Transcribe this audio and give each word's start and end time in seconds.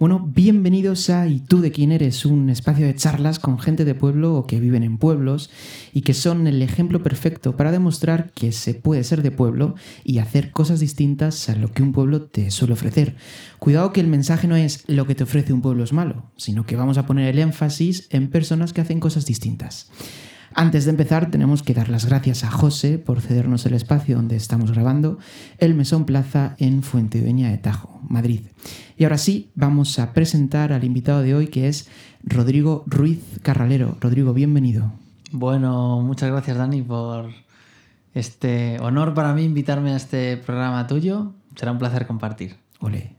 Bueno, 0.00 0.18
bienvenidos 0.26 1.10
a 1.10 1.28
¿Y 1.28 1.40
tú 1.40 1.60
de 1.60 1.72
quién 1.72 1.92
eres? 1.92 2.24
Un 2.24 2.48
espacio 2.48 2.86
de 2.86 2.94
charlas 2.94 3.38
con 3.38 3.58
gente 3.58 3.84
de 3.84 3.94
pueblo 3.94 4.34
o 4.34 4.46
que 4.46 4.58
viven 4.58 4.82
en 4.82 4.96
pueblos 4.96 5.50
y 5.92 6.00
que 6.00 6.14
son 6.14 6.46
el 6.46 6.62
ejemplo 6.62 7.02
perfecto 7.02 7.54
para 7.54 7.70
demostrar 7.70 8.30
que 8.32 8.50
se 8.52 8.72
puede 8.72 9.04
ser 9.04 9.20
de 9.20 9.30
pueblo 9.30 9.74
y 10.02 10.16
hacer 10.16 10.52
cosas 10.52 10.80
distintas 10.80 11.50
a 11.50 11.54
lo 11.54 11.70
que 11.70 11.82
un 11.82 11.92
pueblo 11.92 12.22
te 12.22 12.50
suele 12.50 12.72
ofrecer. 12.72 13.16
Cuidado 13.58 13.92
que 13.92 14.00
el 14.00 14.06
mensaje 14.06 14.48
no 14.48 14.56
es 14.56 14.84
lo 14.86 15.06
que 15.06 15.14
te 15.14 15.24
ofrece 15.24 15.52
un 15.52 15.60
pueblo 15.60 15.84
es 15.84 15.92
malo, 15.92 16.30
sino 16.38 16.64
que 16.64 16.76
vamos 16.76 16.96
a 16.96 17.04
poner 17.04 17.28
el 17.28 17.38
énfasis 17.38 18.08
en 18.08 18.30
personas 18.30 18.72
que 18.72 18.80
hacen 18.80 19.00
cosas 19.00 19.26
distintas. 19.26 19.90
Antes 20.54 20.84
de 20.84 20.90
empezar, 20.90 21.30
tenemos 21.30 21.62
que 21.62 21.74
dar 21.74 21.88
las 21.88 22.06
gracias 22.06 22.42
a 22.42 22.50
José 22.50 22.98
por 22.98 23.20
cedernos 23.20 23.66
el 23.66 23.74
espacio 23.74 24.16
donde 24.16 24.34
estamos 24.34 24.72
grabando, 24.72 25.18
el 25.58 25.74
Mesón 25.74 26.06
Plaza 26.06 26.56
en 26.58 26.82
Fuentedueña 26.82 27.50
de 27.50 27.58
Tajo, 27.58 28.00
Madrid. 28.08 28.40
Y 28.96 29.04
ahora 29.04 29.18
sí, 29.18 29.50
vamos 29.54 29.98
a 30.00 30.12
presentar 30.12 30.72
al 30.72 30.82
invitado 30.82 31.22
de 31.22 31.34
hoy 31.34 31.46
que 31.46 31.68
es 31.68 31.88
Rodrigo 32.24 32.82
Ruiz 32.86 33.20
Carralero. 33.42 33.96
Rodrigo, 34.00 34.34
bienvenido. 34.34 34.92
Bueno, 35.30 36.00
muchas 36.00 36.30
gracias 36.30 36.56
Dani 36.56 36.82
por 36.82 37.30
este 38.12 38.78
honor 38.80 39.14
para 39.14 39.32
mí 39.32 39.44
invitarme 39.44 39.92
a 39.92 39.96
este 39.96 40.36
programa 40.36 40.88
tuyo. 40.88 41.32
Será 41.54 41.70
un 41.70 41.78
placer 41.78 42.08
compartir. 42.08 42.56
Ole, 42.80 43.14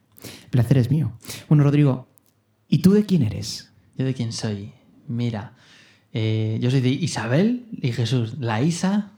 placer 0.49 0.77
es 0.77 0.91
mío. 0.91 1.13
Bueno, 1.47 1.63
Rodrigo, 1.63 2.07
¿y 2.67 2.79
tú 2.79 2.91
de 2.91 3.05
quién 3.05 3.23
eres? 3.23 3.71
¿Yo 3.97 4.03
de 4.03 4.13
quién 4.13 4.33
soy? 4.33 4.73
Mira, 5.07 5.53
eh, 6.13 6.57
yo 6.61 6.69
soy 6.71 6.81
de 6.81 6.89
Isabel 6.89 7.65
y 7.71 7.91
Jesús. 7.91 8.35
La 8.39 8.61
Isa 8.61 9.11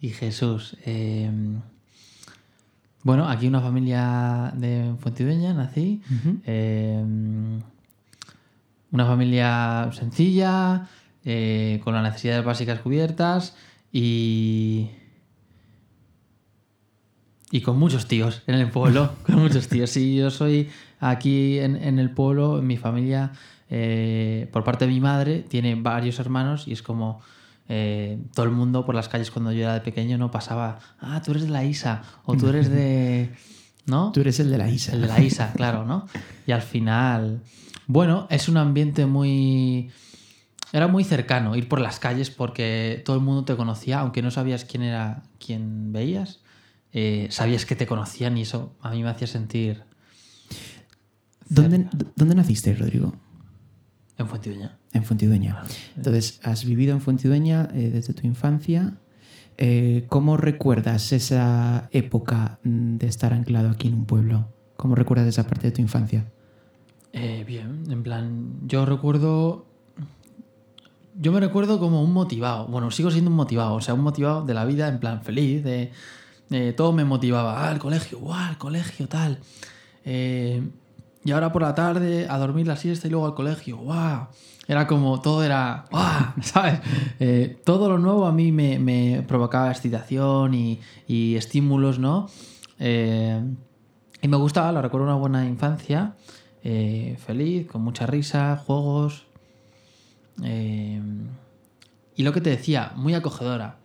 y 0.00 0.10
Jesús. 0.10 0.76
Eh, 0.84 1.30
bueno, 3.02 3.28
aquí 3.28 3.46
una 3.46 3.60
familia 3.60 4.52
de 4.56 4.94
Fuentidueña, 4.98 5.52
nací. 5.52 6.02
Eh, 6.44 7.04
una 8.90 9.06
familia 9.06 9.90
sencilla, 9.92 10.88
con 11.22 11.94
las 11.94 12.02
necesidades 12.02 12.44
básicas 12.44 12.80
cubiertas 12.80 13.56
y. 13.92 14.90
Y 17.52 17.60
con 17.60 17.78
muchos 17.78 18.08
tíos 18.08 18.42
en 18.48 18.56
el 18.56 18.70
pueblo. 18.70 19.14
con 19.26 19.36
muchos 19.36 19.68
tíos. 19.68 19.90
Sí, 19.90 20.16
yo 20.16 20.30
soy 20.30 20.68
aquí 20.98 21.58
en, 21.58 21.76
en 21.76 22.00
el 22.00 22.10
pueblo, 22.10 22.58
en 22.58 22.66
mi 22.66 22.76
familia 22.76 23.32
eh, 23.68 24.48
por 24.52 24.64
parte 24.64 24.86
de 24.86 24.92
mi 24.92 25.00
madre, 25.00 25.40
tiene 25.40 25.74
varios 25.74 26.18
hermanos 26.18 26.68
y 26.68 26.72
es 26.72 26.82
como 26.82 27.20
eh, 27.68 28.18
todo 28.32 28.46
el 28.46 28.52
mundo 28.52 28.86
por 28.86 28.94
las 28.94 29.08
calles 29.08 29.30
cuando 29.30 29.50
yo 29.50 29.62
era 29.62 29.74
de 29.74 29.80
pequeño 29.80 30.18
no 30.18 30.30
pasaba, 30.30 30.78
ah, 31.00 31.20
tú 31.24 31.32
eres 31.32 31.44
de 31.44 31.50
la 31.50 31.64
ISA 31.64 32.02
o 32.24 32.36
tú 32.36 32.48
eres 32.48 32.70
de... 32.70 33.30
¿No? 33.86 34.10
Tú 34.10 34.20
eres 34.20 34.40
el 34.40 34.50
de 34.50 34.58
la 34.58 34.68
ISA. 34.68 34.94
El 34.94 35.02
de 35.02 35.06
la 35.06 35.20
ISA, 35.20 35.52
claro, 35.52 35.84
¿no? 35.84 36.08
Y 36.44 36.50
al 36.50 36.62
final, 36.62 37.42
bueno, 37.86 38.26
es 38.30 38.48
un 38.48 38.56
ambiente 38.56 39.06
muy... 39.06 39.90
Era 40.72 40.88
muy 40.88 41.04
cercano 41.04 41.54
ir 41.54 41.68
por 41.68 41.80
las 41.80 42.00
calles 42.00 42.30
porque 42.30 43.00
todo 43.04 43.14
el 43.14 43.22
mundo 43.22 43.44
te 43.44 43.54
conocía, 43.56 44.00
aunque 44.00 44.22
no 44.22 44.32
sabías 44.32 44.64
quién 44.64 44.82
era 44.82 45.22
quien 45.38 45.92
veías, 45.92 46.40
eh, 46.92 47.28
sabías 47.30 47.64
que 47.64 47.76
te 47.76 47.86
conocían 47.86 48.36
y 48.36 48.42
eso 48.42 48.74
a 48.80 48.90
mí 48.90 49.02
me 49.04 49.10
hacía 49.10 49.28
sentir... 49.28 49.84
¿Dónde, 51.48 51.86
¿Dónde 52.16 52.34
naciste, 52.34 52.74
Rodrigo? 52.74 53.14
En 54.18 54.28
Fuentidueña. 54.28 54.78
En 54.92 55.04
Fuentidueña. 55.04 55.62
Entonces, 55.96 56.40
has 56.42 56.64
vivido 56.64 56.92
en 56.92 57.00
Fuentidueña 57.00 57.68
eh, 57.74 57.90
desde 57.92 58.14
tu 58.14 58.26
infancia. 58.26 58.94
Eh, 59.58 60.06
¿Cómo 60.08 60.36
recuerdas 60.36 61.12
esa 61.12 61.88
época 61.92 62.58
mm, 62.62 62.96
de 62.96 63.06
estar 63.06 63.32
anclado 63.32 63.70
aquí 63.70 63.88
en 63.88 63.94
un 63.94 64.06
pueblo? 64.06 64.48
¿Cómo 64.76 64.94
recuerdas 64.94 65.26
esa 65.28 65.46
parte 65.46 65.68
de 65.68 65.72
tu 65.72 65.82
infancia? 65.82 66.26
Eh, 67.12 67.44
bien, 67.46 67.84
en 67.90 68.02
plan, 68.02 68.54
yo 68.66 68.86
recuerdo. 68.86 69.66
Yo 71.18 71.32
me 71.32 71.40
recuerdo 71.40 71.78
como 71.78 72.02
un 72.02 72.12
motivado. 72.12 72.66
Bueno, 72.66 72.90
sigo 72.90 73.10
siendo 73.10 73.30
un 73.30 73.36
motivado, 73.36 73.74
o 73.74 73.80
sea, 73.80 73.94
un 73.94 74.02
motivado 74.02 74.44
de 74.44 74.52
la 74.52 74.66
vida, 74.66 74.88
en 74.88 75.00
plan 75.00 75.22
feliz, 75.22 75.64
de. 75.64 75.92
todo 76.74 76.92
me 76.92 77.04
motivaba. 77.04 77.66
Ah, 77.66 77.72
el 77.72 77.78
colegio, 77.78 78.18
guau, 78.18 78.50
el 78.50 78.58
colegio, 78.58 79.08
tal. 79.08 79.38
Eh, 80.04 80.62
y 81.26 81.32
ahora 81.32 81.50
por 81.50 81.62
la 81.62 81.74
tarde 81.74 82.28
a 82.30 82.38
dormir 82.38 82.68
la 82.68 82.76
siesta 82.76 83.08
y 83.08 83.10
luego 83.10 83.26
al 83.26 83.34
colegio. 83.34 83.78
¡Wow! 83.78 84.28
Era 84.68 84.86
como, 84.86 85.20
todo 85.20 85.42
era, 85.42 85.86
¡guau! 85.90 86.32
¿Sabes? 86.40 86.78
Eh, 87.18 87.60
todo 87.64 87.88
lo 87.88 87.98
nuevo 87.98 88.26
a 88.26 88.32
mí 88.32 88.52
me, 88.52 89.24
provocaba 89.26 89.72
excitación 89.72 90.54
y, 90.54 90.78
estímulos, 91.34 91.98
¿no? 91.98 92.28
Eh, 92.78 93.42
y 94.22 94.28
me 94.28 94.36
gustaba, 94.36 94.70
lo 94.70 94.80
recuerdo 94.80 95.04
una 95.04 95.16
buena 95.16 95.44
infancia, 95.46 96.14
eh, 96.62 97.16
feliz, 97.18 97.66
con 97.66 97.82
mucha 97.82 98.06
risa, 98.06 98.62
juegos. 98.64 99.26
y 100.44 102.22
lo 102.22 102.32
que 102.32 102.40
te 102.40 102.50
decía, 102.50 102.92
muy 102.94 103.14
acogedora. 103.14 103.78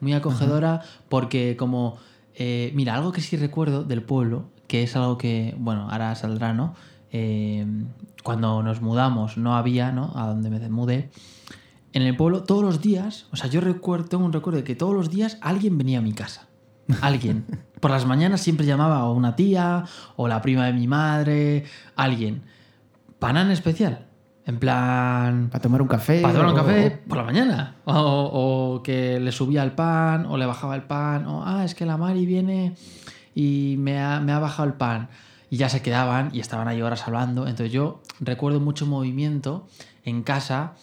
Muy 0.00 0.12
acogedora 0.12 0.82
porque 1.08 1.56
como, 1.56 1.96
mira, 2.38 2.96
algo 2.96 3.12
que 3.12 3.22
sí 3.22 3.38
recuerdo 3.38 3.82
del 3.82 4.02
pueblo 4.02 4.51
que 4.72 4.82
es 4.82 4.96
algo 4.96 5.18
que, 5.18 5.54
bueno, 5.58 5.90
ahora 5.90 6.14
saldrá, 6.14 6.54
¿no? 6.54 6.74
Eh, 7.10 7.66
cuando 8.22 8.62
nos 8.62 8.80
mudamos 8.80 9.36
no 9.36 9.54
había, 9.54 9.92
¿no? 9.92 10.14
A 10.16 10.28
donde 10.28 10.48
me 10.48 10.66
mudé. 10.70 11.10
En 11.92 12.00
el 12.00 12.16
pueblo, 12.16 12.44
todos 12.44 12.64
los 12.64 12.80
días, 12.80 13.26
o 13.32 13.36
sea, 13.36 13.50
yo 13.50 13.60
recuerdo, 13.60 14.06
tengo 14.06 14.24
un 14.24 14.32
recuerdo 14.32 14.56
de 14.60 14.64
que 14.64 14.74
todos 14.74 14.94
los 14.94 15.10
días 15.10 15.36
alguien 15.42 15.76
venía 15.76 15.98
a 15.98 16.00
mi 16.00 16.14
casa. 16.14 16.48
Alguien. 17.02 17.44
Por 17.80 17.90
las 17.90 18.06
mañanas 18.06 18.40
siempre 18.40 18.64
llamaba 18.64 19.00
a 19.00 19.10
una 19.10 19.36
tía 19.36 19.84
o 20.16 20.26
la 20.26 20.40
prima 20.40 20.64
de 20.64 20.72
mi 20.72 20.86
madre, 20.86 21.64
alguien. 21.94 22.42
¿Panan 23.18 23.50
especial? 23.50 24.06
En 24.46 24.58
plan. 24.58 25.50
Para 25.50 25.60
tomar 25.60 25.82
un 25.82 25.88
café. 25.88 26.22
Para 26.22 26.32
tomar 26.32 26.48
un 26.48 26.56
café 26.56 26.90
por 27.06 27.18
la 27.18 27.24
mañana. 27.24 27.76
O, 27.84 27.92
o, 28.72 28.82
que 28.82 29.20
le 29.20 29.32
subía 29.32 29.64
el 29.64 29.72
pan 29.72 30.24
o 30.24 30.38
le 30.38 30.46
bajaba 30.46 30.74
el 30.76 30.84
pan. 30.84 31.26
O, 31.26 31.44
ah, 31.44 31.62
es 31.62 31.74
que 31.74 31.84
la 31.84 31.98
Mari 31.98 32.24
viene 32.24 32.74
y 33.34 33.76
me 33.78 34.00
ha, 34.00 34.20
bajado 34.38 34.68
el 34.68 34.74
pan. 34.74 35.08
Y 35.50 35.56
ya 35.58 35.68
se 35.68 35.82
quedaban 35.82 36.30
y 36.32 36.40
estaban 36.40 36.68
ahí 36.68 36.80
horas 36.80 37.06
hablando. 37.06 37.46
Entonces 37.46 37.72
yo 37.72 38.02
recuerdo 38.20 38.58
mucho 38.60 38.86
movimiento 38.86 39.66
en 40.04 40.22
casa 40.22 40.74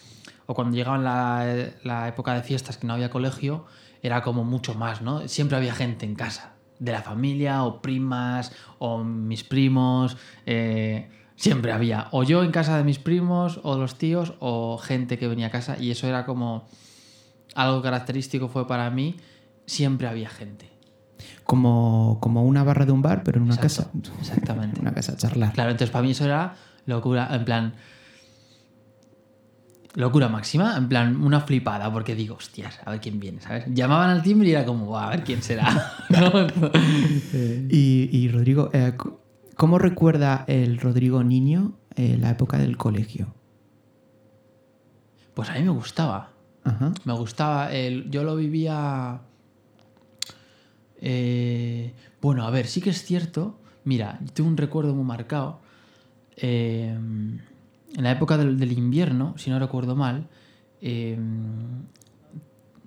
o 0.46 0.54
cuando 0.54 0.76
llegaban 0.76 1.04
la, 1.04 1.72
la 1.82 2.08
época 2.08 2.34
de 2.34 2.42
fiestas 2.42 2.76
que 2.76 2.86
no 2.86 2.94
había 2.94 3.10
colegio, 3.10 3.66
era 4.02 4.22
como 4.22 4.44
mucho 4.44 4.74
más, 4.74 5.02
¿no? 5.02 5.28
Siempre 5.28 5.56
había 5.56 5.74
gente 5.74 6.06
en 6.06 6.14
casa, 6.14 6.54
de 6.78 6.92
la 6.92 7.02
familia 7.02 7.64
o 7.64 7.80
primas 7.80 8.52
o 8.78 9.04
mis 9.04 9.44
primos. 9.44 10.16
Eh, 10.46 11.08
siempre 11.36 11.72
había, 11.72 12.08
o 12.10 12.22
yo 12.22 12.42
en 12.42 12.50
casa 12.50 12.76
de 12.76 12.84
mis 12.84 12.98
primos 12.98 13.60
o 13.62 13.78
los 13.78 13.96
tíos 13.96 14.34
o 14.40 14.76
gente 14.76 15.18
que 15.18 15.26
venía 15.26 15.46
a 15.46 15.50
casa 15.50 15.78
y 15.78 15.90
eso 15.90 16.06
era 16.06 16.26
como 16.26 16.68
algo 17.54 17.80
característico 17.80 18.48
fue 18.48 18.66
para 18.66 18.90
mí, 18.90 19.16
siempre 19.64 20.06
había 20.06 20.28
gente 20.28 20.69
como, 21.50 22.18
como 22.20 22.44
una 22.44 22.62
barra 22.62 22.86
de 22.86 22.92
un 22.92 23.02
bar, 23.02 23.24
pero 23.24 23.38
en 23.38 23.42
una 23.42 23.56
casa. 23.56 23.90
Exactamente. 24.20 24.80
una 24.80 24.92
casa 24.92 25.14
a 25.14 25.16
charlar. 25.16 25.52
Claro, 25.52 25.72
entonces 25.72 25.90
para 25.90 26.04
mí 26.04 26.12
eso 26.12 26.24
era 26.24 26.54
locura, 26.86 27.26
en 27.32 27.44
plan. 27.44 27.74
Locura 29.96 30.28
máxima, 30.28 30.76
en 30.76 30.88
plan, 30.88 31.20
una 31.20 31.40
flipada, 31.40 31.92
porque 31.92 32.14
digo, 32.14 32.36
hostias, 32.36 32.78
a 32.84 32.92
ver 32.92 33.00
quién 33.00 33.18
viene, 33.18 33.40
¿sabes? 33.40 33.64
Llamaban 33.66 34.10
al 34.10 34.22
timbre 34.22 34.48
y 34.48 34.52
era 34.52 34.64
como, 34.64 34.96
a 34.96 35.08
ver 35.08 35.24
quién 35.24 35.42
será. 35.42 35.92
y, 37.68 38.28
Rodrigo, 38.28 38.70
eh, 38.72 38.96
¿cómo 39.56 39.78
recuerda 39.78 40.44
el 40.46 40.78
Rodrigo 40.78 41.24
niño 41.24 41.72
eh, 41.96 42.16
la 42.16 42.30
época 42.30 42.58
del 42.58 42.76
colegio? 42.76 43.34
Pues 45.34 45.50
a 45.50 45.54
mí 45.54 45.62
me 45.62 45.70
gustaba. 45.70 46.30
Me 47.02 47.12
gustaba. 47.14 47.72
El, 47.72 48.08
yo 48.08 48.22
lo 48.22 48.36
vivía 48.36 49.22
eh, 51.00 51.94
bueno, 52.20 52.44
a 52.44 52.50
ver, 52.50 52.66
sí 52.66 52.80
que 52.80 52.90
es 52.90 53.02
cierto. 53.04 53.58
Mira, 53.84 54.20
tengo 54.34 54.48
un 54.48 54.56
recuerdo 54.56 54.94
muy 54.94 55.04
marcado. 55.04 55.60
Eh, 56.36 56.88
en 56.92 58.04
la 58.04 58.12
época 58.12 58.36
del, 58.36 58.72
invierno, 58.72 59.34
si 59.36 59.50
no 59.50 59.58
recuerdo 59.58 59.96
mal, 59.96 60.28
eh, 60.80 61.18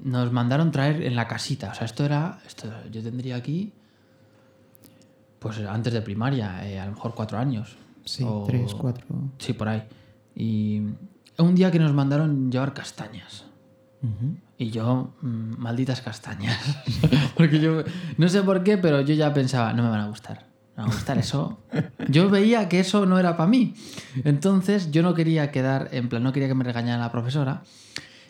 nos 0.03 0.31
mandaron 0.31 0.71
traer 0.71 1.03
en 1.03 1.15
la 1.15 1.27
casita. 1.27 1.71
O 1.71 1.75
sea, 1.75 1.85
esto 1.85 2.05
era. 2.05 2.39
Esto, 2.45 2.69
yo 2.91 3.01
tendría 3.01 3.35
aquí. 3.35 3.73
Pues 5.39 5.59
antes 5.59 5.91
de 5.91 6.01
primaria, 6.01 6.59
a 6.59 6.85
lo 6.85 6.91
mejor 6.91 7.13
cuatro 7.15 7.37
años. 7.37 7.75
Sí, 8.05 8.25
tres, 8.45 8.73
cuatro. 8.75 9.05
Sí, 9.39 9.53
por 9.53 9.67
ahí. 9.67 9.83
Y 10.35 10.81
un 11.37 11.55
día 11.55 11.69
que 11.71 11.79
nos 11.79 11.93
mandaron 11.93 12.51
llevar 12.51 12.73
castañas. 12.73 13.45
Y 14.57 14.69
yo, 14.69 15.13
mm, 15.21 15.57
malditas 15.57 16.01
castañas. 16.01 16.59
Porque 17.37 17.59
yo, 17.59 17.83
no 18.17 18.29
sé 18.29 18.43
por 18.43 18.63
qué, 18.63 18.77
pero 18.77 19.01
yo 19.01 19.13
ya 19.13 19.33
pensaba, 19.33 19.73
no 19.73 19.83
me 19.83 19.89
van 19.89 20.01
a 20.01 20.07
gustar. 20.07 20.47
No 20.75 20.83
me 20.83 20.89
va 20.89 20.93
a 20.93 20.95
gustar 20.95 21.17
eso. 21.17 21.59
Yo 22.09 22.29
veía 22.29 22.67
que 22.67 22.79
eso 22.79 23.05
no 23.05 23.17
era 23.19 23.37
para 23.37 23.49
mí. 23.49 23.75
Entonces 24.23 24.91
yo 24.91 25.03
no 25.03 25.13
quería 25.13 25.51
quedar, 25.51 25.89
en 25.91 26.09
plan, 26.09 26.23
no 26.23 26.33
quería 26.33 26.47
que 26.47 26.55
me 26.55 26.63
regañara 26.63 27.01
la 27.01 27.11
profesora. 27.11 27.63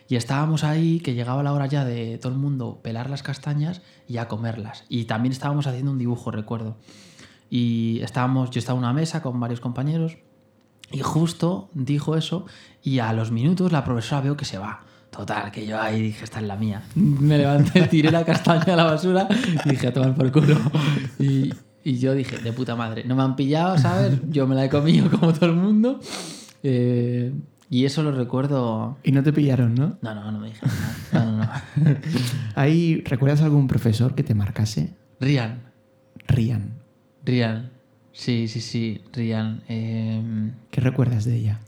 Y 0.08 0.16
estábamos 0.16 0.64
ahí, 0.64 1.00
que 1.00 1.14
llegaba 1.14 1.42
la 1.42 1.52
hora 1.52 1.66
ya 1.66 1.84
de 1.84 2.18
todo 2.18 2.32
el 2.32 2.38
mundo 2.38 2.80
pelar 2.82 3.08
las 3.08 3.22
castañas 3.22 3.82
y 4.06 4.18
a 4.18 4.28
comerlas. 4.28 4.84
Y 4.88 5.04
también 5.04 5.32
estábamos 5.32 5.66
haciendo 5.66 5.90
un 5.90 5.98
dibujo, 5.98 6.30
recuerdo. 6.30 6.76
Y 7.50 8.00
estábamos, 8.02 8.50
yo 8.50 8.58
estaba 8.58 8.78
en 8.78 8.84
una 8.84 8.92
mesa 8.92 9.22
con 9.22 9.38
varios 9.38 9.60
compañeros 9.60 10.18
Y 10.90 11.00
justo 11.00 11.70
dijo 11.72 12.16
eso 12.16 12.46
y 12.82 12.98
a 12.98 13.12
los 13.12 13.30
minutos 13.30 13.72
la 13.72 13.84
profesora 13.84 14.20
veo 14.20 14.36
que 14.36 14.44
se 14.44 14.58
va. 14.58 14.83
Total, 15.14 15.52
que 15.52 15.64
yo 15.64 15.80
ahí 15.80 16.02
dije, 16.02 16.24
esta 16.24 16.40
es 16.40 16.46
la 16.46 16.56
mía. 16.56 16.82
Me 16.94 17.38
levanté, 17.38 17.82
tiré 17.86 18.10
la 18.10 18.24
castaña 18.24 18.72
a 18.74 18.76
la 18.76 18.84
basura 18.84 19.28
y 19.64 19.68
dije, 19.70 19.88
a 19.88 19.92
tomar 19.92 20.14
por 20.14 20.32
culo. 20.32 20.56
Y, 21.20 21.52
y 21.84 21.98
yo 21.98 22.14
dije, 22.14 22.38
de 22.38 22.52
puta 22.52 22.74
madre, 22.74 23.04
no 23.04 23.14
me 23.14 23.22
han 23.22 23.36
pillado, 23.36 23.78
¿sabes? 23.78 24.18
Yo 24.28 24.46
me 24.46 24.54
la 24.56 24.64
he 24.64 24.68
comido 24.68 25.08
como 25.10 25.32
todo 25.32 25.46
el 25.46 25.56
mundo. 25.56 26.00
Eh, 26.64 27.32
y 27.70 27.84
eso 27.84 28.02
lo 28.02 28.10
recuerdo. 28.10 28.98
Y 29.04 29.12
no 29.12 29.22
te 29.22 29.32
pillaron, 29.32 29.74
¿no? 29.74 29.98
No, 30.02 30.14
no, 30.14 30.32
no 30.32 30.38
me 30.40 30.48
dije 30.48 30.66
nada. 30.66 30.94
No, 31.12 31.32
no, 31.32 31.44
no. 31.44 31.96
¿Ahí 32.56 33.02
recuerdas 33.04 33.42
algún 33.42 33.68
profesor 33.68 34.14
que 34.14 34.24
te 34.24 34.34
marcase? 34.34 34.94
Rian. 35.20 35.60
Rian. 36.26 36.74
Rian. 37.24 37.70
Sí, 38.12 38.48
sí, 38.48 38.60
sí, 38.60 39.02
Rian. 39.12 39.62
Eh, 39.68 40.50
¿Qué 40.70 40.80
recuerdas 40.80 41.24
de 41.24 41.36
ella? 41.36 41.60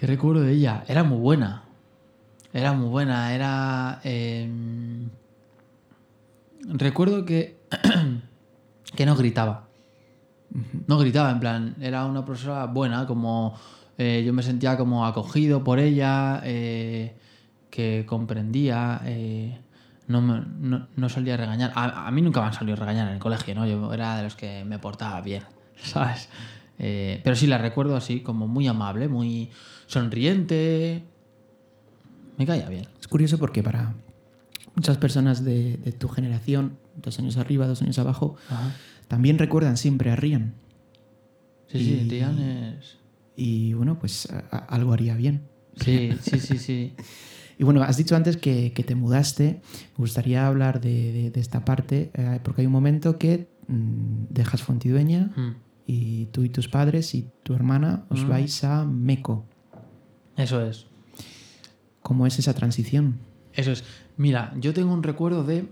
¿Qué 0.00 0.06
recuerdo 0.06 0.40
de 0.40 0.52
ella? 0.54 0.82
Era 0.88 1.04
muy 1.04 1.18
buena. 1.18 1.64
Era 2.54 2.72
muy 2.72 2.88
buena. 2.88 3.34
Era. 3.34 4.00
eh, 4.02 4.48
recuerdo 6.66 7.26
que. 7.26 7.60
que 8.96 9.04
no 9.04 9.14
gritaba. 9.14 9.68
No 10.86 10.96
gritaba, 10.98 11.30
en 11.30 11.40
plan. 11.40 11.76
Era 11.82 12.06
una 12.06 12.24
profesora 12.24 12.64
buena, 12.64 13.06
como. 13.06 13.54
eh, 13.98 14.22
yo 14.24 14.32
me 14.32 14.42
sentía 14.42 14.78
como 14.78 15.04
acogido 15.04 15.62
por 15.62 15.78
ella, 15.78 16.40
eh, 16.44 17.14
que 17.68 18.04
comprendía. 18.08 19.02
eh, 19.04 19.60
no, 20.08 20.22
me- 20.22 20.42
no, 20.60 20.88
no 20.96 21.08
solía 21.10 21.36
regañar. 21.36 21.72
A, 21.74 22.06
a 22.06 22.10
mí 22.10 22.22
nunca 22.22 22.40
me 22.40 22.46
han 22.46 22.54
salido 22.54 22.74
a 22.76 22.80
regañar 22.80 23.06
en 23.08 23.12
el 23.14 23.20
colegio, 23.20 23.54
¿no? 23.54 23.66
Yo 23.66 23.92
era 23.92 24.16
de 24.16 24.22
los 24.22 24.34
que 24.34 24.64
me 24.64 24.78
portaba 24.78 25.20
bien, 25.20 25.42
¿sabes? 25.76 26.30
Pero 26.78 27.36
sí 27.36 27.46
la 27.46 27.58
recuerdo 27.58 27.94
así, 27.94 28.20
como 28.22 28.48
muy 28.48 28.66
amable, 28.66 29.06
muy 29.06 29.50
sonriente. 29.90 31.02
Me 32.38 32.46
caía 32.46 32.68
bien. 32.68 32.86
Es 33.00 33.08
curioso 33.08 33.38
porque 33.38 33.62
para 33.62 33.94
muchas 34.74 34.96
personas 34.98 35.44
de, 35.44 35.76
de 35.78 35.92
tu 35.92 36.08
generación, 36.08 36.78
dos 36.96 37.18
años 37.18 37.36
arriba, 37.36 37.66
dos 37.66 37.82
años 37.82 37.98
abajo, 37.98 38.36
también 39.08 39.38
recuerdan 39.38 39.76
siempre 39.76 40.10
a 40.10 40.16
Rian. 40.16 40.54
Sí, 41.66 41.78
sí, 41.84 42.06
Rian 42.08 42.38
es. 42.38 42.96
Y 43.36 43.72
bueno, 43.74 43.98
pues 43.98 44.28
a- 44.30 44.44
a- 44.50 44.58
algo 44.74 44.92
haría 44.92 45.14
bien. 45.16 45.42
Sí, 45.76 46.10
sí, 46.22 46.38
sí, 46.40 46.58
sí. 46.58 46.94
Y 47.58 47.62
bueno, 47.62 47.82
has 47.82 47.98
dicho 47.98 48.16
antes 48.16 48.38
que, 48.38 48.72
que 48.72 48.82
te 48.84 48.94
mudaste. 48.94 49.60
Me 49.92 49.98
gustaría 49.98 50.46
hablar 50.46 50.80
de, 50.80 51.12
de- 51.12 51.30
de 51.30 51.40
esta 51.40 51.62
parte, 51.62 52.10
eh, 52.14 52.40
porque 52.42 52.62
hay 52.62 52.66
un 52.66 52.72
momento 52.72 53.18
que 53.18 53.48
mm, 53.68 54.24
dejas 54.30 54.62
Fuentidueña 54.62 55.30
Mm. 55.36 55.50
y 55.86 56.24
tú 56.32 56.42
y 56.44 56.48
tus 56.48 56.68
padres 56.68 57.14
y 57.14 57.28
tu 57.42 57.52
hermana 57.52 58.06
os 58.08 58.24
Mm. 58.24 58.28
vais 58.30 58.64
a 58.64 58.86
Meco. 58.86 59.44
Eso 60.36 60.60
es. 60.62 60.86
¿Cómo 62.02 62.26
es 62.26 62.38
esa 62.38 62.54
transición? 62.54 63.20
Eso 63.52 63.72
es. 63.72 63.84
Mira, 64.16 64.52
yo 64.56 64.72
tengo 64.74 64.92
un 64.92 65.02
recuerdo 65.02 65.44
de, 65.44 65.68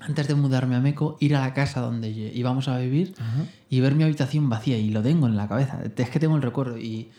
antes 0.00 0.28
de 0.28 0.34
mudarme 0.34 0.76
a 0.76 0.80
Meco, 0.80 1.16
ir 1.20 1.36
a 1.36 1.40
la 1.40 1.54
casa 1.54 1.80
donde 1.80 2.10
íbamos 2.10 2.68
a 2.68 2.78
vivir 2.78 3.14
Ajá. 3.18 3.44
y 3.68 3.80
ver 3.80 3.94
mi 3.94 4.04
habitación 4.04 4.48
vacía. 4.48 4.78
Y 4.78 4.90
lo 4.90 5.02
tengo 5.02 5.26
en 5.26 5.36
la 5.36 5.48
cabeza. 5.48 5.80
Es 5.96 6.10
que 6.10 6.20
tengo 6.20 6.36
el 6.36 6.42
recuerdo. 6.42 6.78
Y 6.78 7.10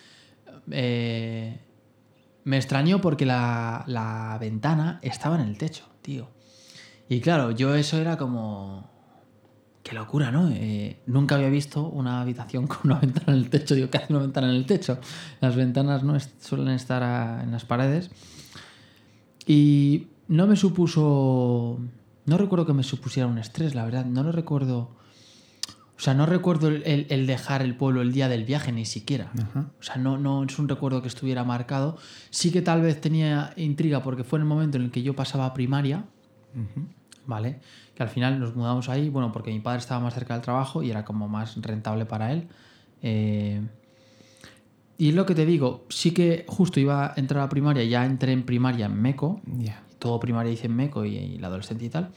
eh, 0.71 1.59
me 2.43 2.57
extrañó 2.57 3.01
porque 3.01 3.25
la, 3.25 3.83
la 3.87 4.37
ventana 4.39 4.99
estaba 5.01 5.35
en 5.35 5.47
el 5.47 5.57
techo, 5.57 5.85
tío. 6.01 6.29
Y 7.09 7.19
claro, 7.21 7.51
yo 7.51 7.75
eso 7.75 7.99
era 7.99 8.17
como... 8.17 8.92
Qué 9.83 9.93
locura, 9.93 10.31
¿no? 10.31 10.49
Eh, 10.49 11.01
nunca 11.07 11.35
había 11.35 11.49
visto 11.49 11.85
una 11.89 12.21
habitación 12.21 12.67
con 12.67 12.77
una 12.85 12.99
ventana 12.99 13.33
en 13.33 13.39
el 13.39 13.49
techo. 13.49 13.75
Digo, 13.75 13.89
¿qué 13.89 13.97
hace 13.97 14.13
una 14.13 14.21
ventana 14.21 14.49
en 14.49 14.55
el 14.55 14.65
techo? 14.65 14.97
Las 15.41 15.55
ventanas 15.55 16.03
no 16.03 16.15
est- 16.15 16.41
suelen 16.41 16.69
estar 16.69 17.03
a- 17.03 17.43
en 17.43 17.51
las 17.51 17.65
paredes. 17.65 18.09
Y 19.45 20.07
no 20.27 20.47
me 20.47 20.55
supuso. 20.55 21.79
No 22.25 22.37
recuerdo 22.37 22.65
que 22.65 22.73
me 22.73 22.83
supusiera 22.83 23.27
un 23.27 23.37
estrés, 23.37 23.75
la 23.75 23.83
verdad. 23.83 24.05
No 24.05 24.23
lo 24.23 24.31
recuerdo. 24.31 24.91
O 25.97 25.99
sea, 26.03 26.13
no 26.13 26.25
recuerdo 26.25 26.69
el, 26.69 27.27
dejar 27.27 27.61
el 27.61 27.75
pueblo 27.75 28.01
el 28.01 28.11
día 28.13 28.27
del 28.29 28.45
viaje, 28.45 28.71
ni 28.71 28.85
siquiera. 28.85 29.31
Ajá. 29.41 29.67
O 29.79 29.83
sea, 29.83 29.95
no, 29.97 30.17
no 30.17 30.43
es 30.43 30.57
un 30.59 30.67
recuerdo 30.67 31.01
que 31.01 31.07
estuviera 31.07 31.43
marcado. 31.43 31.97
Sí 32.29 32.51
que 32.51 32.61
tal 32.61 32.81
vez 32.81 32.99
tenía 32.99 33.53
intriga 33.57 34.01
porque 34.01 34.23
fue 34.23 34.39
en 34.39 34.43
el 34.43 34.47
momento 34.49 34.77
en 34.77 34.83
el 34.85 34.91
que 34.91 35.03
yo 35.03 35.13
pasaba 35.15 35.53
primaria, 35.53 36.05
Ujú. 36.55 36.87
¿vale? 37.25 37.59
Que 37.95 38.03
al 38.03 38.09
final 38.09 38.39
nos 38.39 38.55
mudamos 38.55 38.89
ahí, 38.89 39.09
bueno, 39.09 39.31
porque 39.31 39.51
mi 39.51 39.59
padre 39.59 39.79
estaba 39.79 39.99
más 40.01 40.13
cerca 40.13 40.33
del 40.33 40.43
trabajo 40.43 40.83
y 40.83 40.91
era 40.91 41.05
como 41.05 41.27
más 41.27 41.61
rentable 41.61 42.05
para 42.05 42.31
él. 42.31 42.47
Eh, 43.01 43.61
y 44.97 45.09
es 45.09 45.15
lo 45.15 45.25
que 45.25 45.35
te 45.35 45.45
digo, 45.45 45.85
sí 45.89 46.11
que 46.11 46.45
justo 46.47 46.79
iba 46.79 47.07
a 47.07 47.13
entrar 47.17 47.43
a 47.43 47.49
primaria, 47.49 47.83
ya 47.83 48.05
entré 48.05 48.31
en 48.31 48.43
primaria 48.43 48.85
en 48.85 49.01
Meco, 49.01 49.41
todo 49.99 50.19
primaria 50.19 50.51
hice 50.51 50.67
en 50.67 50.75
Meco 50.75 51.05
y, 51.05 51.17
y 51.17 51.37
la 51.39 51.47
adolescente 51.47 51.85
y 51.85 51.89
tal. 51.89 52.11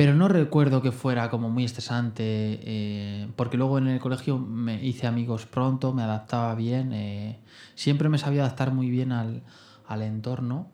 Pero 0.00 0.14
no 0.14 0.28
recuerdo 0.28 0.80
que 0.80 0.92
fuera 0.92 1.28
como 1.28 1.50
muy 1.50 1.64
estresante, 1.64 2.24
eh, 2.24 3.28
porque 3.36 3.58
luego 3.58 3.76
en 3.76 3.86
el 3.86 4.00
colegio 4.00 4.38
me 4.38 4.82
hice 4.82 5.06
amigos 5.06 5.44
pronto, 5.44 5.92
me 5.92 6.02
adaptaba 6.02 6.54
bien, 6.54 6.94
eh, 6.94 7.38
siempre 7.74 8.08
me 8.08 8.16
sabía 8.16 8.42
adaptar 8.44 8.72
muy 8.72 8.88
bien 8.88 9.12
al, 9.12 9.42
al 9.86 10.00
entorno, 10.00 10.68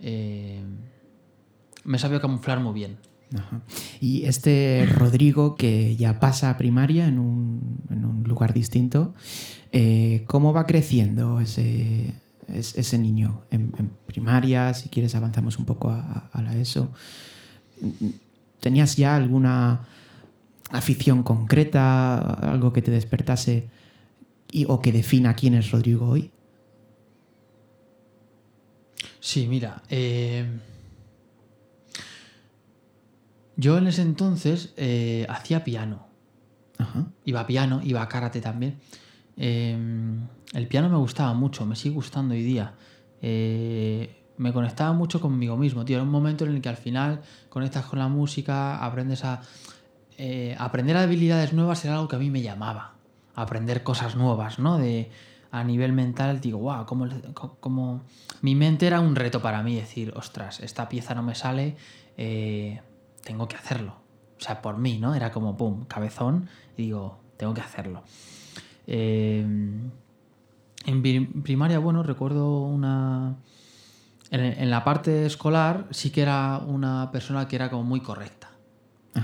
eh, 0.00 0.60
me 1.84 1.98
sabía 2.00 2.20
camuflar 2.20 2.58
muy 2.58 2.74
bien. 2.74 2.98
Y 4.00 4.24
este 4.24 4.86
Rodrigo 4.86 5.54
que 5.56 5.96
ya 5.96 6.18
pasa 6.20 6.50
a 6.50 6.56
primaria 6.56 7.06
en 7.06 7.18
un, 7.18 7.78
en 7.90 8.04
un 8.04 8.22
lugar 8.24 8.52
distinto, 8.54 9.14
eh, 9.72 10.24
¿cómo 10.26 10.52
va 10.52 10.66
creciendo 10.66 11.40
ese, 11.40 12.14
es- 12.48 12.76
ese 12.76 12.98
niño 12.98 13.42
en, 13.50 13.72
primaria? 14.06 14.72
Si 14.74 14.88
quieres 14.88 15.14
avanzamos 15.14 15.58
un 15.58 15.66
poco 15.66 15.90
a, 15.90 16.30
ESO. 16.56 16.90
¿Tenías 18.60 18.96
ya 18.96 19.14
alguna 19.14 19.86
afición 20.70 21.22
concreta, 21.22 22.18
algo 22.18 22.72
que 22.72 22.82
te 22.82 22.90
despertase 22.90 23.68
y, 24.50 24.64
o 24.68 24.80
que 24.80 24.92
defina 24.92 25.34
quién 25.34 25.54
es 25.54 25.70
Rodrigo 25.70 26.08
hoy? 26.08 26.30
Sí, 29.20 29.46
mira, 29.46 29.82
eh, 29.90 30.44
yo 33.58 33.76
en 33.76 33.88
ese 33.88 34.00
entonces 34.00 34.72
eh, 34.78 35.26
hacía 35.28 35.64
piano. 35.64 36.06
Ajá. 36.78 37.08
Iba 37.24 37.40
a 37.40 37.46
piano, 37.46 37.80
iba 37.82 38.00
a 38.00 38.08
karate 38.08 38.40
también. 38.40 38.78
Eh, 39.36 39.76
el 40.54 40.66
piano 40.68 40.88
me 40.88 40.96
gustaba 40.96 41.34
mucho, 41.34 41.66
me 41.66 41.76
sigue 41.76 41.94
gustando 41.94 42.34
hoy 42.34 42.42
día. 42.42 42.74
Eh, 43.20 44.22
me 44.38 44.52
conectaba 44.52 44.92
mucho 44.92 45.20
conmigo 45.20 45.56
mismo, 45.56 45.84
tío. 45.84 45.96
Era 45.96 46.04
un 46.04 46.10
momento 46.10 46.46
en 46.46 46.54
el 46.54 46.62
que 46.62 46.68
al 46.68 46.76
final 46.76 47.20
conectas 47.48 47.84
con 47.84 47.98
la 47.98 48.08
música, 48.08 48.78
aprendes 48.78 49.24
a... 49.24 49.42
eh, 50.16 50.56
aprender 50.58 50.96
habilidades 50.96 51.52
nuevas 51.52 51.84
era 51.84 51.94
algo 51.94 52.08
que 52.08 52.16
a 52.16 52.20
mí 52.20 52.30
me 52.30 52.42
llamaba. 52.42 52.94
Aprender 53.34 53.82
cosas 53.82 54.14
nuevas, 54.14 54.58
¿no? 54.58 54.78
De, 54.78 55.10
a 55.50 55.64
nivel 55.64 55.92
mental, 55.92 56.40
digo, 56.40 56.58
wow, 56.58 56.86
como, 56.86 57.08
como... 57.60 58.02
Mi 58.40 58.54
mente 58.54 58.86
era 58.86 59.00
un 59.00 59.16
reto 59.16 59.42
para 59.42 59.62
mí, 59.64 59.74
decir, 59.74 60.12
ostras, 60.16 60.60
esta 60.60 60.88
pieza 60.88 61.14
no 61.14 61.24
me 61.24 61.34
sale, 61.34 61.76
eh, 62.16 62.80
tengo 63.28 63.46
que 63.46 63.56
hacerlo. 63.56 63.92
O 64.38 64.40
sea, 64.40 64.62
por 64.62 64.78
mí, 64.78 64.98
¿no? 64.98 65.14
Era 65.14 65.30
como, 65.30 65.56
pum, 65.56 65.84
cabezón, 65.84 66.48
y 66.76 66.82
digo, 66.84 67.20
tengo 67.36 67.52
que 67.52 67.60
hacerlo. 67.60 68.02
Eh, 68.86 69.40
en 70.86 71.02
pri- 71.02 71.26
primaria, 71.42 71.78
bueno, 71.78 72.02
recuerdo 72.02 72.62
una... 72.62 73.36
En, 74.30 74.40
en 74.40 74.70
la 74.70 74.82
parte 74.82 75.26
escolar 75.26 75.86
sí 75.90 76.10
que 76.10 76.22
era 76.22 76.58
una 76.66 77.10
persona 77.12 77.46
que 77.48 77.56
era 77.56 77.68
como 77.68 77.84
muy 77.84 78.00
correcta. 78.00 78.48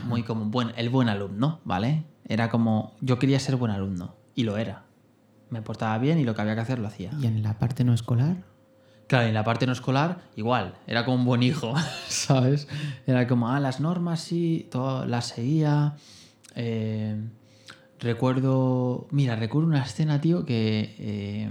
Muy 0.06 0.22
como 0.24 0.46
buen, 0.46 0.72
el 0.76 0.90
buen 0.90 1.08
alumno, 1.08 1.60
¿vale? 1.64 2.04
Era 2.26 2.50
como, 2.50 2.94
yo 3.00 3.18
quería 3.18 3.38
ser 3.38 3.56
buen 3.56 3.70
alumno, 3.70 4.16
y 4.34 4.42
lo 4.42 4.56
era. 4.56 4.84
Me 5.50 5.62
portaba 5.62 5.96
bien 5.98 6.18
y 6.18 6.24
lo 6.24 6.34
que 6.34 6.42
había 6.42 6.54
que 6.56 6.62
hacer 6.62 6.78
lo 6.80 6.88
hacía. 6.88 7.10
¿Y 7.20 7.26
en 7.26 7.42
la 7.42 7.58
parte 7.58 7.84
no 7.84 7.94
escolar? 7.94 8.36
Claro, 9.14 9.28
en 9.28 9.34
la 9.34 9.44
parte 9.44 9.64
no 9.64 9.72
escolar, 9.72 10.22
igual, 10.34 10.74
era 10.88 11.04
como 11.04 11.18
un 11.18 11.24
buen 11.24 11.44
hijo, 11.44 11.72
¿sabes? 12.08 12.66
Era 13.06 13.28
como, 13.28 13.48
ah, 13.48 13.60
las 13.60 13.78
normas 13.78 14.20
sí, 14.20 14.66
todo, 14.72 15.06
las 15.06 15.28
seguía. 15.28 15.94
Eh, 16.56 17.22
recuerdo, 18.00 19.06
mira, 19.12 19.36
recuerdo 19.36 19.68
una 19.68 19.84
escena, 19.84 20.20
tío, 20.20 20.44
que 20.44 20.96
eh, 20.98 21.48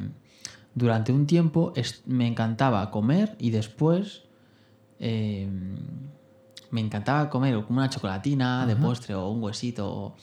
durante 0.75 1.13
un 1.13 1.25
tiempo 1.25 1.71
me 2.05 2.27
encantaba 2.27 2.91
comer 2.91 3.37
y 3.39 3.51
después 3.51 4.23
eh, 4.99 5.47
me 6.69 6.81
encantaba 6.81 7.29
comer 7.29 7.63
como 7.63 7.79
una 7.79 7.89
chocolatina 7.89 8.67
de 8.67 8.75
postre 8.75 9.15
o 9.15 9.29
un 9.29 9.41
huesito, 9.41 9.89
o 9.89 10.15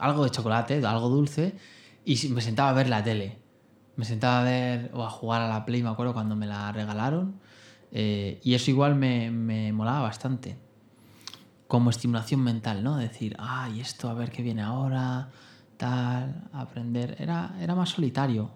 algo 0.00 0.24
de 0.24 0.30
chocolate, 0.30 0.84
algo 0.84 1.08
dulce, 1.08 1.54
y 2.04 2.16
me 2.30 2.40
sentaba 2.40 2.70
a 2.70 2.72
ver 2.72 2.88
la 2.88 3.04
tele. 3.04 3.43
Me 3.96 4.04
sentaba 4.04 4.40
a 4.40 4.44
ver 4.44 4.90
o 4.92 5.04
a 5.04 5.10
jugar 5.10 5.42
a 5.42 5.48
la 5.48 5.64
Play, 5.64 5.82
me 5.82 5.88
acuerdo 5.90 6.12
cuando 6.12 6.34
me 6.36 6.46
la 6.46 6.72
regalaron. 6.72 7.40
eh, 7.92 8.40
y 8.42 8.54
eso 8.54 8.70
igual 8.70 8.94
me, 8.96 9.30
me 9.30 9.72
molaba 9.72 10.00
bastante. 10.00 10.58
Como 11.68 11.90
estimulación 11.90 12.40
mental, 12.40 12.82
¿no? 12.82 12.96
Decir, 12.96 13.36
ay, 13.38 13.80
esto 13.80 14.08
a 14.08 14.14
ver 14.14 14.30
qué 14.30 14.42
viene 14.42 14.62
ahora, 14.62 15.28
tal, 15.76 16.48
aprender. 16.52 17.16
Era, 17.18 17.54
era 17.60 17.74
más 17.74 17.90
solitario. 17.90 18.50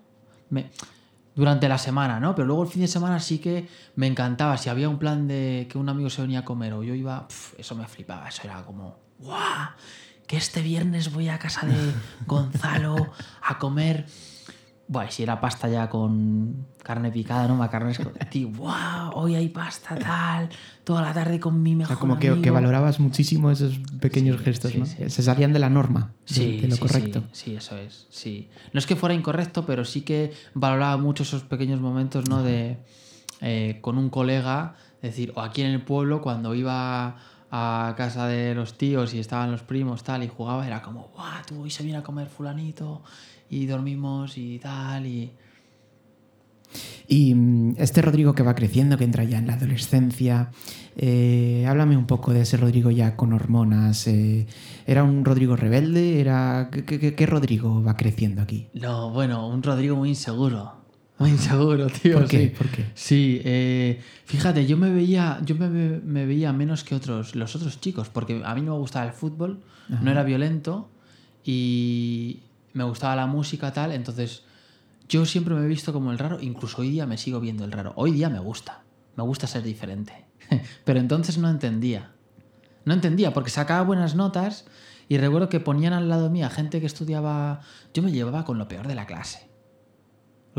Durante 1.34 1.68
la 1.68 1.78
semana, 1.78 2.18
¿no? 2.18 2.34
Pero 2.34 2.46
luego 2.46 2.64
el 2.64 2.68
fin 2.68 2.82
de 2.82 2.88
semana 2.88 3.20
sí 3.20 3.38
que 3.38 3.68
me 3.94 4.08
encantaba. 4.08 4.56
Si 4.56 4.68
había 4.68 4.88
un 4.88 4.98
plan 4.98 5.28
de 5.28 5.68
que 5.70 5.78
un 5.78 5.88
amigo 5.88 6.10
se 6.10 6.20
venía 6.20 6.40
a 6.40 6.44
comer 6.44 6.72
o 6.72 6.82
yo 6.82 6.94
iba, 6.94 7.28
eso 7.56 7.74
me 7.76 7.86
flipaba. 7.86 8.28
Eso 8.28 8.42
era 8.44 8.64
como, 8.64 8.98
¡guau! 9.20 9.68
Que 10.26 10.36
este 10.36 10.62
viernes 10.62 11.12
voy 11.12 11.28
a 11.28 11.38
casa 11.38 11.64
de 11.66 11.94
Gonzalo 12.26 13.12
a 13.42 13.58
comer. 13.58 14.06
Buah, 14.90 15.10
si 15.10 15.22
era 15.22 15.38
pasta 15.38 15.68
ya 15.68 15.90
con 15.90 16.66
carne 16.82 17.10
picada, 17.12 17.46
¿no? 17.46 17.56
Macarrones 17.56 17.98
con... 17.98 18.12
Tío, 18.30 18.48
¡guau! 18.56 19.10
Hoy 19.14 19.34
hay 19.34 19.50
pasta 19.50 19.94
tal. 19.98 20.48
Toda 20.82 21.02
la 21.02 21.12
tarde 21.12 21.38
con 21.38 21.62
mi 21.62 21.74
O 21.74 21.76
mejor 21.76 21.96
sea, 21.96 22.00
como 22.00 22.18
que, 22.18 22.28
amigo. 22.28 22.42
que 22.42 22.50
valorabas 22.50 22.98
muchísimo 22.98 23.50
esos 23.50 23.78
pequeños 24.00 24.38
Sí, 24.38 24.44
gestos, 24.44 24.72
sí, 24.72 24.78
¿no? 24.78 24.86
sí. 24.86 25.10
Se 25.10 25.22
salían 25.22 25.52
de 25.52 25.58
la 25.58 25.68
norma, 25.68 26.14
de- 26.34 26.66
lo 26.66 26.74
sí, 26.76 26.80
correcto. 26.80 27.24
Sí, 27.32 27.50
sí, 27.50 27.54
eso 27.56 27.76
es. 27.76 28.06
Sí. 28.08 28.48
No 28.72 28.78
es 28.78 28.86
que 28.86 28.96
fuera 28.96 29.14
incorrecto, 29.14 29.66
pero 29.66 29.84
sí 29.84 30.00
que 30.00 30.32
valoraba 30.54 30.96
mucho 30.96 31.22
esos 31.22 31.42
pequeños 31.42 31.80
momentos, 31.82 32.26
¿no? 32.26 32.42
De 32.42 32.78
eh, 33.42 33.78
con 33.82 33.98
un 33.98 34.08
colega, 34.08 34.74
decir, 35.02 35.32
o 35.36 35.42
aquí 35.42 35.60
en 35.60 35.70
el 35.72 35.82
pueblo, 35.82 36.22
cuando 36.22 36.54
iba 36.54 37.16
a 37.50 37.94
casa 37.96 38.26
de 38.26 38.54
los 38.54 38.78
tíos 38.78 39.12
y 39.14 39.18
estaban 39.20 39.50
los 39.50 39.62
primos, 39.62 40.02
tal, 40.02 40.22
y 40.22 40.28
jugaba, 40.28 40.66
era 40.66 40.80
como, 40.80 41.10
¡guau! 41.14 41.42
Tú 41.46 41.62
hoy 41.62 41.70
se 41.70 41.82
viene 41.82 41.98
a 41.98 42.02
comer 42.02 42.28
fulanito 42.28 43.02
y 43.50 43.66
dormimos 43.66 44.36
y 44.38 44.58
tal, 44.58 45.06
y. 45.06 45.30
Y 47.06 47.34
mm, 47.34 47.76
este 47.78 48.02
Rodrigo 48.02 48.34
que 48.34 48.42
va 48.42 48.54
creciendo, 48.54 48.98
que 48.98 49.04
entra 49.04 49.24
ya 49.24 49.38
en 49.38 49.46
la 49.46 49.54
adolescencia, 49.54 50.50
eh, 50.96 51.64
háblame 51.66 51.96
un 51.96 52.06
poco 52.06 52.32
de 52.34 52.42
ese 52.42 52.58
Rodrigo 52.58 52.90
ya 52.90 53.16
con 53.16 53.32
hormonas. 53.32 54.06
eh, 54.06 54.46
¿Era 54.86 55.04
un 55.04 55.24
Rodrigo 55.24 55.56
rebelde? 55.56 56.20
¿Era... 56.20 56.68
¿Qué, 56.70 56.84
qué- 56.84 57.14
qué 57.14 57.26
Rodrigo 57.26 57.82
va 57.82 57.96
creciendo 57.96 58.42
aquí? 58.42 58.68
No, 58.74 59.10
bueno, 59.10 59.48
un 59.48 59.62
Rodrigo 59.62 59.96
muy 59.96 60.10
inseguro. 60.10 60.72
Muy 61.18 61.30
inseguro, 61.30 61.86
tío. 62.02 62.18
¿Por 62.18 62.28
qué? 62.28 62.48
sí. 62.50 62.54
¿Por 62.58 62.66
qué? 62.68 62.84
Sí, 62.94 63.40
eh, 63.44 64.00
fíjate, 64.26 64.66
yo 64.66 64.76
me 64.76 64.90
veía, 64.90 65.40
yo 65.46 65.54
me 65.56 66.26
veía 66.26 66.52
menos 66.52 66.84
que 66.84 66.94
otros, 66.94 67.34
los 67.34 67.56
otros 67.56 67.80
chicos, 67.80 68.10
porque 68.10 68.42
a 68.44 68.54
mí 68.54 68.60
no 68.60 68.72
me 68.74 68.78
gustaba 68.80 69.06
el 69.06 69.12
fútbol, 69.12 69.60
no 69.88 70.10
era 70.10 70.22
violento 70.22 70.90
y 71.42 72.40
me 72.72 72.84
gustaba 72.84 73.16
la 73.16 73.26
música 73.26 73.72
tal, 73.72 73.92
entonces 73.92 74.42
yo 75.08 75.24
siempre 75.24 75.54
me 75.54 75.64
he 75.64 75.68
visto 75.68 75.92
como 75.92 76.12
el 76.12 76.18
raro, 76.18 76.38
incluso 76.40 76.82
hoy 76.82 76.90
día 76.90 77.06
me 77.06 77.18
sigo 77.18 77.40
viendo 77.40 77.64
el 77.64 77.72
raro. 77.72 77.92
Hoy 77.96 78.12
día 78.12 78.28
me 78.28 78.38
gusta, 78.38 78.82
me 79.16 79.22
gusta 79.22 79.46
ser 79.46 79.62
diferente, 79.62 80.26
pero 80.84 81.00
entonces 81.00 81.38
no 81.38 81.48
entendía. 81.48 82.12
No 82.84 82.94
entendía, 82.94 83.32
porque 83.34 83.50
sacaba 83.50 83.82
buenas 83.82 84.14
notas 84.14 84.66
y 85.08 85.18
recuerdo 85.18 85.48
que 85.48 85.60
ponían 85.60 85.92
al 85.92 86.08
lado 86.08 86.30
mía 86.30 86.50
gente 86.50 86.80
que 86.80 86.86
estudiaba, 86.86 87.60
yo 87.92 88.02
me 88.02 88.12
llevaba 88.12 88.44
con 88.44 88.58
lo 88.58 88.68
peor 88.68 88.86
de 88.86 88.94
la 88.94 89.06
clase 89.06 89.48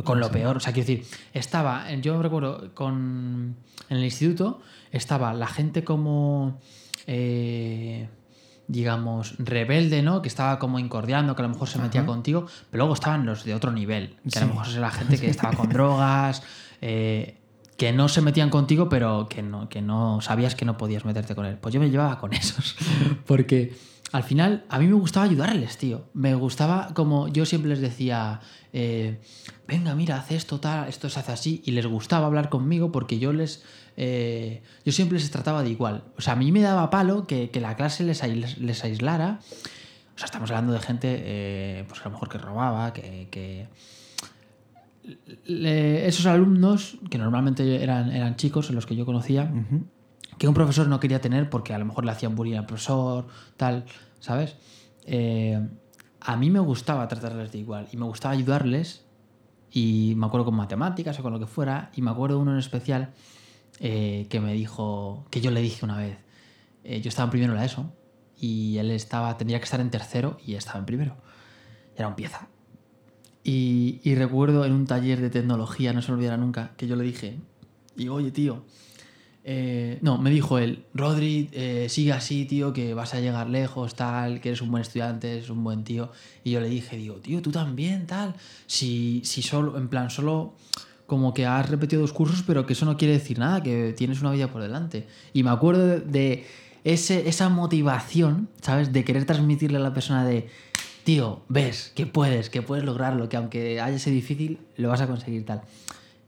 con 0.04 0.20
lo 0.20 0.32
peor. 0.32 0.58
O 0.58 0.60
sea, 0.60 0.74
quiero 0.74 0.88
decir, 0.88 1.06
estaba, 1.34 1.92
yo 1.96 2.16
me 2.18 2.24
recuerdo, 2.24 2.74
con, 2.74 3.56
en 3.90 3.98
el 3.98 4.04
instituto 4.04 4.62
estaba 4.92 5.34
la 5.34 5.48
gente 5.48 5.84
como, 5.84 6.60
eh, 7.08 8.10
digamos, 8.70 9.34
rebelde, 9.40 10.04
¿no? 10.04 10.22
Que 10.22 10.28
estaba 10.28 10.60
como 10.60 10.78
incordiando, 10.78 11.36
que 11.36 11.42
a 11.42 11.48
lo 11.48 11.50
mejor 11.50 11.68
se 11.68 11.80
metía 11.80 12.02
Ajá. 12.02 12.08
contigo, 12.08 12.46
pero 12.70 12.84
luego 12.84 12.94
estaban 12.94 13.26
los 13.26 13.44
de 13.44 13.56
otro 13.56 13.72
nivel, 13.72 14.16
que 14.32 14.38
a 14.38 14.44
lo 14.44 14.54
mejor 14.54 14.68
era 14.70 14.80
la 14.80 14.92
gente 14.92 15.20
que 15.20 15.28
estaba 15.28 15.56
con 15.56 15.70
drogas, 15.74 16.44
eh, 16.80 17.36
que 17.78 17.92
no 17.92 18.08
se 18.08 18.22
metían 18.22 18.52
contigo, 18.52 18.88
pero 18.88 19.28
que 19.28 19.42
no, 19.42 19.70
que 19.70 19.82
no 19.82 20.22
sabías 20.22 20.54
que 20.54 20.66
no 20.66 20.78
podías 20.78 21.04
meterte 21.04 21.34
con 21.34 21.48
él. 21.48 21.58
Pues 21.58 21.74
yo 21.74 21.80
me 21.82 21.90
llevaba 21.90 22.20
con 22.20 22.32
esos, 22.34 22.76
porque 23.26 23.76
al 24.12 24.22
final 24.22 24.66
a 24.70 24.78
mí 24.78 24.86
me 24.86 24.94
gustaba 24.94 25.26
ayudarles, 25.26 25.78
tío. 25.78 26.06
Me 26.14 26.36
gustaba 26.36 26.90
como 26.94 27.28
yo 27.28 27.48
siempre 27.48 27.70
les 27.70 27.82
decía, 27.82 28.40
eh, 28.72 29.20
venga, 29.68 29.96
mira, 29.96 30.18
haz 30.18 30.32
esto, 30.32 30.60
tal, 30.60 30.88
esto 30.88 31.10
se 31.10 31.20
hace 31.20 31.32
así, 31.32 31.64
y 31.66 31.72
les 31.72 31.88
gustaba 31.88 32.28
hablar 32.28 32.50
conmigo 32.50 32.92
porque 32.92 33.18
yo 33.18 33.34
les... 33.34 33.64
eh, 34.02 34.64
yo 34.86 34.92
siempre 34.94 35.20
les 35.20 35.30
trataba 35.30 35.62
de 35.62 35.70
igual. 35.72 36.06
O 36.18 36.22
sea, 36.22 36.34
a 36.34 36.36
mí 36.38 36.52
me 36.54 36.62
daba 36.62 36.90
palo 36.90 37.28
que, 37.28 37.50
que 37.50 37.60
la 37.60 37.76
clase 37.76 38.04
les, 38.06 38.24
les 38.58 38.84
aislara. 38.86 39.40
O 40.16 40.18
sea, 40.18 40.26
estamos 40.26 40.50
hablando 40.52 40.72
de 40.74 40.80
gente, 40.80 41.08
eh, 41.20 41.86
pues 41.88 42.00
a 42.02 42.06
lo 42.06 42.12
mejor 42.12 42.30
que 42.30 42.38
robaba, 42.38 42.94
que, 42.94 43.28
que, 43.30 43.68
le- 45.46 46.08
esos 46.08 46.26
alumnos, 46.26 46.98
que 47.10 47.18
normalmente 47.18 47.82
eran, 47.84 48.12
eran 48.12 48.36
chicos, 48.36 48.70
en 48.70 48.76
los 48.76 48.86
que 48.86 48.96
yo 48.96 49.06
conocía, 49.06 49.52
Ujú. 49.54 49.84
que 50.38 50.48
un 50.48 50.54
profesor 50.54 50.88
no 50.88 51.00
quería 51.00 51.22
tener 51.22 51.50
porque 51.50 51.74
a 51.74 51.78
lo 51.80 51.86
mejor 51.86 52.06
le 52.06 52.12
hacían 52.12 52.36
bullying 52.36 52.58
al 52.58 52.66
profesor, 52.66 53.28
tal, 53.58 53.86
¿sabes? 54.20 54.56
Eh, 55.06 55.60
a 56.22 56.36
mí 56.36 56.50
me 56.50 56.60
gustaba 56.60 57.08
tratarles 57.08 57.52
de 57.52 57.58
igual 57.60 57.88
y 57.92 57.98
me 57.98 58.06
gustaba 58.06 58.34
ayudarles 58.34 59.06
y 59.72 60.14
me 60.18 60.26
acuerdo 60.26 60.46
con 60.46 60.56
matemáticas 60.56 61.18
o 61.20 61.24
con 61.24 61.32
lo 61.34 61.40
que 61.40 61.46
fuera 61.48 61.92
y 61.96 62.02
me 62.02 62.12
acuerdo 62.12 62.40
uno 62.40 62.52
en 62.54 62.60
especial 62.60 63.12
eh, 63.80 64.28
que 64.30 64.40
me 64.40 64.54
dijo, 64.54 65.26
que 65.30 65.42
yo 65.42 65.52
le 65.52 65.62
dije 65.62 65.86
una 65.86 65.98
vez, 65.98 66.18
eh, 66.84 67.02
yo 67.02 67.10
estaba 67.10 67.26
en 67.26 67.32
primero 67.32 67.54
en 67.54 67.60
la 67.60 67.66
ESO 67.66 67.92
y 68.40 68.78
él 68.78 68.92
estaba, 68.92 69.38
tendría 69.38 69.60
que 69.60 69.66
estar 69.66 69.82
en 69.82 69.90
tercero 69.90 70.38
y 70.46 70.56
estaba 70.56 70.80
en 70.80 70.86
primero. 70.86 71.18
Era 71.96 72.08
un 72.08 72.16
pieza. 72.16 72.48
Y, 73.44 74.02
recuerdo 74.16 74.66
en 74.66 74.74
un 74.74 74.86
taller 74.86 75.22
de 75.22 75.30
tecnología, 75.30 75.94
no 75.94 76.02
se 76.02 76.12
olvidará 76.12 76.38
nunca, 76.38 76.74
que 76.78 76.88
yo 76.88 76.96
le 76.96 77.04
dije, 77.04 77.40
digo, 77.96 78.16
oye 78.16 78.32
tío, 78.32 78.64
eh, 79.44 79.98
no, 80.02 80.18
me 80.18 80.30
dijo 80.30 80.60
él, 80.60 80.86
Rodri, 80.94 81.50
eh, 81.54 81.88
sigue 81.90 82.12
así, 82.12 82.46
tío, 82.46 82.74
que 82.74 82.94
vas 82.94 83.14
a 83.14 83.20
llegar 83.22 83.50
lejos, 83.50 83.96
tal, 83.96 84.42
que 84.42 84.50
eres 84.50 84.62
un 84.62 84.70
buen 84.70 84.82
estudiante, 84.82 85.32
eres 85.38 85.50
un 85.50 85.64
buen 85.64 85.84
tío. 85.84 86.12
Y 86.44 86.52
yo 86.52 86.62
le 86.62 86.70
dije, 86.70 86.98
digo, 86.98 87.16
tío, 87.16 87.42
tú 87.42 87.52
también, 87.52 88.06
tal. 88.06 88.36
Si, 88.68 89.22
si 89.24 89.42
solo, 89.42 89.78
en 89.78 89.88
plan, 89.88 90.10
solo 90.10 90.56
como 91.10 91.34
que 91.34 91.46
has 91.46 91.70
repetido 91.70 92.02
dos 92.02 92.14
cursos, 92.14 92.44
pero 92.48 92.66
que 92.66 92.74
eso 92.74 92.86
no 92.86 92.96
quiere 92.96 93.16
decir 93.16 93.40
nada, 93.40 93.62
que 93.62 93.94
tienes 93.98 94.22
una 94.22 94.32
vida 94.32 94.48
por 94.48 94.62
delante. 94.62 95.08
Y 95.34 95.44
me 95.44 95.50
acuerdo 95.50 96.00
de, 96.00 96.46
ese, 96.86 97.28
esa 97.28 97.50
motivación, 97.50 98.48
¿sabes? 98.62 98.94
De 98.94 99.04
querer 99.04 99.26
transmitirle 99.26 99.78
a 99.78 99.82
la 99.82 99.94
persona 99.94 100.24
de, 100.24 100.48
tío, 101.04 101.42
ves 101.50 101.92
que 101.96 102.06
puedes, 102.06 102.50
que 102.50 102.62
puedes 102.62 102.86
lograrlo, 102.86 103.28
que 103.28 103.36
aunque 103.36 103.82
haya 103.82 104.00
sido 104.00 104.14
difícil, 104.14 104.60
lo 104.78 104.90
vas 104.90 105.02
a 105.02 105.08
conseguir 105.08 105.46
tal. 105.46 105.64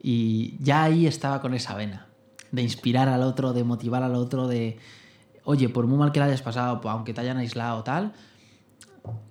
Y 0.01 0.57
ya 0.59 0.83
ahí 0.83 1.05
estaba 1.05 1.39
con 1.41 1.53
esa 1.53 1.75
vena, 1.75 2.07
de 2.51 2.63
inspirar 2.63 3.07
al 3.07 3.21
otro, 3.21 3.53
de 3.53 3.63
motivar 3.63 4.01
al 4.01 4.15
otro, 4.15 4.47
de, 4.47 4.79
oye, 5.43 5.69
por 5.69 5.85
muy 5.85 5.99
mal 5.99 6.11
que 6.11 6.19
la 6.19 6.25
hayas 6.25 6.41
pasado, 6.41 6.81
aunque 6.89 7.13
te 7.13 7.21
hayan 7.21 7.37
aislado 7.37 7.83
tal, 7.83 8.13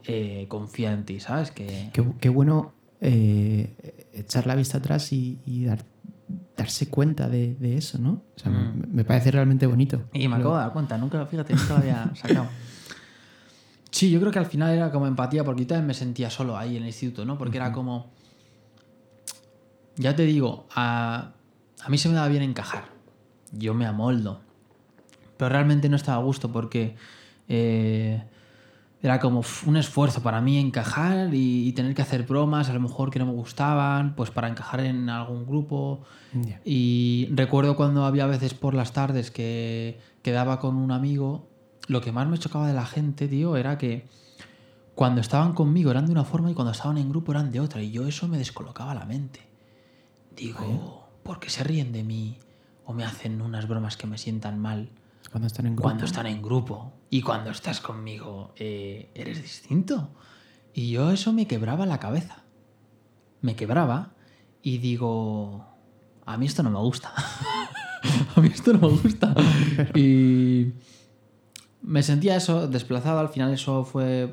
eh, 0.05 0.47
confía 0.49 0.93
en 0.93 1.05
ti, 1.05 1.19
¿sabes? 1.19 1.51
Que... 1.51 1.91
Qué, 1.93 2.05
qué 2.21 2.29
bueno 2.29 2.73
eh, 3.01 4.09
echar 4.13 4.47
la 4.47 4.55
vista 4.55 4.79
atrás 4.79 5.13
y, 5.13 5.39
y 5.47 5.65
dar- 5.65 5.85
darse 6.57 6.89
cuenta 6.89 7.29
de, 7.29 7.55
de 7.55 7.77
eso, 7.77 7.99
¿no? 7.99 8.23
O 8.37 8.39
sea, 8.39 8.51
Mm. 8.53 8.81
me, 8.81 8.87
me 8.89 9.05
parece 9.05 9.31
realmente 9.31 9.67
bonito. 9.67 10.03
Y 10.13 10.29
me 10.29 10.37
acabo 10.37 10.55
de 10.57 10.61
dar 10.63 10.73
cuenta, 10.73 10.99
nunca, 10.99 11.25
fíjate, 11.27 11.55
nunca 11.55 11.75
lo 11.75 11.81
había 11.81 12.15
sacado. 12.21 12.49
Sí, 13.91 14.11
yo 14.11 14.21
creo 14.21 14.31
que 14.33 14.39
al 14.39 14.47
final 14.47 14.73
era 14.73 14.91
como 14.93 15.07
empatía, 15.07 15.43
porque 15.45 15.63
yo 15.63 15.69
también 15.69 15.87
me 15.89 15.95
sentía 15.95 16.31
solo 16.31 16.57
ahí 16.57 16.77
en 16.77 16.83
el 16.83 16.89
instituto, 16.89 17.25
¿no? 17.25 17.37
Porque 17.39 17.57
era 17.57 17.73
como. 17.73 18.11
Ya 19.97 20.15
te 20.17 20.23
digo, 20.25 20.67
a, 20.75 21.33
a 21.83 21.89
mí 21.89 21.99
se 21.99 22.09
me 22.09 22.15
daba 22.15 22.29
bien 22.29 22.43
encajar. 22.43 22.85
Yo 23.53 23.75
me 23.75 23.87
amoldo. 23.87 24.41
Pero 25.37 25.49
realmente 25.49 25.89
no 25.89 25.97
estaba 25.97 26.19
a 26.19 26.25
gusto 26.25 26.53
porque 26.53 26.95
eh, 27.49 28.23
era 29.03 29.19
como 29.19 29.43
un 29.67 29.77
esfuerzo 29.77 30.23
para 30.23 30.41
mí 30.41 30.59
encajar 30.59 31.33
y, 31.35 31.67
y 31.69 31.73
tener 31.73 31.95
que 31.95 32.03
hacer 32.03 32.25
bromas, 32.25 32.69
a 32.69 32.75
lo 32.75 32.81
mejor 32.81 33.11
que 33.11 33.19
no 33.19 33.27
me 33.27 33.33
gustaban, 33.33 34.15
pues 34.15 34.31
para 34.31 34.49
encajar 34.49 34.81
en 34.81 35.09
algún 35.09 35.47
grupo. 35.47 36.03
Ya. 36.35 36.61
Y 36.65 37.29
recuerdo 37.33 37.77
cuando 37.77 38.05
había 38.05 38.27
veces 38.27 38.53
por 38.53 38.75
las 38.75 38.93
tardes 38.93 39.31
que 39.31 39.99
quedaba 40.23 40.59
con 40.59 40.77
un 40.77 40.93
amigo, 40.93 41.49
lo 41.87 42.01
que 42.03 42.13
más 42.13 42.29
me 42.29 42.39
chocaba 42.39 42.67
de 42.69 42.75
la 42.75 42.85
gente, 42.85 43.27
tío, 43.27 43.57
era 43.57 43.79
que 43.79 44.07
cuando 44.95 45.23
estaban 45.23 45.55
conmigo 45.55 45.91
eran 45.91 46.05
de 46.05 46.13
una 46.13 46.25
forma 46.25 46.51
y 46.51 46.55
cuando 46.55 46.73
estaban 46.73 46.99
en 46.99 47.09
grupo 47.09 47.33
eran 47.33 47.51
de 47.51 47.61
otra. 47.61 47.83
Y 47.83 47.91
yo 47.91 48.07
eso 48.07 48.29
me 48.29 48.37
descolocaba 48.37 48.95
la 48.95 49.07
mente. 49.07 49.41
Digo, 50.37 51.09
¿por 51.23 51.41
qué 51.41 51.49
se 51.49 51.65
ríen 51.65 51.91
de 51.93 52.05
mí? 52.05 52.39
O 52.85 52.93
me 52.93 53.05
hacen 53.05 53.41
unas 53.41 53.67
bromas 53.67 53.97
que 53.97 54.07
me 54.07 54.19
sientan 54.19 54.59
mal 54.59 54.91
Cuando 55.31 55.47
están 55.47 55.67
en 55.67 55.73
grupo. 55.75 55.83
cuando 55.89 56.05
están 56.05 56.27
en 56.27 56.43
grupo. 56.43 56.93
Y 57.11 57.23
cuando 57.23 57.51
estás 57.51 57.81
conmigo, 57.81 58.55
eh, 58.57 59.11
eres 59.15 59.43
distinto. 59.43 60.11
Y 60.73 60.93
yo 60.93 61.11
eso 61.11 61.33
me 61.33 61.49
quebraba 61.49 61.85
la 61.85 61.99
cabeza. 61.99 62.45
Me 63.43 63.57
quebraba 63.57 64.13
y 64.63 64.79
digo, 64.79 65.67
a 66.25 66.37
mí 66.37 66.47
esto 66.47 66.63
no 66.63 66.71
me 66.71 66.79
gusta. 66.79 67.13
a 68.37 68.41
mí 68.41 68.49
esto 68.55 68.73
no 68.75 68.89
me 68.89 68.97
gusta. 68.97 69.35
y 69.97 70.73
me 71.83 72.03
sentía 72.05 72.37
eso, 72.37 72.69
desplazado. 72.69 73.19
Al 73.19 73.29
final 73.29 73.53
eso 73.53 73.85
fue... 73.85 74.33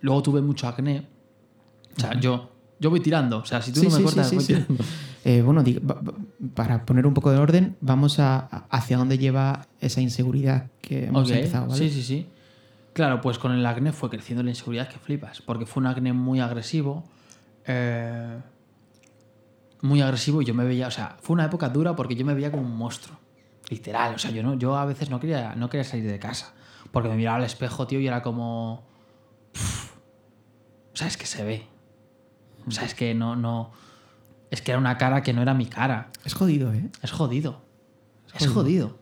Luego 0.00 0.22
tuve 0.24 0.42
mucho 0.42 0.66
acné. 0.66 1.06
O 1.96 2.00
sea, 2.00 2.18
yo, 2.18 2.50
yo 2.80 2.90
voy 2.90 2.98
tirando. 2.98 3.38
O 3.38 3.44
sea, 3.44 3.62
si 3.62 3.72
tú 3.72 3.78
Sí, 3.78 3.86
no 3.86 3.92
me 3.92 3.98
sí, 3.98 4.02
cortas, 4.02 4.28
sí, 4.28 4.36
voy 4.36 4.44
tirando. 4.44 4.74
Eh, 5.24 5.42
bueno, 5.42 5.62
para 6.54 6.84
poner 6.84 7.06
un 7.06 7.14
poco 7.14 7.30
de 7.30 7.38
orden, 7.38 7.76
vamos 7.80 8.18
a, 8.18 8.38
hacia 8.70 8.96
dónde 8.96 9.18
lleva 9.18 9.66
esa 9.80 10.00
inseguridad 10.00 10.70
que 10.80 11.06
hemos 11.06 11.30
empezado, 11.30 11.66
¿vale? 11.68 11.78
Sí, 11.78 11.90
sí, 11.90 12.02
sí. 12.02 12.26
Claro, 12.92 13.20
pues 13.20 13.38
con 13.38 13.52
el 13.52 13.64
acné 13.64 13.92
fue 13.92 14.10
creciendo 14.10 14.42
la 14.42 14.50
inseguridad 14.50 14.88
que 14.88 14.98
flipas, 14.98 15.40
porque 15.40 15.64
fue 15.64 15.80
un 15.80 15.86
acné 15.86 16.12
muy 16.12 16.40
agresivo. 16.40 17.04
eh, 17.66 18.38
muy 19.82 20.00
agresivo 20.00 20.40
y 20.42 20.44
yo 20.44 20.54
me 20.54 20.64
veía, 20.64 20.86
o 20.86 20.90
sea, 20.92 21.16
fue 21.20 21.34
una 21.34 21.44
época 21.46 21.68
dura 21.68 21.96
porque 21.96 22.14
yo 22.14 22.24
me 22.24 22.34
veía 22.34 22.50
como 22.52 22.62
un 22.62 22.76
monstruo. 22.76 23.18
Literal, 23.68 24.14
o 24.14 24.18
sea, 24.18 24.30
yo, 24.30 24.42
no, 24.42 24.54
yo 24.54 24.76
a 24.76 24.84
veces 24.84 25.10
no 25.10 25.18
quería, 25.18 25.54
no 25.56 25.68
quería 25.70 25.82
salir 25.84 26.08
de 26.08 26.18
casa, 26.20 26.54
porque 26.92 27.08
me 27.08 27.16
miraba 27.16 27.38
al 27.38 27.44
espejo, 27.44 27.86
tío, 27.86 27.98
y 27.98 28.06
era 28.06 28.22
como... 28.22 28.84
"Pff". 29.52 29.92
O 30.92 30.96
sea, 30.96 31.06
es 31.08 31.16
que 31.16 31.26
se 31.26 31.42
ve. 31.44 31.66
O 32.66 32.70
sea, 32.70 32.84
es 32.84 32.94
que 32.94 33.12
no, 33.14 33.34
no... 33.34 33.72
Es 34.52 34.60
que 34.60 34.70
era 34.70 34.78
una 34.78 34.98
cara 34.98 35.22
que 35.22 35.32
no 35.32 35.40
era 35.40 35.54
mi 35.54 35.64
cara. 35.64 36.10
Es 36.26 36.34
jodido, 36.34 36.74
¿eh? 36.74 36.90
Es 37.00 37.10
jodido. 37.10 37.64
Es 38.38 38.46
jodido. 38.46 38.98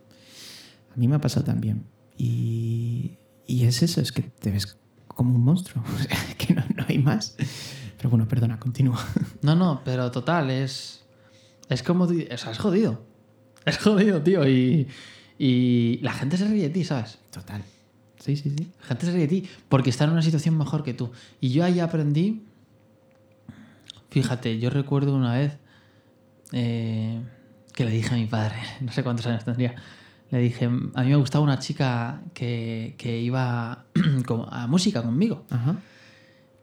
A 0.94 0.96
mí 0.96 1.08
me 1.08 1.16
ha 1.16 1.20
pasado 1.20 1.44
también. 1.44 1.86
Y, 2.16 3.18
y 3.48 3.64
es 3.64 3.82
eso, 3.82 4.00
es 4.00 4.12
que 4.12 4.22
te 4.22 4.52
ves 4.52 4.78
como 5.08 5.34
un 5.34 5.42
monstruo. 5.42 5.82
O 5.96 5.98
sea, 5.98 6.16
que 6.38 6.54
no, 6.54 6.62
no 6.76 6.84
hay 6.88 6.98
más. 6.98 7.34
Pero 7.96 8.10
bueno, 8.10 8.28
perdona, 8.28 8.60
continúa. 8.60 9.04
No, 9.42 9.56
no, 9.56 9.82
pero 9.84 10.12
total, 10.12 10.50
es. 10.50 11.04
Es 11.68 11.82
como. 11.82 12.04
O 12.04 12.08
sea, 12.08 12.52
es 12.52 12.58
jodido. 12.58 13.04
Es 13.64 13.78
jodido, 13.78 14.22
tío. 14.22 14.48
Y. 14.48 14.86
Y 15.36 15.98
la 16.02 16.12
gente 16.12 16.36
se 16.36 16.46
ríe 16.46 16.62
de 16.62 16.70
ti, 16.70 16.84
¿sabes? 16.84 17.18
Total. 17.32 17.64
Sí, 18.20 18.36
sí, 18.36 18.54
sí. 18.56 18.70
La 18.82 18.86
gente 18.86 19.06
se 19.06 19.12
ríe 19.12 19.22
de 19.22 19.28
ti 19.28 19.48
porque 19.68 19.90
está 19.90 20.04
en 20.04 20.10
una 20.10 20.22
situación 20.22 20.56
mejor 20.56 20.84
que 20.84 20.94
tú. 20.94 21.10
Y 21.40 21.50
yo 21.50 21.64
ahí 21.64 21.80
aprendí. 21.80 22.44
Fíjate, 24.10 24.58
yo 24.58 24.70
recuerdo 24.70 25.14
una 25.14 25.34
vez 25.34 25.58
eh, 26.52 27.20
que 27.74 27.84
le 27.84 27.92
dije 27.92 28.14
a 28.14 28.18
mi 28.18 28.26
padre, 28.26 28.56
no 28.80 28.92
sé 28.92 29.02
cuántos 29.02 29.26
años 29.26 29.44
tendría, 29.44 29.74
le 30.30 30.38
dije, 30.38 30.66
a 30.66 30.68
mí 31.02 31.08
me 31.08 31.16
gustaba 31.16 31.42
una 31.42 31.58
chica 31.58 32.22
que, 32.34 32.94
que 32.98 33.20
iba 33.20 33.84
a 34.50 34.66
música 34.66 35.02
conmigo 35.02 35.44
Ajá. 35.50 35.76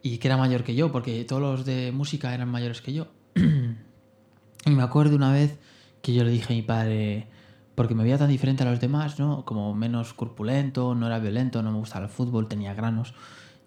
y 0.02 0.18
que 0.18 0.28
era 0.28 0.36
mayor 0.36 0.64
que 0.64 0.74
yo, 0.74 0.90
porque 0.92 1.24
todos 1.24 1.42
los 1.42 1.64
de 1.64 1.92
música 1.92 2.34
eran 2.34 2.48
mayores 2.48 2.80
que 2.80 2.92
yo. 2.92 3.08
y 3.34 4.70
me 4.70 4.82
acuerdo 4.82 5.16
una 5.16 5.32
vez 5.32 5.58
que 6.02 6.14
yo 6.14 6.24
le 6.24 6.30
dije 6.30 6.52
a 6.52 6.56
mi 6.56 6.62
padre, 6.62 7.26
porque 7.74 7.94
me 7.94 8.04
veía 8.04 8.18
tan 8.18 8.28
diferente 8.28 8.62
a 8.62 8.70
los 8.70 8.80
demás, 8.80 9.18
¿no? 9.18 9.44
Como 9.44 9.74
menos 9.74 10.14
corpulento, 10.14 10.94
no 10.94 11.06
era 11.06 11.18
violento, 11.18 11.62
no 11.62 11.70
me 11.70 11.78
gustaba 11.78 12.06
el 12.06 12.10
fútbol, 12.10 12.48
tenía 12.48 12.72
granos 12.74 13.14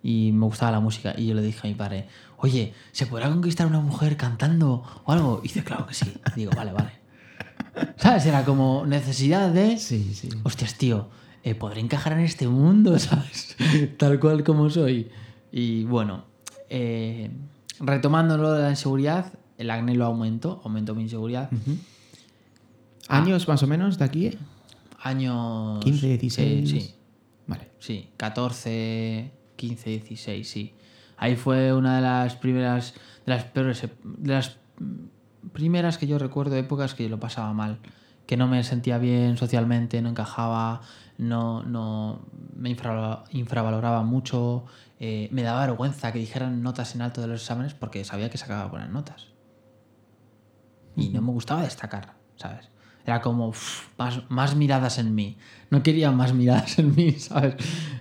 y 0.03 0.31
me 0.31 0.45
gustaba 0.45 0.71
la 0.71 0.79
música. 0.79 1.13
Y 1.17 1.27
yo 1.27 1.35
le 1.35 1.41
dije 1.41 1.59
a 1.63 1.69
mi 1.69 1.75
padre, 1.75 2.07
oye, 2.37 2.73
¿se 2.91 3.05
podrá 3.05 3.29
conquistar 3.29 3.67
una 3.67 3.79
mujer 3.79 4.17
cantando 4.17 4.83
o 5.05 5.11
algo? 5.11 5.39
Y 5.43 5.47
dice, 5.47 5.63
claro 5.63 5.85
que 5.85 5.93
sí. 5.93 6.13
Y 6.35 6.39
digo, 6.41 6.51
vale, 6.55 6.71
vale. 6.71 6.91
¿Sabes? 7.97 8.25
Era 8.25 8.43
como 8.43 8.85
necesidad 8.85 9.49
de... 9.51 9.77
Sí, 9.77 10.13
sí. 10.13 10.29
Hostias, 10.43 10.75
tío, 10.75 11.09
eh, 11.43 11.55
¿podré 11.55 11.81
encajar 11.81 12.13
en 12.13 12.19
este 12.19 12.47
mundo, 12.47 12.97
sabes? 12.99 13.55
Tal 13.97 14.19
cual 14.19 14.43
como 14.43 14.69
soy. 14.69 15.09
Y 15.51 15.83
bueno, 15.83 16.25
eh, 16.69 17.29
retomando 17.79 18.37
lo 18.37 18.53
de 18.53 18.63
la 18.63 18.69
inseguridad, 18.69 19.33
el 19.57 19.69
acné 19.69 19.95
lo 19.95 20.05
aumentó, 20.05 20.61
aumentó 20.63 20.95
mi 20.95 21.03
inseguridad. 21.03 21.51
Ujú. 21.51 21.77
¿Años 23.07 23.47
más 23.47 23.61
o 23.61 23.67
menos 23.67 23.97
de 23.97 24.05
aquí? 24.05 24.37
Años... 25.01 25.83
15, 25.83 26.17
16. 26.17 26.69
Sí, 26.69 26.79
sí, 26.79 26.95
Vale. 27.47 27.71
sí, 27.79 28.09
14, 28.17 29.31
15, 29.61 29.89
16, 29.91 30.49
sí. 30.49 30.73
Ahí 31.17 31.35
fue 31.35 31.71
una 31.73 31.97
de 31.97 32.01
las 32.01 32.35
primeras, 32.35 32.95
de 33.25 33.33
las 33.35 33.43
peores, 33.45 33.87
de 34.03 34.33
las 34.33 34.57
primeras 35.53 35.97
que 35.99 36.07
yo 36.07 36.17
recuerdo, 36.17 36.55
épocas 36.55 36.95
que 36.95 37.07
lo 37.09 37.19
pasaba 37.19 37.53
mal, 37.53 37.79
que 38.25 38.37
no 38.37 38.47
me 38.47 38.63
sentía 38.63 38.97
bien 38.97 39.37
socialmente, 39.37 40.01
no 40.01 40.09
encajaba, 40.09 40.81
no, 41.17 41.61
no 41.63 42.25
me 42.55 42.69
infra- 42.75 43.23
infravaloraba 43.31 44.01
mucho, 44.03 44.65
eh, 44.99 45.29
me 45.31 45.43
daba 45.43 45.65
vergüenza 45.67 46.11
que 46.11 46.19
dijeran 46.19 46.63
notas 46.63 46.95
en 46.95 47.01
alto 47.03 47.21
de 47.21 47.27
los 47.27 47.41
exámenes 47.41 47.73
porque 47.75 48.03
sabía 48.03 48.29
que 48.29 48.37
sacaba 48.39 48.65
buenas 48.65 48.89
notas. 48.89 49.27
Y 50.97 51.09
no 51.09 51.21
me 51.21 51.31
gustaba 51.31 51.61
destacar, 51.63 52.15
¿sabes? 52.35 52.69
Era 53.05 53.21
como 53.21 53.47
uf, 53.49 53.87
más, 53.97 54.21
más 54.29 54.55
miradas 54.55 54.97
en 54.99 55.15
mí. 55.15 55.37
No 55.69 55.81
quería 55.83 56.11
más 56.11 56.33
miradas 56.33 56.77
en 56.79 56.95
mí, 56.95 57.13
¿sabes? 57.13 57.55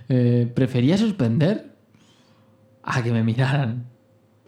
Eh, 0.09 0.51
prefería 0.53 0.97
suspender 0.97 1.75
a 2.83 3.01
que 3.03 3.11
me 3.11 3.23
miraran. 3.23 3.85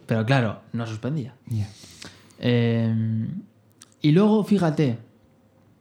Pero 0.06 0.24
claro, 0.26 0.60
no 0.72 0.86
suspendía. 0.86 1.34
Eh, 2.38 2.94
y 4.02 4.12
luego, 4.12 4.44
fíjate, 4.44 4.98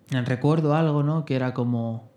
recuerdo 0.09 0.73
algo, 0.75 1.03
¿no? 1.03 1.25
Que 1.25 1.35
era 1.35 1.53
como. 1.53 2.09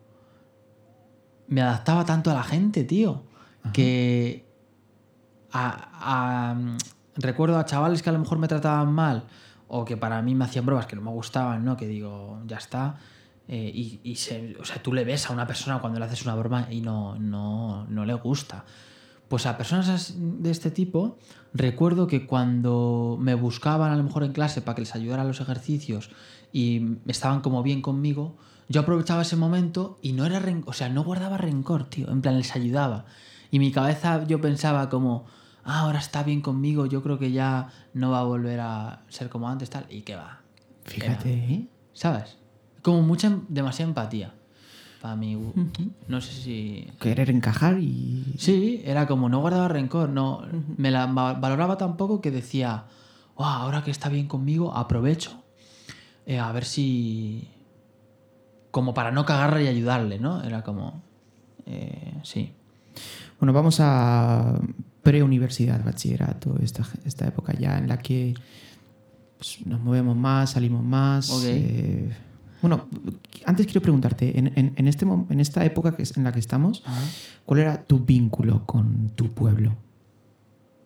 Me 1.49 1.63
adaptaba 1.63 2.05
tanto 2.05 2.31
a 2.31 2.35
la 2.35 2.43
gente, 2.45 2.85
tío. 2.85 3.25
Que. 3.73 4.47
a- 5.53 5.91
a- 6.53 6.77
recuerdo 7.17 7.59
a 7.59 7.65
chavales 7.65 8.03
que 8.03 8.11
a 8.11 8.13
lo 8.13 8.19
mejor 8.21 8.39
me 8.39 8.47
trataban 8.49 8.93
mal 8.93 9.25
o 9.69 9.85
que 9.85 9.97
para 9.97 10.21
mí 10.23 10.35
me 10.35 10.45
hacían 10.45 10.65
bromas 10.67 10.87
que 10.87 10.97
no 10.97 11.03
me 11.03 11.11
gustaban, 11.11 11.65
¿no? 11.65 11.77
Que 11.77 11.87
digo, 11.87 12.41
ya 12.47 12.57
está. 12.59 12.97
eh, 13.49 13.71
y 13.73 14.01
y 14.03 14.17
se- 14.17 14.57
o 14.61 14.65
sea, 14.65 14.83
tú 14.83 14.93
le 14.93 15.05
ves 15.05 15.31
a 15.31 15.33
una 15.33 15.47
persona 15.47 15.79
cuando 15.81 16.01
le 16.01 16.05
haces 16.07 16.25
una 16.25 16.35
broma 16.35 16.67
y 16.69 16.81
no, 16.81 17.17
no, 17.19 17.85
no 17.89 18.05
le 18.05 18.15
gusta. 18.15 18.65
Pues 19.29 19.47
a 19.47 19.57
personas 19.57 19.89
as- 19.89 20.15
de 20.17 20.51
este 20.51 20.71
tipo, 20.73 21.17
recuerdo 21.55 22.09
que 22.09 22.27
cuando 22.27 23.17
me 23.21 23.35
buscaban 23.37 23.93
a 23.93 23.97
lo 23.97 24.03
mejor 24.03 24.25
en 24.25 24.33
clase 24.33 24.63
para 24.63 24.75
que 24.75 24.81
les 24.83 24.95
ayudara 24.97 25.23
a 25.23 25.25
los 25.25 25.41
ejercicios 25.41 26.11
y 26.53 26.97
estaban 27.07 27.41
como 27.41 27.63
bien 27.63 27.83
conmigo, 27.83 28.37
yo 28.69 28.81
aprovechaba 28.81 29.23
ese 29.23 29.37
momento 29.37 29.97
y 30.03 30.13
no 30.13 30.27
era 30.27 30.41
ren- 30.41 30.65
o 30.67 30.73
sea, 30.73 30.89
no 30.89 31.05
guardaba 31.05 31.39
rencor, 31.39 31.85
tío, 31.85 32.11
en 32.11 32.23
plan 32.23 32.37
les 32.39 32.55
ayudaba. 32.57 33.05
Y 33.53 33.61
mi 33.61 33.71
cabeza 33.71 34.25
yo 34.27 34.41
pensaba 34.41 34.89
como, 34.89 35.25
ah, 35.67 35.81
ahora 35.81 35.99
está 35.99 36.23
bien 36.23 36.41
conmigo, 36.41 36.87
yo 36.87 37.03
creo 37.03 37.19
que 37.19 37.31
ya 37.33 37.71
no 37.93 38.11
va 38.13 38.21
a 38.21 38.25
volver 38.25 38.61
a 38.61 39.03
ser 39.09 39.29
como 39.29 39.49
antes, 39.49 39.69
tal, 39.69 39.87
y 39.91 40.01
que 40.03 40.17
va. 40.17 40.41
Fíjate, 40.85 41.33
¿eh? 41.35 41.69
¿Sabes? 41.93 42.37
Como 42.83 43.03
mucha, 43.03 43.27
em- 43.27 43.43
demasiada 43.49 43.89
empatía. 43.91 44.33
Para 45.03 45.17
mí, 45.17 45.37
no 46.09 46.21
sé 46.21 46.33
si... 46.33 46.91
Querer 47.01 47.29
encajar 47.31 47.79
y. 47.79 48.35
Sí, 48.39 48.81
era 48.85 49.07
como 49.07 49.29
no 49.29 49.41
guardaba 49.41 49.69
rencor, 49.69 50.09
no 50.09 50.43
me 50.77 50.91
la 50.91 51.07
va- 51.07 51.35
valoraba 51.35 51.77
tan 51.77 51.97
poco 51.97 52.21
que 52.21 52.31
decía, 52.31 52.85
"Wow, 53.37 53.47
ahora 53.47 53.83
que 53.85 53.91
está 53.91 54.09
bien 54.09 54.27
conmigo, 54.29 54.75
aprovecho 54.75 55.43
eh, 56.27 56.39
a 56.41 56.51
ver 56.53 56.65
si 56.65 57.49
como 58.71 58.95
para 58.95 59.11
no 59.11 59.25
cagarla 59.25 59.63
y 59.63 59.69
ayudarle, 59.69 60.19
¿no? 60.19 60.43
Era 60.43 60.63
como 60.63 61.03
eh, 61.67 62.15
sí. 62.23 62.53
Bueno, 63.39 63.53
vamos 63.53 63.79
a 63.81 64.59
preuniversidad, 65.11 65.85
bachillerato, 65.85 66.57
esta, 66.61 66.85
esta 67.05 67.27
época 67.29 67.53
ya 67.57 67.79
en 67.79 67.87
la 67.89 67.99
que 67.99 68.35
pues, 69.39 69.65
nos 69.67 69.81
movemos 69.81 70.17
más, 70.17 70.51
salimos 70.51 70.83
más. 70.85 71.31
Eh, 71.47 72.13
bueno, 72.61 72.89
antes 73.45 73.67
quiero 73.67 73.83
preguntarte, 73.83 74.37
en, 74.39 74.49
en- 74.57 74.73
en 74.77 74.89
este, 74.89 75.05
en 75.07 75.41
esta 75.41 75.65
época 75.65 75.95
que 75.95 76.03
es- 76.03 76.17
en 76.17 76.25
la 76.25 76.33
que 76.33 76.41
estamos, 76.41 76.83
¿cuál 77.45 77.61
era 77.61 77.85
tu 77.85 78.01
vínculo 78.01 78.65
con 78.67 79.11
tu 79.11 79.33
pueblo? 79.33 79.77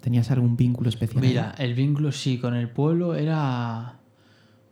¿Tenías 0.02 0.30
algún 0.30 0.56
vínculo 0.56 0.88
especial? 0.90 1.22
Mira, 1.22 1.54
el 1.58 1.74
vínculo 1.74 2.12
sí 2.12 2.38
con 2.38 2.54
el 2.54 2.68
pueblo 2.68 3.14
era 3.14 4.00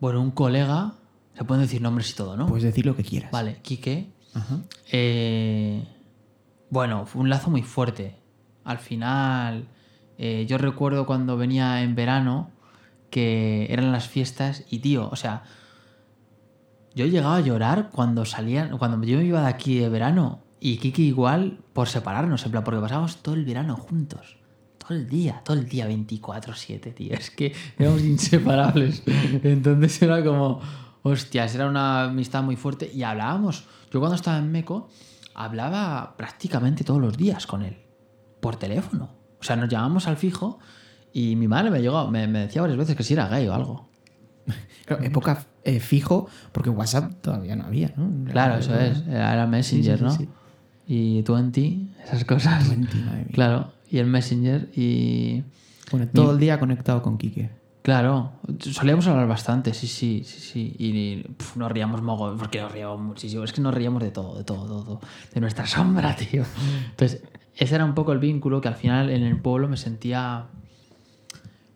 bueno, 0.00 0.20
un 0.20 0.30
colega, 0.30 0.94
se 1.36 1.44
pueden 1.44 1.62
decir 1.62 1.80
nombres 1.80 2.10
y 2.10 2.14
todo, 2.14 2.36
¿no? 2.36 2.46
Puedes 2.46 2.64
decir 2.64 2.84
lo 2.86 2.94
que 2.96 3.02
quieras. 3.04 3.30
Vale, 3.32 3.60
Quique, 3.62 4.10
Ajá. 4.34 4.60
Eh, 4.92 5.82
bueno, 6.70 7.06
fue 7.06 7.22
un 7.22 7.28
lazo 7.30 7.48
muy 7.50 7.62
fuerte. 7.62 8.16
Al 8.68 8.76
final, 8.76 9.66
eh, 10.18 10.44
yo 10.46 10.58
recuerdo 10.58 11.06
cuando 11.06 11.38
venía 11.38 11.82
en 11.82 11.94
verano 11.94 12.50
que 13.08 13.66
eran 13.70 13.92
las 13.92 14.08
fiestas 14.08 14.64
y 14.68 14.80
tío, 14.80 15.08
o 15.10 15.16
sea, 15.16 15.44
yo 16.94 17.06
llegaba 17.06 17.36
a 17.36 17.40
llorar 17.40 17.88
cuando 17.90 18.26
salían, 18.26 18.76
cuando 18.76 19.02
yo 19.06 19.16
me 19.16 19.24
iba 19.24 19.40
de 19.40 19.46
aquí 19.46 19.78
de 19.78 19.88
verano 19.88 20.42
y 20.60 20.76
Kiki 20.76 21.06
igual 21.06 21.60
por 21.72 21.88
separarnos, 21.88 22.44
en 22.44 22.50
plan, 22.50 22.62
porque 22.62 22.78
pasábamos 22.78 23.22
todo 23.22 23.36
el 23.36 23.46
verano 23.46 23.74
juntos. 23.74 24.36
Todo 24.76 24.98
el 24.98 25.08
día, 25.08 25.40
todo 25.46 25.56
el 25.56 25.66
día 25.66 25.88
24-7, 25.88 26.92
tío. 26.92 27.14
Es 27.14 27.30
que 27.30 27.54
éramos 27.78 28.02
inseparables. 28.02 29.02
Entonces 29.42 30.02
era 30.02 30.22
como, 30.22 30.60
hostias, 31.02 31.54
era 31.54 31.70
una 31.70 32.04
amistad 32.04 32.42
muy 32.42 32.56
fuerte 32.56 32.90
y 32.94 33.02
hablábamos. 33.02 33.64
Yo 33.90 33.98
cuando 33.98 34.16
estaba 34.16 34.36
en 34.36 34.52
Meco, 34.52 34.90
hablaba 35.34 36.16
prácticamente 36.18 36.84
todos 36.84 37.00
los 37.00 37.16
días 37.16 37.46
con 37.46 37.62
él, 37.62 37.78
por 38.40 38.56
teléfono. 38.56 39.10
O 39.40 39.44
sea, 39.44 39.56
nos 39.56 39.68
llamábamos 39.68 40.06
al 40.08 40.16
fijo 40.16 40.58
y 41.12 41.36
mi 41.36 41.48
madre 41.48 41.70
me, 41.70 41.80
llegó, 41.80 42.10
me, 42.10 42.26
me 42.26 42.40
decía 42.40 42.60
varias 42.60 42.78
veces 42.78 42.96
que 42.96 43.02
si 43.02 43.14
era 43.14 43.28
gay 43.28 43.46
o 43.46 43.54
algo. 43.54 43.88
Claro, 44.86 45.02
época 45.02 45.46
eh, 45.64 45.80
fijo, 45.80 46.28
porque 46.52 46.70
WhatsApp 46.70 47.12
todavía 47.20 47.54
no 47.56 47.64
había, 47.64 47.92
¿no? 47.96 48.30
Claro, 48.30 48.58
eso 48.58 48.74
es. 48.78 49.06
Era 49.06 49.46
Messenger, 49.46 49.98
Sí, 49.98 49.98
sí, 49.98 50.04
¿no? 50.04 50.10
sí. 50.10 50.28
Y 50.86 51.22
20, 51.22 51.78
esas 52.04 52.24
cosas. 52.24 52.66
20, 52.68 52.96
madre 52.96 53.18
mía. 53.18 53.26
Claro, 53.32 53.72
y 53.90 53.98
el 53.98 54.06
Messenger 54.06 54.70
y... 54.74 55.44
Bueno, 55.90 56.08
todo 56.12 56.32
el 56.32 56.38
día 56.38 56.58
conectado 56.58 57.02
con 57.02 57.18
Quique. 57.18 57.50
Claro, 57.82 58.32
solíamos 58.60 59.06
hablar 59.06 59.26
bastante, 59.28 59.72
sí, 59.72 59.86
sí, 59.86 60.22
sí, 60.24 60.40
sí. 60.40 60.76
Y 60.78 61.24
nos 61.56 61.72
reíamos 61.72 62.02
mogo, 62.02 62.36
porque 62.36 62.60
nos 62.60 62.70
reíamos 62.72 63.00
muchísimo. 63.00 63.44
Es 63.44 63.52
que 63.52 63.62
nos 63.62 63.72
reíamos 63.72 64.02
de 64.02 64.10
todo, 64.10 64.36
de 64.36 64.44
todo, 64.44 64.66
todo, 64.66 64.84
todo. 64.84 65.00
De 65.32 65.40
nuestra 65.40 65.66
sombra, 65.66 66.14
tío. 66.16 66.44
Entonces, 66.90 67.22
ese 67.58 67.74
era 67.74 67.84
un 67.84 67.94
poco 67.94 68.12
el 68.12 68.20
vínculo 68.20 68.60
que 68.60 68.68
al 68.68 68.76
final 68.76 69.10
en 69.10 69.24
el 69.24 69.40
pueblo 69.40 69.68
me 69.68 69.76
sentía 69.76 70.46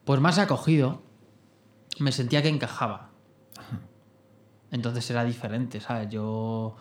pues 0.04 0.20
más 0.20 0.38
acogido, 0.38 1.02
me 1.98 2.12
sentía 2.12 2.40
que 2.42 2.48
encajaba. 2.48 3.10
Entonces 4.70 5.10
era 5.10 5.24
diferente, 5.24 5.80
¿sabes? 5.80 6.08
Yo 6.08 6.76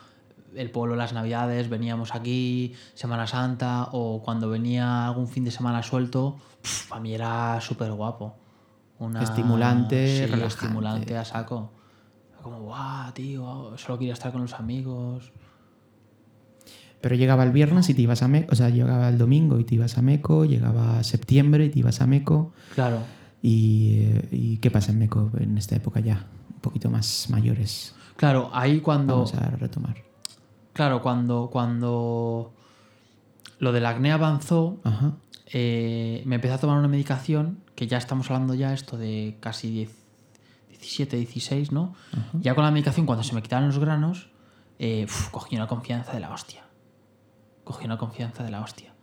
el 0.56 0.70
pueblo 0.70 0.96
las 0.96 1.14
navidades 1.14 1.70
veníamos 1.70 2.14
aquí, 2.14 2.76
Semana 2.94 3.26
Santa 3.26 3.90
o 3.92 4.22
cuando 4.22 4.50
venía 4.50 5.08
algún 5.08 5.28
fin 5.28 5.46
de 5.46 5.52
semana 5.52 5.82
suelto, 5.82 6.38
a 6.92 7.00
mí 7.00 7.14
era 7.14 7.60
súper 7.60 7.92
guapo. 7.92 8.36
Una, 9.00 9.24
Estimulante, 9.24 10.08
sí, 10.08 10.26
relajante. 10.26 10.48
estimulante 10.48 11.18
a 11.18 11.26
saco. 11.26 11.72
Como, 12.44 12.60
guau, 12.60 13.12
tío, 13.14 13.76
solo 13.78 13.98
quería 13.98 14.14
estar 14.14 14.32
con 14.32 14.42
los 14.42 14.54
amigos. 14.54 15.32
Pero 17.02 17.16
llegaba 17.16 17.44
el 17.44 17.52
viernes 17.52 17.90
y 17.90 17.94
te 17.94 18.02
ibas 18.04 18.22
a 18.22 18.28
Meco, 18.28 18.52
o 18.52 18.56
sea, 18.56 18.70
llegaba 18.70 19.10
el 19.10 19.18
domingo 19.18 19.60
y 19.60 19.64
te 19.64 19.76
ibas 19.76 19.98
a 19.98 20.02
Meco, 20.02 20.46
llegaba 20.46 21.04
septiembre 21.04 21.66
y 21.66 21.70
te 21.70 21.80
ibas 21.80 22.00
a 22.02 22.08
Meco. 22.08 22.54
Claro. 22.76 23.00
¿Y, 23.42 24.02
eh, 24.02 24.28
¿y 24.32 24.58
qué 24.58 24.70
pasa 24.70 24.92
en 24.92 25.00
Meco 25.00 25.32
en 25.40 25.58
esta 25.58 25.76
época 25.76 26.00
ya? 26.00 26.28
Un 26.54 26.62
poquito 26.62 26.90
más 26.92 27.28
mayores. 27.30 27.96
Claro, 28.18 28.52
ahí 28.54 28.80
cuando. 28.82 29.16
Vamos 29.16 29.34
a 29.34 29.50
retomar. 29.50 29.98
Claro, 30.74 31.02
cuando. 31.02 31.50
cuando 31.52 32.54
lo 33.60 33.72
del 33.72 33.86
acné 33.86 34.12
avanzó, 34.12 34.80
Ajá. 34.84 35.14
eh, 35.54 36.22
me 36.26 36.36
empecé 36.36 36.54
a 36.54 36.58
tomar 36.60 36.78
una 36.78 36.88
medicación, 36.88 37.60
que 37.76 37.88
ya 37.88 37.98
estamos 37.98 38.30
hablando 38.30 38.54
ya 38.56 38.74
esto 38.74 38.98
de 38.98 39.38
casi 39.40 39.70
10, 39.72 39.92
17, 40.70 41.18
16, 41.18 41.72
¿no? 41.72 41.94
Ya 42.42 42.56
con 42.56 42.64
la 42.64 42.72
medicación, 42.72 43.06
cuando 43.06 43.24
se 43.24 43.34
me 43.36 43.42
quitaron 43.42 43.68
los 43.68 43.78
granos, 43.80 44.30
eh, 44.80 45.06
uf, 45.06 45.30
cogí 45.30 45.56
una 45.56 45.68
confianza 45.68 46.14
de 46.14 46.20
la 46.22 46.32
hostia. 46.32 46.61
Cogí 47.64 47.86
una 47.86 47.98
confianza 47.98 48.44
de 48.44 48.52
la 48.52 48.62
hostia. 48.62 48.94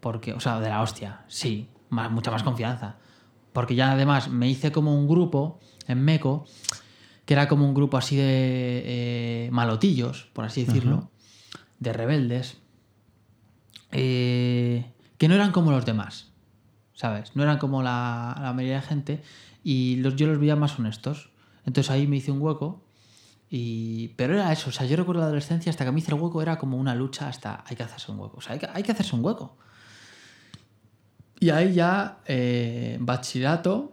Porque, 0.00 0.32
o 0.32 0.40
sea, 0.40 0.60
de 0.60 0.68
la 0.68 0.82
hostia, 0.82 1.24
sí, 1.28 1.68
más, 1.88 2.10
mucha 2.10 2.30
más 2.30 2.42
confianza. 2.42 2.96
Porque 3.52 3.74
ya 3.74 3.92
además 3.92 4.28
me 4.28 4.48
hice 4.48 4.72
como 4.72 4.94
un 4.94 5.08
grupo 5.08 5.60
en 5.86 6.02
Meco, 6.04 6.44
que 7.24 7.34
era 7.34 7.48
como 7.48 7.66
un 7.66 7.74
grupo 7.74 7.96
así 7.96 8.16
de 8.16 8.82
eh, 8.84 9.48
malotillos, 9.50 10.28
por 10.32 10.44
así 10.44 10.64
decirlo, 10.64 11.10
de 11.78 11.92
rebeldes, 11.92 12.58
eh, 13.92 14.92
que 15.18 15.28
no 15.28 15.34
eran 15.34 15.52
como 15.52 15.70
los 15.70 15.86
demás, 15.86 16.32
¿sabes? 16.94 17.34
No 17.34 17.42
eran 17.42 17.58
como 17.58 17.82
la, 17.82 18.36
la 18.40 18.52
mayoría 18.52 18.80
de 18.80 18.86
gente 18.86 19.22
y 19.62 19.96
los, 19.96 20.16
yo 20.16 20.26
los 20.26 20.38
veía 20.38 20.56
más 20.56 20.78
honestos. 20.78 21.30
Entonces 21.64 21.90
ahí 21.90 22.06
me 22.06 22.16
hice 22.16 22.30
un 22.30 22.42
hueco 22.42 22.83
Pero 24.16 24.34
era 24.34 24.52
eso, 24.52 24.70
o 24.70 24.72
sea, 24.72 24.84
yo 24.86 24.96
recuerdo 24.96 25.20
la 25.20 25.26
adolescencia 25.26 25.70
hasta 25.70 25.84
que 25.84 25.92
me 25.92 26.00
hice 26.00 26.10
el 26.12 26.20
hueco 26.20 26.42
era 26.42 26.56
como 26.58 26.76
una 26.76 26.94
lucha 26.94 27.28
hasta 27.28 27.62
hay 27.66 27.76
que 27.76 27.82
hacerse 27.84 28.10
un 28.10 28.18
hueco, 28.18 28.38
o 28.38 28.40
sea, 28.40 28.54
hay 28.54 28.58
que, 28.58 28.68
hay 28.72 28.82
que 28.82 28.92
hacerse 28.92 29.14
un 29.14 29.24
hueco. 29.24 29.56
Y 31.40 31.50
ahí 31.50 31.74
ya, 31.74 32.18
eh, 32.26 32.96
bachillerato, 33.00 33.92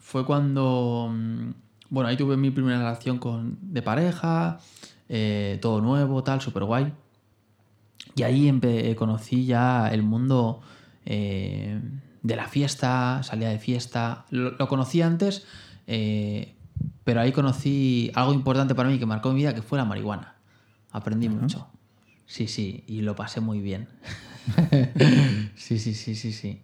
fue 0.00 0.24
cuando... 0.26 1.08
mm, 1.12 1.50
Bueno, 1.90 2.08
ahí 2.08 2.16
tuve 2.16 2.36
mi 2.36 2.50
primera 2.50 2.78
relación 2.78 3.18
con, 3.18 3.58
de 3.62 3.80
pareja, 3.82 4.58
eh, 5.08 5.58
todo 5.62 5.80
nuevo, 5.80 6.22
tal, 6.24 6.40
súper 6.40 6.64
guay. 6.64 6.92
Y 8.16 8.22
ahí 8.22 8.48
empe- 8.48 8.94
conocí 8.96 9.44
ya 9.46 9.88
el 9.88 10.02
mundo 10.02 10.60
eh, 11.06 11.80
de 12.22 12.36
la 12.36 12.48
fiesta, 12.48 13.22
salía 13.22 13.48
de 13.50 13.58
fiesta. 13.58 14.24
Lo, 14.30 14.56
conocí 14.68 15.00
antes, 15.02 15.46
eh, 15.86 16.53
pero 17.04 17.20
ahí 17.20 17.32
conocí 17.32 18.10
algo 18.14 18.32
importante 18.32 18.74
para 18.74 18.88
mí 18.88 18.98
que 18.98 19.06
marcó 19.06 19.30
mi 19.30 19.36
vida, 19.36 19.54
que 19.54 19.62
fue 19.62 19.78
la 19.78 19.84
marihuana. 19.84 20.36
Aprendí 20.90 21.28
mucho. 21.28 21.68
Sí, 22.26 22.46
sí, 22.46 22.84
y 22.86 23.02
lo 23.02 23.14
pasé 23.14 23.40
muy 23.40 23.60
bien. 23.60 23.88
sí, 25.56 25.78
sí, 25.78 25.94
sí, 25.94 26.14
sí, 26.14 26.32
sí. 26.32 26.62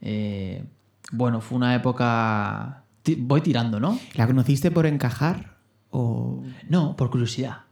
Eh, 0.00 0.64
bueno, 1.12 1.40
fue 1.40 1.56
una 1.56 1.74
época... 1.74 2.84
Voy 3.18 3.40
tirando, 3.40 3.80
¿no? 3.80 3.98
¿La 4.14 4.26
conociste 4.26 4.70
por 4.70 4.84
encajar? 4.84 5.56
¿O 5.90 6.42
No, 6.68 6.96
por 6.96 7.10
curiosidad. 7.10 7.62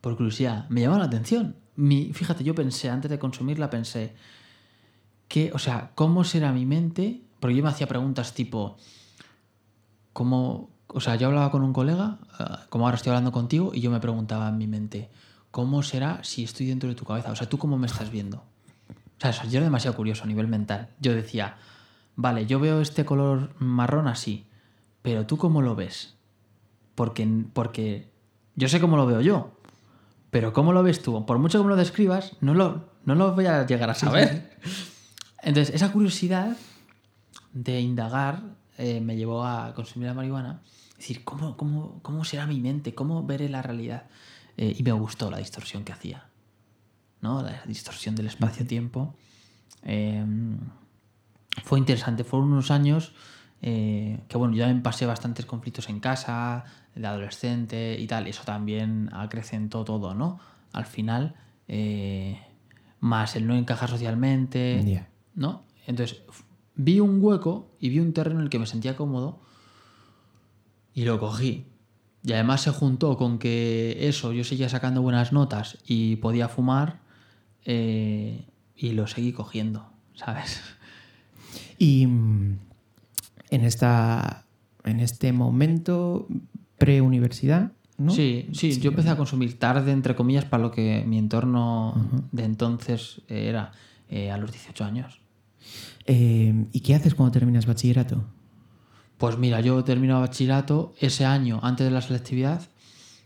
Por 0.00 0.16
curiosidad. 0.16 0.68
Me 0.68 0.82
llamó 0.82 0.98
la 0.98 1.04
atención. 1.04 1.56
Mi, 1.74 2.12
fíjate, 2.12 2.44
yo 2.44 2.54
pensé, 2.54 2.90
antes 2.90 3.10
de 3.10 3.18
consumirla, 3.18 3.70
pensé 3.70 4.14
que, 5.26 5.50
o 5.52 5.58
sea, 5.58 5.90
¿cómo 5.94 6.24
será 6.24 6.52
mi 6.52 6.66
mente? 6.66 7.22
Porque 7.40 7.56
yo 7.56 7.62
me 7.62 7.70
hacía 7.70 7.86
preguntas 7.86 8.34
tipo, 8.34 8.76
¿cómo? 10.18 10.70
O 10.88 11.00
sea, 11.00 11.14
yo 11.14 11.28
hablaba 11.28 11.52
con 11.52 11.62
un 11.62 11.72
colega, 11.72 12.18
ah, 12.40 12.62
como 12.70 12.86
ahora 12.86 12.96
estoy 12.96 13.10
hablando 13.10 13.30
contigo, 13.30 13.70
y 13.72 13.80
yo 13.80 13.88
me 13.92 14.00
preguntaba 14.00 14.48
en 14.48 14.58
mi 14.58 14.66
mente, 14.66 15.10
¿cómo 15.52 15.84
será 15.84 16.24
si 16.24 16.42
estoy 16.42 16.66
dentro 16.66 16.88
de 16.88 16.96
tu 16.96 17.04
cabeza? 17.04 17.30
O 17.30 17.36
sea, 17.36 17.48
¿tú 17.48 17.56
cómo 17.56 17.78
me 17.78 17.86
estás 17.86 18.10
viendo? 18.10 18.38
O 18.38 19.20
sea, 19.20 19.30
yo 19.44 19.58
era 19.58 19.66
demasiado 19.66 19.96
curioso 19.96 20.24
a 20.24 20.26
nivel 20.26 20.48
mental. 20.48 20.88
Yo 20.98 21.14
decía, 21.14 21.58
vale, 22.16 22.46
yo 22.46 22.58
veo 22.58 22.80
este 22.80 23.04
color 23.04 23.54
marrón 23.60 24.08
así, 24.08 24.48
pero 25.02 25.24
¿tú 25.24 25.36
cómo 25.36 25.62
lo 25.62 25.76
ves? 25.76 26.16
Porque, 26.96 27.44
porque 27.52 28.10
yo 28.56 28.68
sé 28.68 28.80
cómo 28.80 28.96
lo 28.96 29.06
veo 29.06 29.20
yo, 29.20 29.52
pero 30.30 30.52
cómo 30.52 30.72
lo 30.72 30.82
ves 30.82 31.00
tú, 31.00 31.24
por 31.26 31.38
mucho 31.38 31.58
que 31.58 31.64
me 31.64 31.70
lo 31.70 31.76
describas, 31.76 32.32
no 32.40 32.54
lo, 32.54 32.88
no 33.04 33.14
lo 33.14 33.36
voy 33.36 33.46
a 33.46 33.64
llegar 33.66 33.88
a 33.88 33.94
saber. 33.94 34.58
Entonces, 35.42 35.72
esa 35.76 35.92
curiosidad 35.92 36.56
de 37.52 37.80
indagar 37.80 38.57
eh, 38.78 39.00
me 39.00 39.16
llevó 39.16 39.44
a 39.44 39.74
consumir 39.74 40.08
la 40.08 40.14
marihuana. 40.14 40.62
Es 40.92 40.98
decir, 40.98 41.24
¿cómo, 41.24 41.56
cómo, 41.56 42.00
cómo 42.02 42.24
será 42.24 42.46
mi 42.46 42.60
mente? 42.60 42.94
¿Cómo 42.94 43.24
veré 43.24 43.48
la 43.48 43.62
realidad? 43.62 44.04
Eh, 44.56 44.74
y 44.78 44.82
me 44.82 44.92
gustó 44.92 45.30
la 45.30 45.38
distorsión 45.38 45.84
que 45.84 45.92
hacía. 45.92 46.28
¿no? 47.20 47.42
La 47.42 47.62
distorsión 47.66 48.14
del 48.14 48.26
espacio-tiempo. 48.26 49.14
Eh, 49.82 50.24
fue 51.64 51.78
interesante. 51.78 52.24
Fueron 52.24 52.52
unos 52.52 52.70
años 52.70 53.12
eh, 53.62 54.20
que, 54.28 54.36
bueno, 54.36 54.54
yo 54.54 54.62
también 54.62 54.82
pasé 54.82 55.06
bastantes 55.06 55.46
conflictos 55.46 55.88
en 55.88 56.00
casa, 56.00 56.64
de 56.94 57.06
adolescente 57.06 57.96
y 57.98 58.06
tal. 58.06 58.26
Eso 58.26 58.42
también 58.44 59.10
acrecentó 59.12 59.84
todo, 59.84 60.14
¿no? 60.14 60.38
Al 60.72 60.86
final, 60.86 61.34
eh, 61.66 62.40
más 63.00 63.36
el 63.36 63.46
no 63.46 63.56
encajar 63.56 63.88
socialmente, 63.88 64.82
Ya. 64.84 65.08
¿no? 65.34 65.64
Entonces, 65.86 66.22
vi 66.78 67.00
un 67.00 67.22
hueco 67.22 67.68
y 67.78 67.90
vi 67.90 67.98
un 68.00 68.14
terreno 68.14 68.38
en 68.38 68.44
el 68.44 68.50
que 68.50 68.58
me 68.58 68.66
sentía 68.66 68.96
cómodo 68.96 69.40
y 70.94 71.04
lo 71.04 71.20
cogí. 71.20 71.66
Y 72.24 72.32
además 72.32 72.62
se 72.62 72.70
juntó 72.70 73.16
con 73.18 73.38
que 73.38 74.08
eso, 74.08 74.32
yo 74.32 74.44
seguía 74.44 74.68
sacando 74.68 75.02
buenas 75.02 75.32
notas 75.32 75.78
y 75.86 76.16
podía 76.16 76.48
fumar 76.48 77.00
eh, 77.64 78.46
y 78.74 78.92
lo 78.92 79.06
seguí 79.06 79.32
cogiendo, 79.32 79.90
¿sabes? 80.14 80.62
Y 81.80 82.08
mm, 82.08 82.58
en 83.50 83.64
esta 83.64 84.44
en 84.84 84.98
este 84.98 85.32
momento 85.32 86.26
preuniversidad, 86.76 87.70
¿no? 87.98 88.10
Sí, 88.10 88.48
sí, 88.52 88.80
yo 88.80 88.90
empecé 88.90 89.10
a 89.10 89.16
consumir 89.16 89.58
tarde, 89.58 89.92
entre 89.92 90.16
comillas, 90.16 90.44
para 90.44 90.62
lo 90.62 90.72
que 90.72 91.04
mi 91.06 91.18
entorno 91.18 91.94
de 92.32 92.44
entonces 92.44 93.22
era 93.28 93.72
eh, 94.08 94.32
a 94.32 94.38
los 94.38 94.50
18 94.50 94.84
años. 94.84 95.20
Eh, 96.08 96.66
¿Y 96.72 96.80
qué 96.80 96.94
haces 96.94 97.14
cuando 97.14 97.32
terminas 97.32 97.66
bachillerato? 97.66 98.24
Pues 99.18 99.36
mira, 99.38 99.60
yo 99.60 99.84
termino 99.84 100.20
bachillerato 100.20 100.94
ese 101.00 101.24
año, 101.26 101.60
antes 101.62 101.84
de 101.86 101.90
la 101.90 102.00
selectividad, 102.00 102.62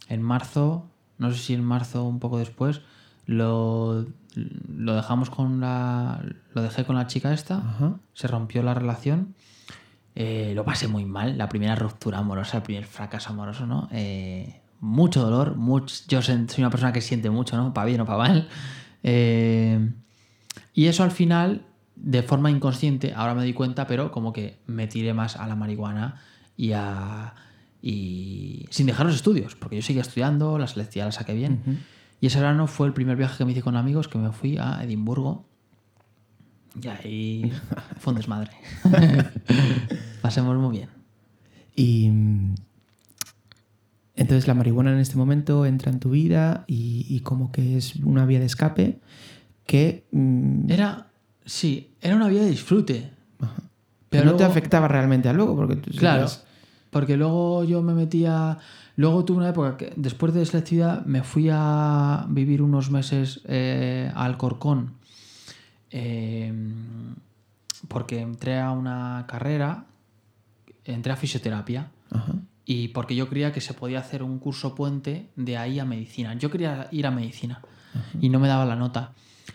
en 0.09 0.21
marzo, 0.23 0.87
no 1.19 1.31
sé 1.31 1.39
si 1.39 1.55
en 1.55 1.65
marzo 1.65 2.05
o 2.05 2.09
un 2.09 2.19
poco 2.19 2.39
después, 2.39 2.81
lo, 3.27 4.07
lo 4.35 4.95
dejamos 4.95 5.31
con 5.31 5.61
la. 5.61 6.23
Lo 6.55 6.63
dejé 6.63 6.85
con 6.85 6.97
la 6.97 7.07
chica 7.07 7.33
esta, 7.33 7.59
Ajá. 7.59 7.95
se 8.15 8.27
rompió 8.27 8.63
la 8.63 8.75
relación. 8.75 9.35
eh, 10.15 10.53
lo 10.55 10.65
pasé 10.65 10.89
muy 10.89 11.05
mal, 11.07 11.39
la 11.39 11.49
primera 11.49 11.75
ruptura 11.75 12.19
amorosa, 12.19 12.59
el 12.59 12.63
primer 12.65 12.85
fracaso 12.85 13.31
amoroso, 13.31 13.67
¿no? 13.67 13.89
Eh, 13.93 14.61
mucho 14.81 15.23
dolor, 15.23 15.57
much- 15.57 16.05
yo 16.09 16.21
soy 16.21 16.45
una 16.59 16.69
persona 16.71 16.93
que 16.93 17.01
siente 17.01 17.31
mucho, 17.31 17.57
¿no? 17.57 17.73
Para 17.73 17.87
bien 17.87 18.01
o 18.01 18.05
para 18.07 18.19
mal. 18.19 18.49
Eh, 19.05 19.91
y 20.75 20.87
eso 20.87 21.03
al 21.05 21.11
final, 21.13 21.65
de 21.97 22.23
forma 22.23 22.51
inconsciente, 22.51 23.13
ahora 23.15 23.35
me 23.35 23.43
doy 23.43 23.53
cuenta, 23.53 23.87
pero 23.87 24.11
como 24.11 24.33
que 24.33 24.59
me 24.67 24.87
tiré 24.87 25.15
más 25.15 25.37
a 25.37 25.47
la 25.47 25.57
marihuana 25.57 26.21
y 26.57 26.73
a. 26.73 27.35
Y 27.85 28.67
sin 28.71 28.87
dejar 28.87 29.07
los 29.07 29.17
estudios, 29.17 29.57
porque 29.57 29.77
yo 29.77 29.83
seguía 29.83 30.03
estudiando, 30.03 30.57
la 30.57 30.69
selectividad 30.69 31.07
la 31.07 31.13
saqué 31.13 31.35
bien. 31.35 31.83
Y 32.21 32.27
ese 32.27 32.39
verano 32.39 32.69
fue 32.69 32.87
el 32.87 32.93
primer 32.93 33.17
viaje 33.17 33.37
que 33.37 33.45
me 33.45 33.51
hice 33.51 33.63
con 33.63 33.77
amigos, 33.77 34.07
que 34.07 34.19
me 34.19 34.31
fui 34.31 34.57
a 34.57 34.85
Edimburgo. 34.85 35.45
Y 36.81 36.87
ahí 36.87 37.53
fue 37.99 38.13
un 38.13 38.19
desmadre. 38.19 38.53
Pasemos 40.23 40.57
muy 40.59 40.77
bien. 40.77 40.91
Y 41.75 42.07
entonces 44.15 44.47
la 44.47 44.55
marihuana 44.55 44.93
en 44.93 44.99
este 44.99 45.17
momento 45.17 45.67
entra 45.67 45.91
en 45.91 45.99
tu 45.99 46.11
vida 46.11 46.65
y, 46.69 47.07
y 47.09 47.21
como 47.21 47.51
que 47.51 47.79
es 47.79 47.97
una 47.97 48.27
vía 48.27 48.39
de 48.39 48.47
escape 48.47 49.01
que 49.67 50.07
mm, 50.13 50.71
Era, 50.71 51.07
sí, 51.45 51.91
era 52.01 52.17
una 52.17 52.29
vida 52.29 52.43
de 52.43 52.51
disfrute. 52.51 53.11
pero 54.09 54.25
no 54.25 54.37
te 54.37 54.45
afectaba 54.45 54.89
realmente 54.89 55.29
a 55.29 55.33
luego 55.33 55.57
porque 55.57 55.77
tú 55.77 55.91
Claro, 55.91 56.27
porque 56.91 57.17
luego 57.17 57.65
yo 57.65 57.83
me 57.83 57.95
metía. 57.95 58.59
Luego 58.97 59.25
tuve 59.25 59.39
una 59.39 59.49
época 59.49 59.79
que 59.79 59.93
después 59.97 60.35
de 60.35 60.45
selectividad 60.45 61.07
me 61.07 61.23
fui 61.23 61.49
a 61.51 62.27
vivir 62.29 62.61
unos 62.61 62.91
meses 62.91 63.41
eh, 63.47 64.13
a 64.15 64.27
Alcorcón 64.27 64.93
eh, 65.93 66.53
porque 67.89 68.21
entré 68.21 68.59
a 68.59 68.71
una 68.71 69.25
carrera, 69.29 69.85
entré 70.85 71.13
a 71.13 71.17
fisioterapia 71.17 71.91
Ajá. 72.11 72.35
y 72.65 72.89
porque 72.89 73.15
yo 73.15 73.29
creía 73.29 73.53
que 73.53 73.61
se 73.61 73.75
podía 73.75 73.99
hacer 73.99 74.23
un 74.23 74.39
curso 74.39 74.75
puente 74.75 75.29
de 75.37 75.57
ahí 75.57 75.79
a 75.79 75.85
medicina. 75.85 76.35
Yo 76.35 76.51
quería 76.51 76.89
ir 76.91 77.07
a 77.07 77.11
medicina 77.11 77.63
y 78.21 78.31
no 78.31 78.41
me 78.41 78.49
daba 78.49 78.65
la 78.65 78.77
nota. 78.77 79.13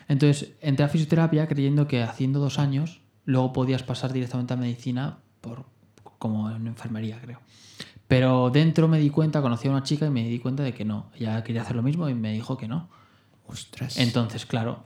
Entonces 0.07 0.53
entré 0.61 0.85
a 0.85 0.89
fisioterapia 0.89 1.47
creyendo 1.47 1.87
que 1.87 2.03
haciendo 2.03 2.39
dos 2.39 2.59
años 2.59 3.01
luego 3.25 3.53
podías 3.53 3.83
pasar 3.83 4.13
directamente 4.13 4.53
a 4.53 4.57
medicina 4.57 5.19
por, 5.41 5.65
como 6.17 6.49
en 6.49 6.67
enfermería, 6.67 7.19
creo. 7.21 7.39
Pero 8.07 8.49
dentro 8.49 8.87
me 8.87 8.99
di 8.99 9.09
cuenta, 9.09 9.41
conocí 9.41 9.67
a 9.67 9.71
una 9.71 9.83
chica 9.83 10.05
y 10.05 10.09
me 10.09 10.27
di 10.27 10.39
cuenta 10.39 10.63
de 10.63 10.73
que 10.73 10.85
no. 10.85 11.11
Ella 11.15 11.43
quería 11.43 11.61
hacer 11.61 11.75
lo 11.75 11.83
mismo 11.83 12.07
y 12.09 12.13
me 12.13 12.31
dijo 12.31 12.57
que 12.57 12.67
no. 12.67 12.89
Ostras. 13.47 13.97
Entonces, 13.97 14.45
claro, 14.45 14.83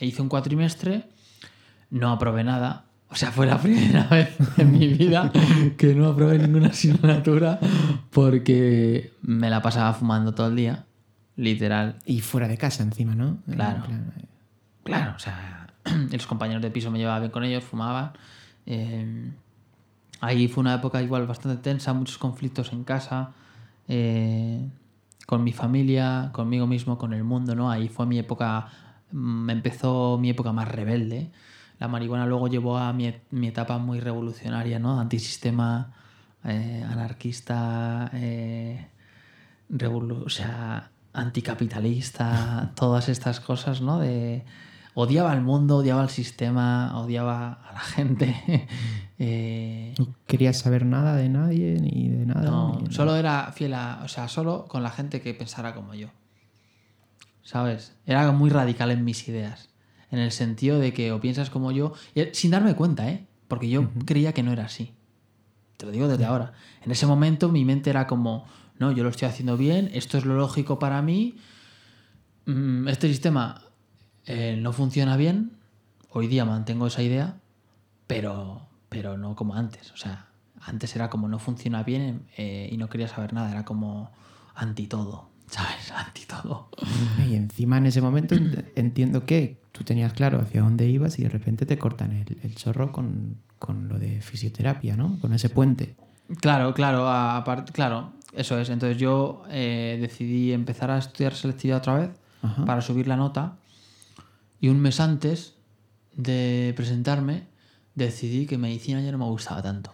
hice 0.00 0.22
un 0.22 0.28
cuatrimestre, 0.28 1.04
no 1.90 2.10
aprobé 2.10 2.44
nada. 2.44 2.86
O 3.10 3.14
sea, 3.14 3.30
fue 3.30 3.46
la 3.46 3.58
primera 3.62 4.04
vez 4.04 4.34
en 4.56 4.72
mi 4.72 4.88
vida 4.88 5.30
que 5.76 5.94
no 5.94 6.08
aprobé 6.08 6.38
ninguna 6.38 6.68
asignatura 6.68 7.60
porque 8.10 9.12
me 9.20 9.50
la 9.50 9.60
pasaba 9.60 9.92
fumando 9.92 10.32
todo 10.34 10.48
el 10.48 10.56
día, 10.56 10.86
literal. 11.36 11.98
Y 12.06 12.22
fuera 12.22 12.48
de 12.48 12.56
casa 12.56 12.82
encima, 12.82 13.14
¿no? 13.14 13.36
Claro. 13.50 13.84
Plan, 13.84 14.12
eh, 14.16 14.31
Claro, 14.84 15.14
o 15.16 15.18
sea, 15.18 15.68
los 16.12 16.26
compañeros 16.26 16.62
de 16.62 16.70
piso 16.70 16.90
me 16.90 16.98
llevaba 16.98 17.20
bien 17.20 17.30
con 17.30 17.44
ellos, 17.44 17.64
fumaban. 17.64 18.12
eh, 18.66 19.32
ahí 20.20 20.48
fue 20.48 20.62
una 20.62 20.74
época 20.74 21.02
igual 21.02 21.26
bastante 21.26 21.62
tensa, 21.62 21.92
muchos 21.92 22.18
conflictos 22.18 22.72
en 22.72 22.84
casa, 22.84 23.32
eh, 23.88 24.68
con 25.26 25.44
mi 25.44 25.52
familia, 25.52 26.30
conmigo 26.32 26.66
mismo, 26.66 26.98
con 26.98 27.12
el 27.12 27.24
mundo, 27.24 27.54
¿no? 27.54 27.70
Ahí 27.70 27.88
fue 27.88 28.06
mi 28.06 28.18
época, 28.18 28.68
mm, 29.12 29.50
empezó 29.50 30.18
mi 30.18 30.30
época 30.30 30.52
más 30.52 30.68
rebelde. 30.68 31.30
La 31.78 31.88
marihuana 31.88 32.26
luego 32.26 32.48
llevó 32.48 32.78
a 32.78 32.92
mi, 32.92 33.12
mi 33.30 33.48
etapa 33.48 33.78
muy 33.78 34.00
revolucionaria, 34.00 34.78
¿no? 34.78 35.00
Antisistema, 35.00 35.92
eh, 36.44 36.84
anarquista, 36.88 38.10
eh, 38.14 38.88
revolu- 39.70 40.24
o 40.26 40.28
sea, 40.30 40.90
anticapitalista, 41.12 42.72
todas 42.76 43.08
estas 43.08 43.40
cosas, 43.40 43.80
¿no? 43.80 43.98
De 43.98 44.44
odiaba 44.94 45.32
al 45.32 45.42
mundo, 45.42 45.78
odiaba 45.78 46.02
al 46.02 46.10
sistema, 46.10 46.98
odiaba 47.00 47.52
a 47.52 47.72
la 47.72 47.80
gente. 47.80 48.68
Eh, 49.24 49.94
No 50.00 50.16
querías 50.26 50.58
saber 50.58 50.84
nada 50.84 51.14
de 51.14 51.28
nadie 51.28 51.78
ni 51.80 52.08
de 52.08 52.26
nada. 52.26 52.50
no, 52.50 52.80
ni 52.80 52.88
de 52.88 52.92
solo 52.92 53.14
era 53.14 53.52
fiel 53.52 53.72
a, 53.74 54.00
o 54.02 54.08
sea, 54.08 54.26
solo 54.26 54.64
con 54.66 54.82
la 54.82 54.90
gente 54.90 55.20
que 55.20 55.32
pensara 55.32 55.76
como 55.76 55.94
yo. 55.94 56.08
¿Sabes? 57.44 57.96
Era 58.04 58.32
muy 58.32 58.50
radical 58.50 58.90
en 58.90 59.04
mis 59.04 59.28
ideas. 59.28 59.68
En 60.10 60.18
el 60.18 60.32
sentido 60.32 60.80
de 60.80 60.92
que 60.92 61.12
o 61.12 61.20
piensas 61.20 61.50
como 61.50 61.70
yo, 61.70 61.92
sin 62.32 62.50
darme 62.50 62.74
cuenta, 62.74 63.08
¿eh? 63.10 63.28
Porque 63.46 63.68
yo 63.68 63.90
creía 64.04 64.32
que 64.32 64.42
no 64.42 64.52
era 64.52 64.64
así. 64.64 64.92
Te 65.76 65.86
lo 65.86 65.92
digo 65.92 66.08
desde 66.08 66.24
ahora. 66.24 66.52
En 66.84 66.90
ese 66.90 67.06
momento 67.06 67.48
mi 67.48 67.64
mente 67.64 67.90
era 67.90 68.08
como, 68.08 68.44
no, 68.80 68.90
yo 68.90 69.04
lo 69.04 69.10
estoy 69.10 69.28
haciendo 69.28 69.56
bien, 69.56 69.88
esto 69.94 70.18
es 70.18 70.24
lo 70.24 70.34
lógico 70.34 70.80
para 70.80 71.00
mí, 71.00 71.36
mm, 72.46 72.88
este 72.88 73.06
sistema 73.06 73.62
eh, 74.26 74.56
no 74.60 74.72
funciona 74.72 75.16
bien, 75.16 75.52
hoy 76.10 76.26
día 76.28 76.44
mantengo 76.44 76.86
esa 76.86 77.02
idea, 77.02 77.36
pero, 78.06 78.66
pero 78.88 79.16
no 79.16 79.34
como 79.34 79.54
antes. 79.54 79.92
O 79.92 79.96
sea, 79.96 80.26
antes 80.60 80.94
era 80.96 81.10
como 81.10 81.28
no 81.28 81.38
funciona 81.38 81.82
bien 81.82 82.26
eh, 82.36 82.68
y 82.70 82.76
no 82.76 82.88
quería 82.88 83.08
saber 83.08 83.32
nada, 83.32 83.50
era 83.50 83.64
como 83.64 84.10
anti 84.54 84.86
todo, 84.86 85.28
¿sabes? 85.48 85.90
Anti 85.92 86.22
todo. 86.26 86.68
Y 87.28 87.34
encima 87.34 87.78
en 87.78 87.86
ese 87.86 88.00
momento 88.00 88.34
ent- 88.34 88.64
entiendo 88.76 89.24
que 89.26 89.60
tú 89.72 89.84
tenías 89.84 90.12
claro 90.12 90.40
hacia 90.40 90.62
dónde 90.62 90.86
ibas 90.88 91.18
y 91.18 91.22
de 91.22 91.28
repente 91.30 91.66
te 91.66 91.78
cortan 91.78 92.12
el, 92.12 92.38
el 92.42 92.54
chorro 92.54 92.92
con, 92.92 93.38
con 93.58 93.88
lo 93.88 93.98
de 93.98 94.20
fisioterapia, 94.20 94.96
¿no? 94.96 95.18
Con 95.20 95.32
ese 95.32 95.48
puente. 95.48 95.96
Claro, 96.40 96.72
claro, 96.74 97.08
aparte, 97.10 97.72
claro, 97.72 98.12
eso 98.34 98.58
es. 98.58 98.68
Entonces 98.68 98.98
yo 98.98 99.42
eh, 99.50 99.98
decidí 100.00 100.52
empezar 100.52 100.90
a 100.90 100.98
estudiar 100.98 101.34
selectividad 101.34 101.78
otra 101.78 101.94
vez 101.98 102.10
Ajá. 102.42 102.64
para 102.64 102.80
subir 102.82 103.06
la 103.08 103.16
nota 103.16 103.56
y 104.62 104.68
un 104.68 104.80
mes 104.80 105.00
antes 105.00 105.56
de 106.14 106.72
presentarme 106.76 107.48
decidí 107.96 108.46
que 108.46 108.56
medicina 108.56 109.00
ya 109.00 109.10
no 109.10 109.18
me 109.18 109.24
gustaba 109.24 109.60
tanto 109.60 109.92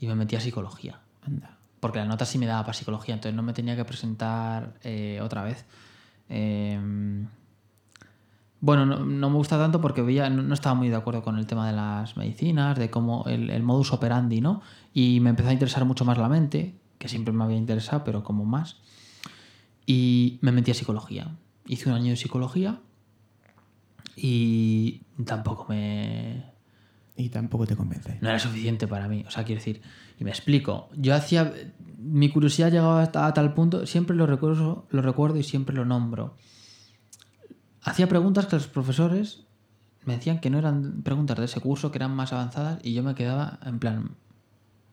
y 0.00 0.06
me 0.06 0.14
metí 0.14 0.34
a 0.34 0.40
psicología. 0.40 1.00
Anda. 1.22 1.58
porque 1.80 1.98
la 1.98 2.06
nota 2.06 2.24
sí 2.24 2.38
me 2.38 2.46
daba 2.46 2.62
para 2.62 2.72
psicología, 2.74 3.14
entonces 3.14 3.36
no 3.36 3.42
me 3.42 3.52
tenía 3.52 3.76
que 3.76 3.84
presentar 3.84 4.74
eh, 4.82 5.20
otra 5.22 5.42
vez. 5.42 5.66
Eh, 6.30 6.78
bueno, 8.60 8.86
no, 8.86 9.04
no 9.04 9.30
me 9.30 9.36
gusta 9.36 9.58
tanto 9.58 9.78
porque 9.80 10.00
veía, 10.00 10.30
no, 10.30 10.42
no 10.42 10.54
estaba 10.54 10.74
muy 10.74 10.88
de 10.88 10.96
acuerdo 10.96 11.22
con 11.22 11.38
el 11.38 11.46
tema 11.46 11.66
de 11.66 11.74
las 11.74 12.16
medicinas, 12.16 12.78
de 12.78 12.88
cómo 12.90 13.24
el, 13.26 13.50
el 13.50 13.62
modus 13.62 13.92
operandi, 13.92 14.40
¿no? 14.40 14.62
Y 14.94 15.20
me 15.20 15.30
empezó 15.30 15.50
a 15.50 15.52
interesar 15.52 15.84
mucho 15.84 16.06
más 16.06 16.16
la 16.16 16.30
mente, 16.30 16.78
que 16.98 17.08
siempre 17.08 17.34
me 17.34 17.44
había 17.44 17.58
interesado, 17.58 18.04
pero 18.04 18.24
como 18.24 18.46
más. 18.46 18.78
Y 19.84 20.38
me 20.40 20.50
metí 20.50 20.70
a 20.70 20.74
psicología. 20.74 21.36
Hice 21.66 21.90
un 21.90 21.94
año 21.94 22.10
de 22.10 22.16
psicología 22.16 22.80
y 24.16 25.02
tampoco 25.24 25.66
me, 25.68 26.44
Y 27.16 27.28
tampoco 27.28 27.66
te 27.66 27.76
convence. 27.76 28.18
no 28.20 28.28
era 28.28 28.38
suficiente 28.38 28.86
para 28.86 29.08
mí. 29.08 29.24
O 29.26 29.30
sea, 29.30 29.44
quiero 29.44 29.60
decir, 29.60 29.82
y 30.18 30.24
me 30.24 30.30
explico. 30.30 30.88
Yo 30.96 31.14
hacía. 31.14 31.52
Mi 31.98 32.28
curiosidad 32.28 32.70
llegaba 32.70 33.02
hasta 33.02 33.26
a 33.26 33.32
tal 33.32 33.54
punto, 33.54 33.86
siempre 33.86 34.14
lo 34.14 34.26
recuerdo, 34.26 34.86
lo 34.90 35.00
recuerdo 35.00 35.38
y 35.38 35.42
siempre 35.42 35.74
lo 35.74 35.84
nombro. 35.84 36.36
Hacía 37.82 38.08
preguntas 38.08 38.46
que 38.46 38.56
los 38.56 38.66
profesores 38.66 39.46
me 40.04 40.16
decían 40.16 40.40
que 40.40 40.50
no 40.50 40.58
eran 40.58 41.02
preguntas 41.02 41.38
de 41.38 41.46
ese 41.46 41.60
curso, 41.60 41.90
que 41.90 41.98
eran 41.98 42.14
más 42.14 42.32
avanzadas, 42.32 42.78
y 42.82 42.92
yo 42.92 43.02
me 43.02 43.14
quedaba 43.14 43.58
en 43.64 43.78
plan. 43.78 44.16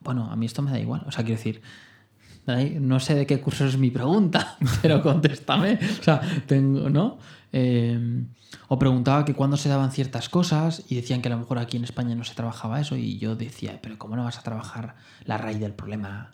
Bueno, 0.01 0.31
a 0.31 0.36
mí 0.36 0.45
esto 0.45 0.62
me 0.62 0.71
da 0.71 0.79
igual. 0.79 1.03
O 1.05 1.12
sea, 1.12 1.23
quiero 1.23 1.38
decir. 1.38 1.62
No 2.45 2.99
sé 2.99 3.15
de 3.15 3.25
qué 3.25 3.39
curso 3.39 3.65
es 3.65 3.77
mi 3.77 3.91
pregunta, 3.91 4.58
pero 4.82 5.01
contéstame. 5.01 5.80
O 5.99 6.04
sea, 6.04 6.21
tengo, 6.47 6.89
¿no? 6.89 7.17
Eh, 7.54 8.25
o 8.67 8.80
preguntaba 8.80 9.25
que 9.25 9.34
cuándo 9.34 9.58
se 9.58 9.69
daban 9.69 9.91
ciertas 9.91 10.30
cosas 10.30 10.84
y 10.89 10.95
decían 10.95 11.21
que 11.21 11.27
a 11.27 11.32
lo 11.32 11.38
mejor 11.38 11.60
aquí 11.60 11.77
en 11.77 11.84
España 11.84 12.15
no 12.15 12.23
se 12.23 12.36
trabajaba 12.36 12.80
eso 12.80 12.95
y 12.95 13.17
yo 13.17 13.36
decía, 13.36 13.80
pero 13.82 13.97
¿cómo 13.97 14.15
no 14.15 14.23
vas 14.23 14.38
a 14.38 14.43
trabajar 14.43 14.95
la 15.25 15.38
raíz 15.38 15.60
del 15.60 15.73
problema? 15.73 16.32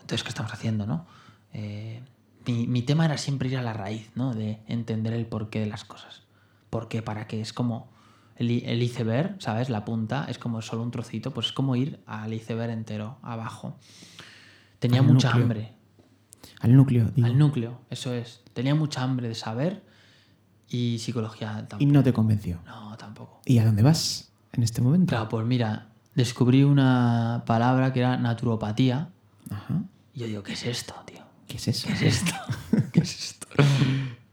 Entonces, 0.00 0.22
¿qué 0.22 0.28
estamos 0.30 0.52
haciendo, 0.52 0.86
no? 0.86 1.06
Eh, 1.52 2.02
mi, 2.46 2.82
tema 2.82 3.04
era 3.04 3.18
siempre 3.18 3.48
ir 3.48 3.56
a 3.56 3.62
la 3.62 3.72
raíz, 3.72 4.10
¿no? 4.14 4.34
De 4.34 4.60
entender 4.66 5.12
el 5.12 5.26
porqué 5.26 5.60
de 5.60 5.66
las 5.66 5.84
cosas. 5.84 6.22
¿Por 6.70 6.88
qué? 6.88 7.02
¿Para 7.02 7.26
qué? 7.26 7.40
Es 7.40 7.52
como 7.52 7.88
el, 8.36 8.50
el 8.64 8.82
iceberg, 8.82 9.36
¿sabes? 9.40 9.70
La 9.70 9.84
punta 9.84 10.26
es 10.28 10.38
como 10.38 10.60
solo 10.60 10.82
un 10.82 10.90
trocito, 10.90 11.32
pues 11.32 11.48
es 11.48 11.52
como 11.52 11.76
ir 11.76 12.00
al 12.06 12.32
iceberg 12.32 12.72
entero, 12.72 13.18
abajo. 13.22 13.78
Tenía 14.82 14.98
Al 14.98 15.06
mucha 15.06 15.28
núcleo. 15.28 15.42
hambre. 15.44 15.72
Al 16.58 16.74
núcleo, 16.76 17.10
digo. 17.14 17.26
Al 17.28 17.38
núcleo, 17.38 17.80
eso 17.88 18.12
es. 18.12 18.42
Tenía 18.52 18.74
mucha 18.74 19.02
hambre 19.04 19.28
de 19.28 19.36
saber 19.36 19.84
y 20.68 20.98
psicología 20.98 21.52
Y 21.64 21.68
tampoco. 21.68 21.92
no 21.92 22.02
te 22.02 22.12
convenció. 22.12 22.58
No, 22.66 22.96
tampoco. 22.96 23.40
¿Y 23.46 23.58
a 23.58 23.64
dónde 23.64 23.84
vas 23.84 24.32
en 24.52 24.64
este 24.64 24.82
momento? 24.82 25.10
Claro, 25.10 25.28
pues 25.28 25.46
mira, 25.46 25.86
descubrí 26.16 26.64
una 26.64 27.44
palabra 27.46 27.92
que 27.92 28.00
era 28.00 28.16
naturopatía. 28.16 29.10
Ajá. 29.50 29.82
Y 30.14 30.20
yo 30.20 30.26
digo, 30.26 30.42
¿qué 30.42 30.54
es 30.54 30.64
esto, 30.66 30.94
tío? 31.06 31.22
¿Qué 31.46 31.58
es 31.58 31.68
eso? 31.68 31.86
¿Qué 31.86 31.92
es 31.94 32.02
esto? 32.02 32.34
¿Qué 32.92 33.00
es 33.02 33.18
esto? 33.18 33.46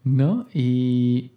¿No? 0.04 0.48
Y 0.52 1.34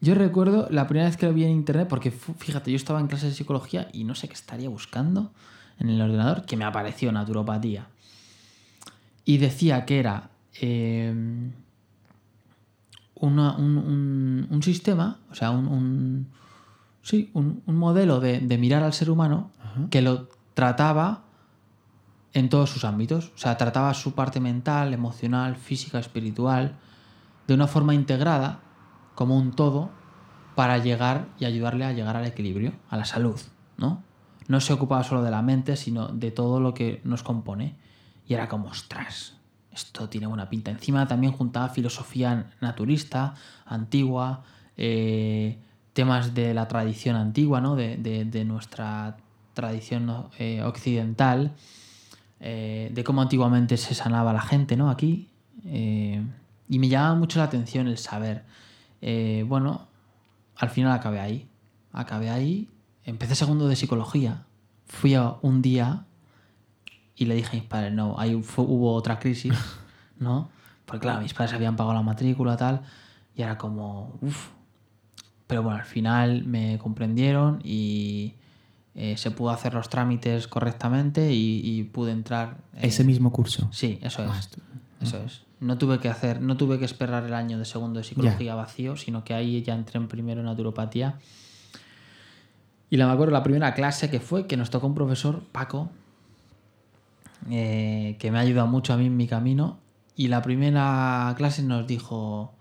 yo 0.00 0.16
recuerdo 0.16 0.66
la 0.70 0.88
primera 0.88 1.06
vez 1.08 1.16
que 1.16 1.26
lo 1.26 1.32
vi 1.34 1.44
en 1.44 1.50
internet, 1.50 1.86
porque 1.88 2.10
fíjate, 2.10 2.72
yo 2.72 2.76
estaba 2.76 2.98
en 2.98 3.06
clase 3.06 3.26
de 3.26 3.32
psicología 3.34 3.88
y 3.92 4.02
no 4.02 4.16
sé 4.16 4.26
qué 4.26 4.34
estaría 4.34 4.68
buscando 4.68 5.32
en 5.82 5.90
el 5.90 6.00
ordenador, 6.00 6.44
que 6.46 6.56
me 6.56 6.64
apareció 6.64 7.10
naturopatía. 7.12 7.88
Y 9.24 9.38
decía 9.38 9.84
que 9.84 9.98
era 9.98 10.30
eh, 10.60 11.12
una- 13.14 13.56
un, 13.56 13.78
un- 13.78 14.46
un 14.50 14.62
sistema, 14.62 15.18
o 15.30 15.34
sea, 15.34 15.50
un, 15.50 15.66
un- 15.68 16.28
sí, 17.02 17.30
un, 17.34 17.62
modelo 17.66 18.20
de, 18.20 18.40
de 18.40 18.58
mirar 18.58 18.82
al 18.82 18.92
ser 18.92 19.10
humano 19.10 19.50
Ajá. 19.62 19.86
que 19.90 20.02
lo 20.02 20.28
trataba 20.54 21.22
en 22.32 22.48
todos 22.48 22.70
sus 22.70 22.84
ámbitos. 22.84 23.32
O 23.34 23.38
sea, 23.38 23.56
trataba 23.56 23.92
su 23.94 24.14
parte 24.14 24.40
mental, 24.40 24.92
emocional, 24.94 25.56
física, 25.56 25.98
espiritual, 25.98 26.76
de 27.46 27.54
una 27.54 27.66
forma 27.66 27.94
integrada, 27.94 28.60
como 29.14 29.36
un 29.36 29.52
todo, 29.52 29.90
para 30.54 30.78
llegar 30.78 31.26
y 31.38 31.44
ayudarle 31.44 31.84
a 31.84 31.92
llegar 31.92 32.16
al 32.16 32.26
equilibrio, 32.26 32.72
a 32.90 32.96
la 32.96 33.04
salud, 33.04 33.40
¿no? 33.78 34.02
No 34.52 34.60
se 34.60 34.74
ocupaba 34.74 35.02
solo 35.02 35.22
de 35.22 35.30
la 35.30 35.40
mente, 35.40 35.76
sino 35.76 36.08
de 36.08 36.30
todo 36.30 36.60
lo 36.60 36.74
que 36.74 37.00
nos 37.04 37.22
compone. 37.22 37.74
Y 38.28 38.34
era 38.34 38.50
como, 38.50 38.68
ostras, 38.68 39.38
esto 39.72 40.10
tiene 40.10 40.26
buena 40.26 40.50
pinta. 40.50 40.70
Encima 40.70 41.08
también 41.08 41.32
juntaba 41.32 41.70
filosofía 41.70 42.50
naturista, 42.60 43.32
antigua, 43.64 44.44
eh, 44.76 45.56
temas 45.94 46.34
de 46.34 46.52
la 46.52 46.68
tradición 46.68 47.16
antigua, 47.16 47.62
¿no? 47.62 47.76
De, 47.76 47.96
de- 47.96 48.44
nuestra 48.44 49.16
tradición 49.54 50.28
eh, 50.38 50.62
occidental, 50.62 51.52
eh, 52.40 52.90
de 52.92 53.04
cómo 53.04 53.22
antiguamente 53.22 53.78
se 53.78 53.94
sanaba 53.94 54.34
la 54.34 54.42
gente, 54.42 54.76
¿no? 54.76 54.90
Aquí. 54.90 55.30
y 55.64 56.78
me 56.78 56.88
llamaba 56.90 57.14
mucho 57.14 57.38
la 57.38 57.46
atención 57.46 57.86
el 57.88 57.96
saber. 57.96 58.44
Bueno, 59.46 59.86
al 60.56 60.68
final 60.68 60.92
acabé 60.92 61.20
ahí. 61.20 61.48
Acabé 61.94 62.28
ahí, 62.28 62.68
empecé 63.04 63.34
segundo 63.34 63.68
de 63.68 63.76
psicología. 63.76 64.44
Fui 64.86 65.14
a 65.14 65.34
un 65.42 65.62
día 65.62 66.04
y 67.16 67.24
le 67.26 67.34
dije 67.34 67.50
a 67.56 67.60
mis 67.60 67.68
padres, 67.68 67.92
no, 67.92 68.14
ahí 68.18 68.40
fu- 68.42 68.62
hubo 68.62 68.94
otra 68.94 69.18
crisis, 69.18 69.52
¿no? 70.18 70.50
Porque 70.86 71.02
claro, 71.02 71.20
mis 71.22 71.32
padres 71.34 71.54
habían 71.54 71.76
pagado 71.76 71.94
la 71.94 72.02
matrícula 72.02 72.56
tal, 72.56 72.82
y 73.36 73.42
era 73.42 73.56
como, 73.58 74.18
uff. 74.20 74.48
Pero 75.46 75.62
bueno, 75.62 75.78
al 75.78 75.84
final 75.84 76.44
me 76.44 76.78
comprendieron 76.78 77.60
y 77.62 78.34
eh, 78.94 79.16
se 79.18 79.30
pudo 79.30 79.50
hacer 79.50 79.74
los 79.74 79.88
trámites 79.90 80.48
correctamente 80.48 81.32
y, 81.32 81.60
y 81.64 81.84
pude 81.84 82.12
entrar. 82.12 82.56
eh, 82.74 82.86
Ese 82.88 83.04
mismo 83.04 83.30
curso. 83.32 83.68
Sí, 83.72 83.98
eso 84.02 84.22
es. 84.24 84.30
Ah, 84.30 84.38
esto- 84.38 84.58
Eso 85.00 85.18
es. 85.18 85.42
No 85.60 85.78
tuve 85.78 85.98
que 86.00 86.08
hacer, 86.08 86.40
no 86.40 86.56
tuve 86.56 86.78
que 86.78 86.84
esperar 86.84 87.24
el 87.24 87.34
año 87.34 87.58
de 87.58 87.64
segundo 87.64 87.98
de 87.98 88.04
psicología 88.04 88.54
vacío, 88.54 88.96
sino 88.96 89.22
que 89.24 89.34
ahí 89.34 89.62
ya 89.62 89.74
entré 89.74 89.98
en 89.98 90.08
primero 90.08 90.40
en 90.40 90.46
naturopatía. 90.46 91.18
Y 92.92 92.98
la 92.98 93.06
me 93.06 93.12
acuerdo 93.14 93.32
la 93.32 93.42
primera 93.42 93.72
clase 93.72 94.10
que 94.10 94.20
fue 94.20 94.46
que 94.46 94.58
nos 94.58 94.68
tocó 94.68 94.86
un 94.86 94.94
profesor, 94.94 95.42
Paco, 95.50 95.88
eh, 97.48 98.18
que 98.18 98.30
me 98.30 98.36
ha 98.36 98.42
ayudado 98.42 98.66
mucho 98.66 98.92
a 98.92 98.98
mí 98.98 99.06
en 99.06 99.16
mi 99.16 99.26
camino. 99.26 99.78
Y 100.14 100.28
la 100.28 100.42
primera 100.42 101.32
clase 101.38 101.62
nos 101.62 101.86
dijo, 101.86 102.52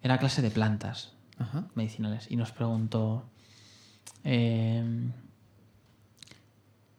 era 0.00 0.18
clase 0.18 0.42
de 0.42 0.52
plantas 0.52 1.14
Ajá. 1.40 1.64
medicinales, 1.74 2.28
y 2.30 2.36
nos 2.36 2.52
preguntó, 2.52 3.24
eh, 4.22 5.10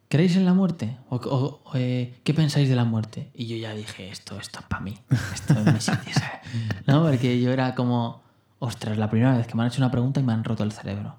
¿creéis 0.10 0.36
en 0.36 0.43
la 0.43 0.54
muerte? 0.54 0.97
¿O, 1.08 1.62
eh, 1.75 2.19
qué 2.25 2.34
pensáis 2.34 2.67
de 2.67 2.75
la 2.75 2.84
muerte? 2.84 3.32
Y 3.34 3.47
yo 3.47 3.56
ya 3.56 3.73
dije, 3.73 4.10
esto, 4.10 4.38
esto 4.38 4.60
es 4.60 4.65
para 4.65 4.82
mí, 4.82 4.97
esto 5.34 5.54
es 5.54 5.65
mi 5.65 5.80
sitio, 5.80 6.13
¿sabes? 6.13 6.41
¿no? 6.88 7.04
Porque 7.04 7.39
yo 7.39 7.51
era 7.54 7.73
como, 7.73 8.21
ostras, 8.60 8.97
la 8.97 9.10
primera 9.10 9.38
vez 9.38 9.47
que 9.47 9.56
me 9.56 9.62
han 9.62 9.69
hecho 9.69 9.80
una 9.80 9.91
pregunta 9.91 10.19
y 10.19 10.23
me 10.23 10.34
han 10.34 10.43
roto 10.43 10.65
el 10.65 10.73
cerebro, 10.73 11.15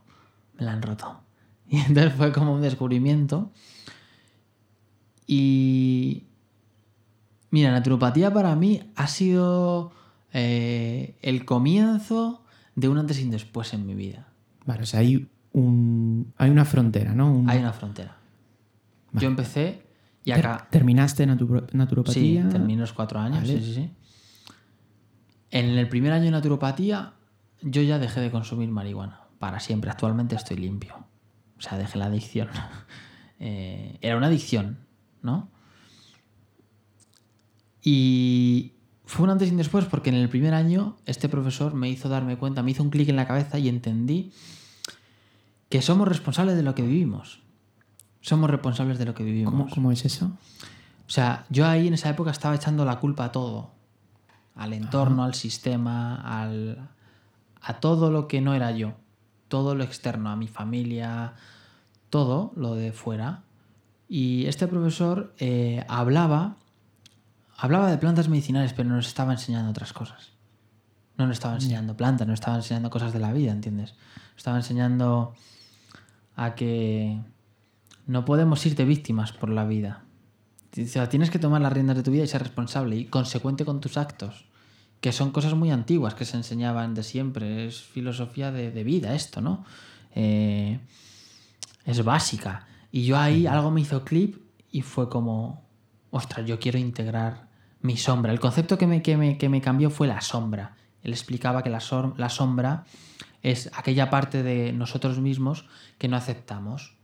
me 0.58 0.66
la 0.66 0.72
han 0.74 0.82
roto. 0.82 1.22
Y 1.76 1.78
entonces 1.78 2.12
fue 2.12 2.32
como 2.32 2.52
un 2.52 2.60
descubrimiento. 2.60 3.50
Y 5.26 6.24
mira, 7.50 7.70
naturopatía 7.70 8.32
para 8.32 8.54
mí 8.56 8.82
ha 8.96 9.06
sido 9.06 9.92
eh, 10.32 11.16
el 11.22 11.44
comienzo 11.44 12.44
de 12.74 12.88
un 12.88 12.98
antes 12.98 13.18
y 13.20 13.24
un 13.24 13.30
después 13.30 13.72
en 13.74 13.86
mi 13.86 13.94
vida. 13.94 14.28
Vale, 14.66 14.82
o 14.82 14.86
sea, 14.86 15.00
hay, 15.00 15.28
un, 15.52 16.32
hay 16.36 16.50
una 16.50 16.64
frontera, 16.64 17.14
¿no? 17.14 17.32
Un- 17.32 17.48
Hay 17.48 17.58
una 17.58 17.72
frontera. 17.72 18.16
Vale. 19.12 19.22
Yo 19.22 19.28
empecé 19.28 19.82
y 20.24 20.32
acá... 20.32 20.68
¿Terminaste 20.70 21.24
Sí, 21.24 21.28
naturopatía? 21.72 22.48
terminé 22.48 22.80
los 22.80 22.92
cuatro 22.92 23.18
años, 23.18 23.40
Vale. 23.40 23.58
sí, 23.60 23.64
sí, 23.64 23.74
sí. 23.74 23.90
En 25.50 25.66
el 25.70 25.88
primer 25.88 26.12
año 26.12 26.24
de 26.26 26.30
naturopatía 26.30 27.14
yo 27.62 27.82
ya 27.82 27.98
dejé 27.98 28.20
de 28.20 28.30
consumir 28.30 28.68
marihuana. 28.70 29.20
Para 29.38 29.58
siempre. 29.60 29.90
Actualmente 29.90 30.36
estoy 30.36 30.56
limpio. 30.56 30.94
O 31.62 31.64
sea, 31.64 31.78
dejé 31.78 31.98
la 31.98 32.06
adicción. 32.06 32.48
Eh, 33.44 33.98
era 34.02 34.16
una 34.16 34.28
adicción, 34.28 34.78
¿no? 35.20 35.48
Y 37.82 38.74
fue 39.04 39.24
un 39.24 39.30
antes 39.30 39.48
y 39.48 39.50
un 39.50 39.56
después 39.56 39.84
porque 39.86 40.10
en 40.10 40.14
el 40.14 40.28
primer 40.28 40.54
año 40.54 40.96
este 41.06 41.28
profesor 41.28 41.74
me 41.74 41.90
hizo 41.90 42.08
darme 42.08 42.38
cuenta, 42.38 42.62
me 42.62 42.70
hizo 42.70 42.84
un 42.84 42.90
clic 42.90 43.08
en 43.08 43.16
la 43.16 43.26
cabeza 43.26 43.58
y 43.58 43.68
entendí 43.68 44.30
que 45.68 45.82
somos 45.82 46.06
responsables 46.06 46.54
de 46.54 46.62
lo 46.62 46.76
que 46.76 46.82
vivimos. 46.82 47.42
Somos 48.20 48.48
responsables 48.48 49.00
de 49.00 49.06
lo 49.06 49.14
que 49.16 49.24
vivimos. 49.24 49.52
¿Cómo, 49.52 49.68
cómo 49.68 49.90
es 49.90 50.04
eso? 50.04 50.26
O 51.08 51.10
sea, 51.10 51.44
yo 51.50 51.66
ahí 51.66 51.88
en 51.88 51.94
esa 51.94 52.10
época 52.10 52.30
estaba 52.30 52.54
echando 52.54 52.84
la 52.84 53.00
culpa 53.00 53.24
a 53.24 53.32
todo. 53.32 53.72
Al 54.54 54.72
entorno, 54.72 55.24
al 55.24 55.34
sistema, 55.34 56.14
al, 56.14 56.90
a 57.60 57.80
todo 57.80 58.12
lo 58.12 58.28
que 58.28 58.40
no 58.40 58.54
era 58.54 58.70
yo. 58.70 58.94
Todo 59.52 59.74
lo 59.74 59.84
externo, 59.84 60.30
a 60.30 60.36
mi 60.36 60.48
familia, 60.48 61.34
todo 62.08 62.54
lo 62.56 62.74
de 62.74 62.90
fuera. 62.92 63.42
Y 64.08 64.46
este 64.46 64.66
profesor 64.66 65.34
eh, 65.38 65.84
hablaba, 65.88 66.56
hablaba 67.58 67.90
de 67.90 67.98
plantas 67.98 68.30
medicinales, 68.30 68.72
pero 68.72 68.88
nos 68.88 69.06
estaba 69.06 69.32
enseñando 69.32 69.68
otras 69.68 69.92
cosas. 69.92 70.32
No 71.18 71.26
nos 71.26 71.34
estaba 71.34 71.56
enseñando 71.56 71.94
plantas, 71.94 72.26
nos 72.26 72.40
estaba 72.40 72.56
enseñando 72.56 72.88
cosas 72.88 73.12
de 73.12 73.18
la 73.18 73.30
vida, 73.34 73.52
¿entiendes? 73.52 73.92
Nos 74.30 74.38
estaba 74.38 74.56
enseñando 74.56 75.34
a 76.34 76.54
que 76.54 77.20
no 78.06 78.24
podemos 78.24 78.64
ir 78.64 78.74
de 78.74 78.86
víctimas 78.86 79.32
por 79.32 79.50
la 79.50 79.66
vida. 79.66 80.04
O 80.82 80.86
sea, 80.86 81.10
tienes 81.10 81.28
que 81.28 81.38
tomar 81.38 81.60
las 81.60 81.74
riendas 81.74 81.98
de 81.98 82.02
tu 82.02 82.10
vida 82.10 82.24
y 82.24 82.26
ser 82.26 82.42
responsable 82.42 82.96
y 82.96 83.04
consecuente 83.04 83.66
con 83.66 83.82
tus 83.82 83.98
actos. 83.98 84.46
Que 85.02 85.12
son 85.12 85.32
cosas 85.32 85.52
muy 85.52 85.70
antiguas 85.70 86.14
que 86.14 86.24
se 86.24 86.38
enseñaban 86.38 86.94
de 86.94 87.02
siempre. 87.02 87.66
Es 87.66 87.82
filosofía 87.82 88.50
de, 88.50 88.70
de 88.70 88.84
vida 88.84 89.14
esto, 89.14 89.42
¿no? 89.42 89.66
Eh, 90.14 90.80
es 91.84 92.04
básica. 92.04 92.66
Y 92.90 93.04
yo 93.04 93.18
ahí 93.18 93.46
algo 93.46 93.70
me 93.70 93.82
hizo 93.82 94.04
clip 94.04 94.36
y 94.70 94.82
fue 94.82 95.08
como, 95.08 95.64
ostras, 96.10 96.46
yo 96.46 96.58
quiero 96.58 96.78
integrar 96.78 97.48
mi 97.80 97.96
sombra. 97.96 98.32
El 98.32 98.40
concepto 98.40 98.78
que 98.78 98.86
me, 98.86 99.02
que 99.02 99.16
me, 99.16 99.38
que 99.38 99.48
me 99.48 99.60
cambió 99.60 99.90
fue 99.90 100.06
la 100.06 100.20
sombra. 100.20 100.76
Él 101.02 101.12
explicaba 101.12 101.62
que 101.62 101.70
la, 101.70 101.82
la 102.16 102.28
sombra 102.28 102.84
es 103.42 103.70
aquella 103.74 104.08
parte 104.08 104.42
de 104.42 104.72
nosotros 104.72 105.18
mismos 105.18 105.66
que 105.98 106.08
no 106.08 106.16
aceptamos. 106.16 106.96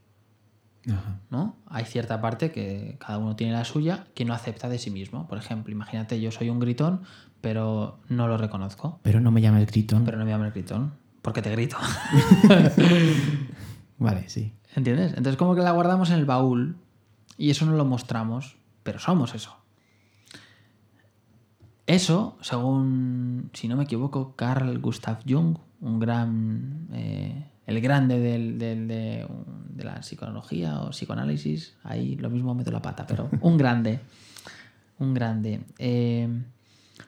Ajá. 0.88 1.20
¿no? 1.30 1.56
Hay 1.66 1.84
cierta 1.84 2.20
parte 2.20 2.52
que 2.52 2.96
cada 3.00 3.18
uno 3.18 3.36
tiene 3.36 3.52
la 3.52 3.64
suya 3.64 4.06
que 4.14 4.24
no 4.24 4.32
acepta 4.32 4.68
de 4.68 4.78
sí 4.78 4.90
mismo. 4.90 5.26
Por 5.26 5.36
ejemplo, 5.36 5.72
imagínate, 5.72 6.20
yo 6.20 6.30
soy 6.30 6.48
un 6.48 6.60
gritón, 6.60 7.02
pero 7.40 7.98
no 8.08 8.26
lo 8.28 8.36
reconozco. 8.38 8.98
Pero 9.02 9.20
no 9.20 9.30
me 9.30 9.40
llames 9.40 9.66
gritón. 9.66 10.04
Pero 10.04 10.18
no 10.18 10.24
me 10.24 10.30
llamo 10.30 10.44
el 10.44 10.50
gritón, 10.52 10.92
porque 11.22 11.42
te 11.42 11.50
grito. 11.50 11.76
Vale, 13.98 14.28
sí. 14.28 14.52
¿Entiendes? 14.76 15.10
Entonces 15.16 15.36
como 15.36 15.54
que 15.54 15.62
la 15.62 15.72
guardamos 15.72 16.10
en 16.10 16.16
el 16.18 16.24
baúl 16.24 16.76
y 17.36 17.50
eso 17.50 17.66
no 17.66 17.72
lo 17.72 17.84
mostramos, 17.84 18.56
pero 18.82 18.98
somos 18.98 19.34
eso. 19.34 19.56
Eso, 21.86 22.36
según, 22.42 23.50
si 23.54 23.66
no 23.66 23.76
me 23.76 23.84
equivoco, 23.84 24.34
Carl 24.36 24.78
Gustav 24.78 25.20
Jung, 25.26 25.56
un 25.80 25.98
gran, 25.98 26.88
eh, 26.92 27.46
el 27.66 27.80
grande 27.80 28.18
del- 28.18 28.58
del- 28.58 28.86
de, 28.88 29.26
de 29.70 29.84
la 29.84 30.02
psicología 30.02 30.80
o 30.82 30.90
psicoanálisis, 30.90 31.76
ahí 31.84 32.16
lo 32.16 32.28
mismo 32.28 32.54
meto 32.54 32.70
la 32.70 32.82
pata, 32.82 33.06
pero 33.06 33.30
un 33.40 33.56
grande, 33.56 34.00
un 34.98 35.14
grande. 35.14 35.62
eh, 35.78 36.28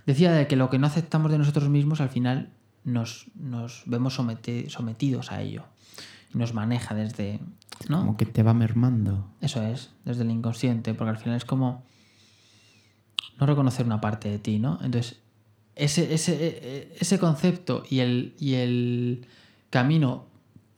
decía 0.07 0.33
de 0.33 0.47
que 0.47 0.57
lo 0.57 0.71
que 0.71 0.79
no 0.79 0.87
aceptamos 0.87 1.31
de 1.31 1.39
nosotros 1.39 1.69
mismos 1.69 2.01
al 2.01 2.09
final 2.09 2.51
nos, 2.85 3.27
nos 3.35 3.83
vemos 3.87 4.19
somete- 4.19 4.69
sometidos 4.69 5.33
a 5.33 5.43
ello. 5.43 5.65
Y 6.35 6.39
nos 6.39 6.55
maneja 6.55 6.95
desde... 6.95 7.41
¿no? 7.89 7.99
Como 8.01 8.17
que 8.17 8.27
te 8.27 8.43
va 8.43 8.55
mermando. 8.55 9.29
Eso 9.41 9.63
es, 9.63 9.91
desde 10.05 10.23
el 10.23 10.31
inconsciente, 10.31 10.95
porque 10.95 11.11
al 11.11 11.19
final 11.19 11.37
es 11.37 11.45
como 11.45 11.85
no 13.39 13.47
reconocer 13.47 13.87
una 13.87 14.01
parte 14.01 14.29
de 14.31 14.39
ti, 14.39 14.59
¿no? 14.59 14.79
Entonces, 14.83 15.19
ese, 15.77 16.13
ese, 16.13 16.33
e- 16.47 16.97
ese 17.01 17.19
concepto 17.19 17.85
y 17.89 18.01
el, 18.01 18.35
y 18.39 18.55
el 18.55 19.27
camino 19.71 20.27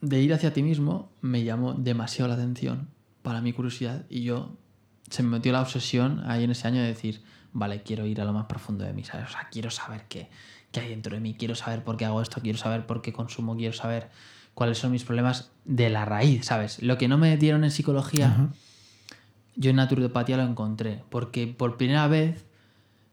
de 0.01 0.21
ir 0.21 0.33
hacia 0.33 0.53
ti 0.53 0.63
mismo 0.63 1.11
me 1.21 1.43
llamó 1.43 1.73
demasiado 1.73 2.29
la 2.29 2.35
atención 2.35 2.87
para 3.21 3.41
mi 3.41 3.53
curiosidad 3.53 4.05
y 4.09 4.23
yo 4.23 4.55
se 5.09 5.23
me 5.23 5.29
metió 5.29 5.51
la 5.51 5.61
obsesión 5.61 6.21
ahí 6.25 6.43
en 6.43 6.51
ese 6.51 6.67
año 6.67 6.81
de 6.81 6.87
decir, 6.87 7.21
vale, 7.53 7.83
quiero 7.83 8.05
ir 8.05 8.19
a 8.19 8.25
lo 8.25 8.33
más 8.33 8.45
profundo 8.45 8.83
de 8.83 8.93
mí, 8.93 9.03
¿sabes? 9.03 9.29
O 9.29 9.31
sea, 9.31 9.47
quiero 9.51 9.69
saber 9.69 10.05
qué, 10.09 10.29
qué 10.71 10.81
hay 10.81 10.89
dentro 10.89 11.15
de 11.15 11.21
mí, 11.21 11.35
quiero 11.35 11.55
saber 11.55 11.83
por 11.83 11.97
qué 11.97 12.05
hago 12.05 12.21
esto, 12.21 12.41
quiero 12.41 12.57
saber 12.57 12.85
por 12.85 13.01
qué 13.01 13.13
consumo, 13.13 13.55
quiero 13.55 13.73
saber 13.73 14.09
cuáles 14.53 14.77
son 14.77 14.91
mis 14.91 15.03
problemas 15.03 15.51
de 15.65 15.89
la 15.89 16.05
raíz, 16.05 16.45
¿sabes? 16.45 16.81
Lo 16.81 16.97
que 16.97 17.07
no 17.07 17.17
me 17.17 17.37
dieron 17.37 17.63
en 17.63 17.71
psicología, 17.71 18.49
yo 19.55 19.69
en 19.69 19.77
naturopatía 19.77 20.37
lo 20.37 20.43
encontré, 20.43 21.03
porque 21.09 21.47
por 21.47 21.77
primera 21.77 22.07
vez 22.07 22.45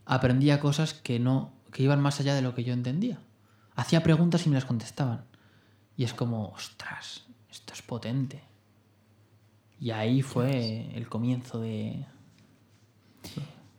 aprendía 0.07 0.61
cosas 0.61 0.95
que 0.95 1.21
no 1.21 1.53
que 1.71 1.83
iban 1.83 2.01
más 2.01 2.21
allá 2.21 2.35
de 2.35 2.43
lo 2.43 2.55
que 2.55 2.65
yo 2.65 2.73
entendía. 2.73 3.21
Hacía 3.77 4.03
preguntas 4.03 4.45
y 4.47 4.49
me 4.49 4.57
las 4.57 4.65
contestaban. 4.65 5.25
Y 5.97 6.05
es 6.05 6.15
como, 6.15 6.49
ostras, 6.49 7.27
esto 7.51 7.75
es 7.75 7.83
potente. 7.83 8.43
Y 9.81 9.93
ahí 9.93 10.23
fue 10.23 10.91
el 10.95 11.09
comienzo 11.09 11.61
de... 11.61 12.05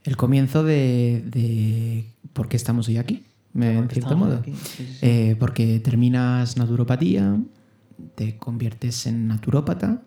El 0.04 0.18
comienzo 0.18 0.64
de, 0.64 1.24
de 1.26 2.06
por 2.34 2.48
qué 2.48 2.58
estamos 2.58 2.88
hoy 2.88 2.98
aquí, 2.98 3.24
en 3.54 3.88
cierto 3.90 4.18
modo. 4.18 4.38
aquí. 4.38 4.54
Sí, 4.54 4.60
sí, 4.78 4.86
sí. 4.94 5.00
Eh, 5.02 5.36
porque 5.40 5.80
terminas 5.80 6.58
naturopatía, 6.58 7.40
te 8.16 8.38
conviertes 8.38 9.06
en 9.06 9.28
naturópata, 9.28 10.02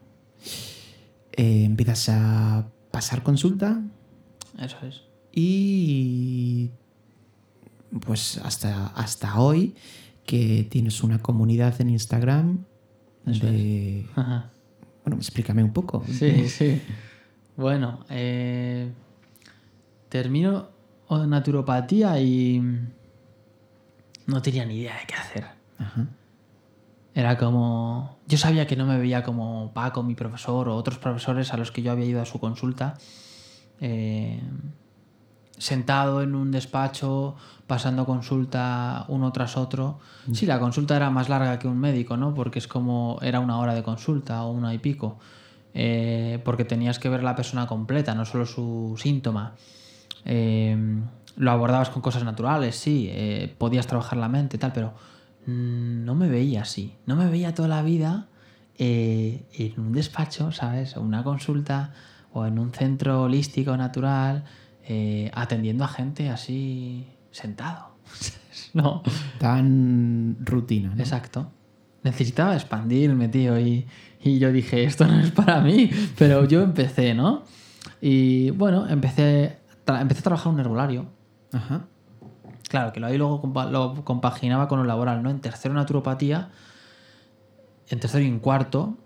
eh, 1.33 1.65
empiezas 1.65 2.09
a 2.09 2.69
pasar 2.91 3.23
consulta 3.23 3.83
Eso 4.59 4.77
es. 4.87 5.03
y 5.33 6.71
pues 8.01 8.39
hasta, 8.39 8.89
hasta 8.89 9.39
hoy 9.41 9.75
que 10.27 10.67
tienes 10.71 11.03
una 11.03 11.19
comunidad 11.21 11.81
en 11.81 11.91
Instagram 11.91 12.65
Eso 13.27 13.47
de... 13.47 14.07
Ajá. 14.17 14.51
Bueno, 15.05 15.19
explícame 15.19 15.63
un 15.63 15.75
poco. 15.75 16.03
Sí, 16.11 16.49
sí. 16.49 16.81
Bueno, 17.59 18.07
eh, 18.09 18.91
termino 20.19 20.69
o- 21.09 21.27
naturopatía 21.27 22.21
y 22.21 22.63
no 24.27 24.41
tenía 24.43 24.65
ni 24.65 24.77
idea 24.77 24.95
de 25.01 25.07
qué 25.09 25.15
hacer. 25.15 25.45
Ajá. 25.77 26.07
Era 27.17 27.37
como... 27.37 28.17
Yo 28.29 28.39
sabía 28.39 28.65
que 28.69 28.77
no 28.77 28.87
me 28.87 28.97
veía 28.97 29.25
como 29.25 29.73
Paco, 29.75 30.05
mi 30.05 30.15
profesor, 30.15 30.69
o 30.69 30.77
otros 30.77 30.99
profesores 30.99 31.53
a 31.53 31.57
los 31.57 31.73
que 31.73 31.83
yo 31.83 31.91
había 31.91 32.07
ido 32.07 32.23
a 32.23 32.27
su 32.27 32.39
consulta, 32.39 32.95
eh, 33.81 34.41
sentado 35.59 36.23
en 36.23 36.37
un 36.37 36.53
despacho, 36.53 37.35
pasando 37.67 38.07
consulta 38.07 39.07
uno 39.09 39.33
tras 39.33 39.57
otro. 39.57 39.99
Sí, 40.33 40.47
la 40.47 40.61
consulta 40.61 40.95
era 40.95 41.11
más 41.11 41.29
larga 41.29 41.59
que 41.59 41.67
un 41.67 41.79
médico, 41.79 42.17
¿no? 42.17 42.35
Porque 42.35 42.61
es 42.61 42.69
como... 42.69 43.19
Era 43.21 43.41
una 43.41 43.59
hora 43.59 43.75
de 43.75 43.83
consulta 43.83 44.45
o 44.45 44.53
una 44.53 44.73
y 44.75 44.79
pico. 44.79 45.19
Eh, 45.75 46.41
porque 46.45 46.65
tenías 46.65 47.01
que 47.01 47.09
ver 47.09 47.19
a 47.19 47.25
la 47.25 47.35
persona 47.35 47.67
completa, 47.67 48.15
no 48.15 48.25
solo 48.25 48.47
su 48.47 48.95
síntoma. 48.97 49.55
Eh, 50.25 50.77
lo 51.37 51.51
abordabas 51.51 51.91
con 51.91 52.03
cosas 52.03 52.25
naturales, 52.25 52.77
sí, 52.77 53.09
eh, 53.11 53.55
podías 53.59 53.87
trabajar 53.87 54.19
la 54.19 54.29
mente 54.29 54.57
y 54.57 54.61
tal, 54.61 54.73
pero 54.73 54.95
mm, 55.47 56.05
no 56.05 56.15
me 56.15 56.29
veía 56.29 56.63
así. 56.63 56.95
No 57.07 57.17
me 57.17 57.29
veía 57.29 57.55
toda 57.55 57.69
la 57.69 57.83
vida 57.83 58.29
eh, 58.79 59.45
en 59.53 59.81
un 59.81 59.93
despacho, 59.93 60.53
¿sabes? 60.53 60.97
O 60.97 61.01
una 61.01 61.25
consulta 61.25 61.93
o 62.33 62.47
en 62.47 62.59
un 62.59 62.73
centro 62.73 63.23
holístico 63.23 63.77
natural, 63.77 64.45
eh, 64.87 65.31
atendiendo 65.35 65.85
a 65.85 65.89
gente 65.89 66.31
así 66.31 67.07
sentado. 67.31 67.97
no. 68.75 69.03
Tan 69.39 70.37
rutina. 70.41 70.93
¿no? 70.95 71.03
Exacto. 71.03 71.51
Necesitaba 72.03 72.55
expandirme, 72.55 73.29
tío, 73.29 73.59
y, 73.59 73.87
y 74.23 74.39
yo 74.39 74.53
dije, 74.53 74.85
esto 74.85 75.07
no 75.07 75.19
es 75.21 75.31
para 75.31 75.61
mí, 75.61 75.91
pero 76.19 76.45
yo 76.47 76.63
empecé, 76.63 77.15
¿no? 77.15 77.45
Y 78.01 78.51
bueno, 78.51 78.87
empecé, 78.89 79.59
empecé 79.87 80.21
a 80.21 80.23
trabajar 80.25 80.49
en 80.49 80.55
un 80.55 80.61
herbolario. 80.61 81.07
Ajá. 81.53 81.87
Claro, 82.69 82.93
que 82.93 83.01
lo 83.01 83.07
ahí 83.07 83.19
luego 83.19 83.43
compa- 83.43 83.71
lo 83.71 84.05
compaginaba 84.05 84.69
con 84.69 84.79
lo 84.79 84.85
laboral, 84.85 85.23
¿no? 85.23 85.31
En 85.31 85.41
tercero 85.41 85.75
naturopatía, 85.75 86.51
en 87.89 88.01
tercero 88.01 88.25
y 88.25 88.29
en 88.29 88.41
cuarto, 88.41 88.97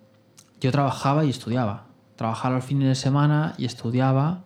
yo 0.60 0.70
trabajaba 0.72 1.24
y 1.24 1.30
estudiaba. 1.30 1.86
Trabajaba 2.16 2.56
los 2.56 2.64
fines 2.64 2.88
de 2.88 2.94
semana 2.94 3.54
y 3.58 3.64
estudiaba 3.64 4.44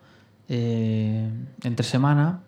eh, 0.49 1.31
entre 1.63 1.85
semana. 1.85 2.41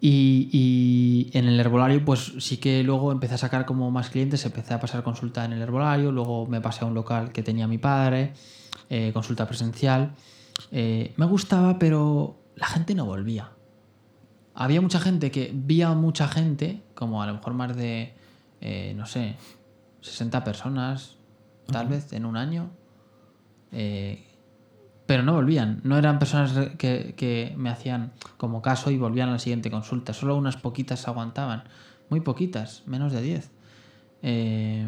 Y, 0.00 0.48
y 0.52 1.38
en 1.38 1.46
el 1.46 1.60
herbolario, 1.60 2.04
pues 2.04 2.32
sí 2.40 2.56
que 2.56 2.82
luego 2.82 3.12
empecé 3.12 3.34
a 3.34 3.38
sacar 3.38 3.66
como 3.66 3.90
más 3.92 4.10
clientes, 4.10 4.44
empecé 4.44 4.74
a 4.74 4.80
pasar 4.80 5.04
consulta 5.04 5.44
en 5.44 5.52
el 5.52 5.62
herbolario, 5.62 6.10
luego 6.10 6.46
me 6.46 6.60
pasé 6.60 6.84
a 6.84 6.88
un 6.88 6.94
local 6.94 7.30
que 7.30 7.44
tenía 7.44 7.68
mi 7.68 7.78
padre, 7.78 8.32
eh, 8.90 9.12
consulta 9.12 9.46
presencial. 9.46 10.12
Eh, 10.72 11.12
me 11.16 11.26
gustaba, 11.26 11.78
pero 11.78 12.36
la 12.56 12.66
gente 12.66 12.94
no 12.94 13.06
volvía 13.06 13.50
había 14.54 14.80
mucha 14.80 15.00
gente 15.00 15.30
que 15.30 15.50
vía 15.54 15.88
a 15.88 15.94
mucha 15.94 16.28
gente, 16.28 16.82
como 16.94 17.22
a 17.22 17.26
lo 17.26 17.34
mejor 17.34 17.54
más 17.54 17.76
de, 17.76 18.14
eh, 18.60 18.94
no 18.96 19.06
sé, 19.06 19.36
60 20.00 20.44
personas, 20.44 21.16
tal 21.66 21.88
vez, 21.88 22.12
en 22.12 22.26
un 22.26 22.36
año. 22.36 22.70
eh, 23.72 24.26
pero 25.04 25.24
no 25.24 25.34
volvían. 25.34 25.80
No 25.82 25.98
eran 25.98 26.18
personas 26.18 26.52
que, 26.78 27.14
que 27.16 27.54
me 27.58 27.68
hacían 27.70 28.12
como 28.38 28.62
caso 28.62 28.90
y 28.90 28.96
volvían 28.96 29.28
a 29.28 29.32
la 29.32 29.38
siguiente 29.38 29.70
consulta. 29.70 30.14
Solo 30.14 30.36
unas 30.36 30.56
poquitas 30.56 31.06
aguantaban. 31.08 31.64
Muy 32.08 32.20
poquitas, 32.20 32.84
menos 32.86 33.12
de 33.12 33.20
10. 33.20 33.50
Eh, 34.22 34.86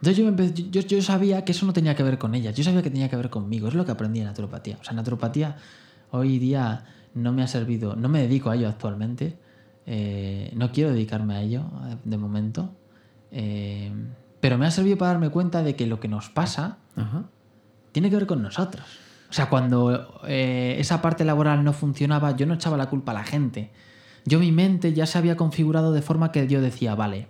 entonces 0.00 0.16
yo, 0.16 0.70
yo, 0.70 0.80
yo 0.80 1.02
sabía 1.02 1.44
que 1.44 1.52
eso 1.52 1.66
no 1.66 1.72
tenía 1.72 1.94
que 1.94 2.02
ver 2.04 2.18
con 2.18 2.34
ellas. 2.34 2.54
Yo 2.54 2.62
sabía 2.62 2.82
que 2.82 2.90
tenía 2.90 3.10
que 3.10 3.16
ver 3.16 3.28
conmigo. 3.28 3.68
Es 3.68 3.74
lo 3.74 3.84
que 3.84 3.92
aprendí 3.92 4.20
en 4.20 4.26
naturopatía. 4.26 4.78
O 4.80 4.84
sea, 4.84 4.94
naturopatía 4.94 5.56
hoy 6.16 6.38
día 6.38 6.84
no 7.14 7.32
me 7.32 7.42
ha 7.42 7.46
servido, 7.46 7.96
no 7.96 8.08
me 8.08 8.20
dedico 8.22 8.50
a 8.50 8.56
ello 8.56 8.68
actualmente. 8.68 9.38
eh, 9.86 10.50
no 10.54 10.72
quiero 10.72 10.90
dedicarme 10.90 11.34
a 11.36 11.42
ello 11.42 11.64
eh, 11.88 11.96
de 12.04 12.16
momento. 12.18 12.70
eh, 13.30 13.92
pero 14.40 14.58
me 14.58 14.66
ha 14.66 14.70
servido 14.70 14.96
para 14.98 15.12
darme 15.12 15.30
cuenta 15.30 15.62
de 15.62 15.74
que 15.76 15.86
lo 15.86 15.98
que 15.98 16.08
nos 16.08 16.28
pasa 16.28 16.78
Ajá. 16.94 17.24
tiene 17.92 18.10
que 18.10 18.16
ver 18.16 18.26
con 18.26 18.42
nosotros. 18.42 18.84
O 19.28 19.32
sea, 19.32 19.48
cuando 19.48 20.20
eh, 20.28 20.76
esa 20.78 21.02
parte 21.02 21.24
laboral 21.24 21.64
no 21.64 21.72
funcionaba, 21.72 22.36
yo 22.36 22.46
no 22.46 22.54
echaba 22.54 22.76
la 22.76 22.88
culpa 22.88 23.10
a 23.12 23.14
la 23.14 23.24
gente. 23.24 23.70
Yo 24.24 24.38
mi 24.38 24.52
mente 24.52 24.92
ya 24.92 25.06
se 25.06 25.18
había 25.18 25.36
configurado 25.36 25.92
de 25.92 26.02
forma 26.02 26.30
que 26.32 26.46
yo 26.46 26.60
decía, 26.60 26.94
vale, 26.94 27.26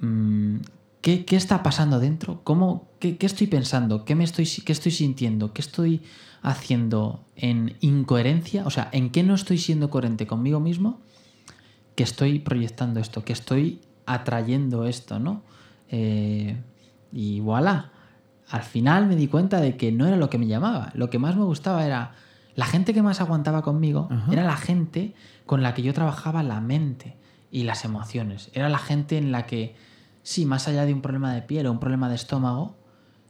mm, 0.00 0.56
¿qué, 1.02 1.26
qué 1.26 1.36
está 1.36 1.62
pasando 1.62 2.00
dentro? 2.00 2.42
¿Cómo, 2.44 2.88
qué, 2.98 3.18
qué 3.18 3.26
estoy 3.26 3.48
pensando? 3.48 4.06
¿Qué, 4.06 4.14
me 4.14 4.24
estoy, 4.24 4.46
¿Qué 4.46 4.72
estoy 4.72 4.92
sintiendo? 4.92 5.52
¿Qué 5.52 5.60
estoy 5.60 6.02
haciendo 6.40 7.24
en 7.36 7.76
incoherencia? 7.80 8.64
O 8.64 8.70
sea, 8.70 8.88
¿en 8.92 9.10
qué 9.10 9.22
no 9.22 9.34
estoy 9.34 9.58
siendo 9.58 9.90
coherente 9.90 10.26
conmigo 10.26 10.60
mismo? 10.60 11.00
Que 11.94 12.04
estoy 12.04 12.38
proyectando 12.38 13.00
esto, 13.00 13.24
que 13.24 13.34
estoy 13.34 13.80
atrayendo 14.06 14.86
esto, 14.86 15.18
¿no? 15.18 15.42
Eh, 15.90 16.56
y 17.12 17.40
voilà. 17.40 17.90
Al 18.48 18.62
final 18.62 19.06
me 19.06 19.16
di 19.16 19.28
cuenta 19.28 19.60
de 19.60 19.76
que 19.76 19.92
no 19.92 20.06
era 20.06 20.16
lo 20.16 20.30
que 20.30 20.38
me 20.38 20.46
llamaba. 20.46 20.90
Lo 20.94 21.10
que 21.10 21.18
más 21.18 21.36
me 21.36 21.44
gustaba 21.44 21.84
era 21.84 22.14
la 22.54 22.66
gente 22.66 22.92
que 22.94 23.02
más 23.02 23.20
aguantaba 23.20 23.62
conmigo, 23.62 24.08
Ajá. 24.10 24.32
era 24.32 24.44
la 24.44 24.56
gente 24.56 25.14
con 25.46 25.62
la 25.62 25.74
que 25.74 25.82
yo 25.82 25.94
trabajaba 25.94 26.42
la 26.42 26.60
mente 26.60 27.16
y 27.50 27.64
las 27.64 27.84
emociones. 27.84 28.50
Era 28.52 28.68
la 28.68 28.78
gente 28.78 29.16
en 29.16 29.32
la 29.32 29.46
que, 29.46 29.74
sí, 30.22 30.46
más 30.46 30.68
allá 30.68 30.84
de 30.84 30.94
un 30.94 31.02
problema 31.02 31.34
de 31.34 31.42
piel 31.42 31.66
o 31.66 31.72
un 31.72 31.80
problema 31.80 32.08
de 32.08 32.14
estómago, 32.14 32.76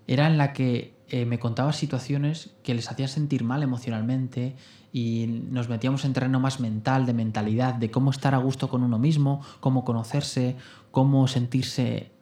era 0.06 0.26
en 0.26 0.38
la 0.38 0.52
que 0.52 0.94
eh, 1.08 1.24
me 1.26 1.38
contaba 1.38 1.72
situaciones 1.72 2.50
que 2.62 2.74
les 2.74 2.90
hacía 2.90 3.08
sentir 3.08 3.44
mal 3.44 3.62
emocionalmente 3.62 4.56
y 4.92 5.26
nos 5.50 5.68
metíamos 5.68 6.04
en 6.04 6.12
terreno 6.12 6.40
más 6.40 6.60
mental, 6.60 7.06
de 7.06 7.14
mentalidad, 7.14 7.74
de 7.74 7.90
cómo 7.90 8.10
estar 8.10 8.34
a 8.34 8.38
gusto 8.38 8.68
con 8.68 8.82
uno 8.82 8.98
mismo, 8.98 9.42
cómo 9.60 9.84
conocerse, 9.84 10.56
cómo 10.90 11.28
sentirse 11.28 12.12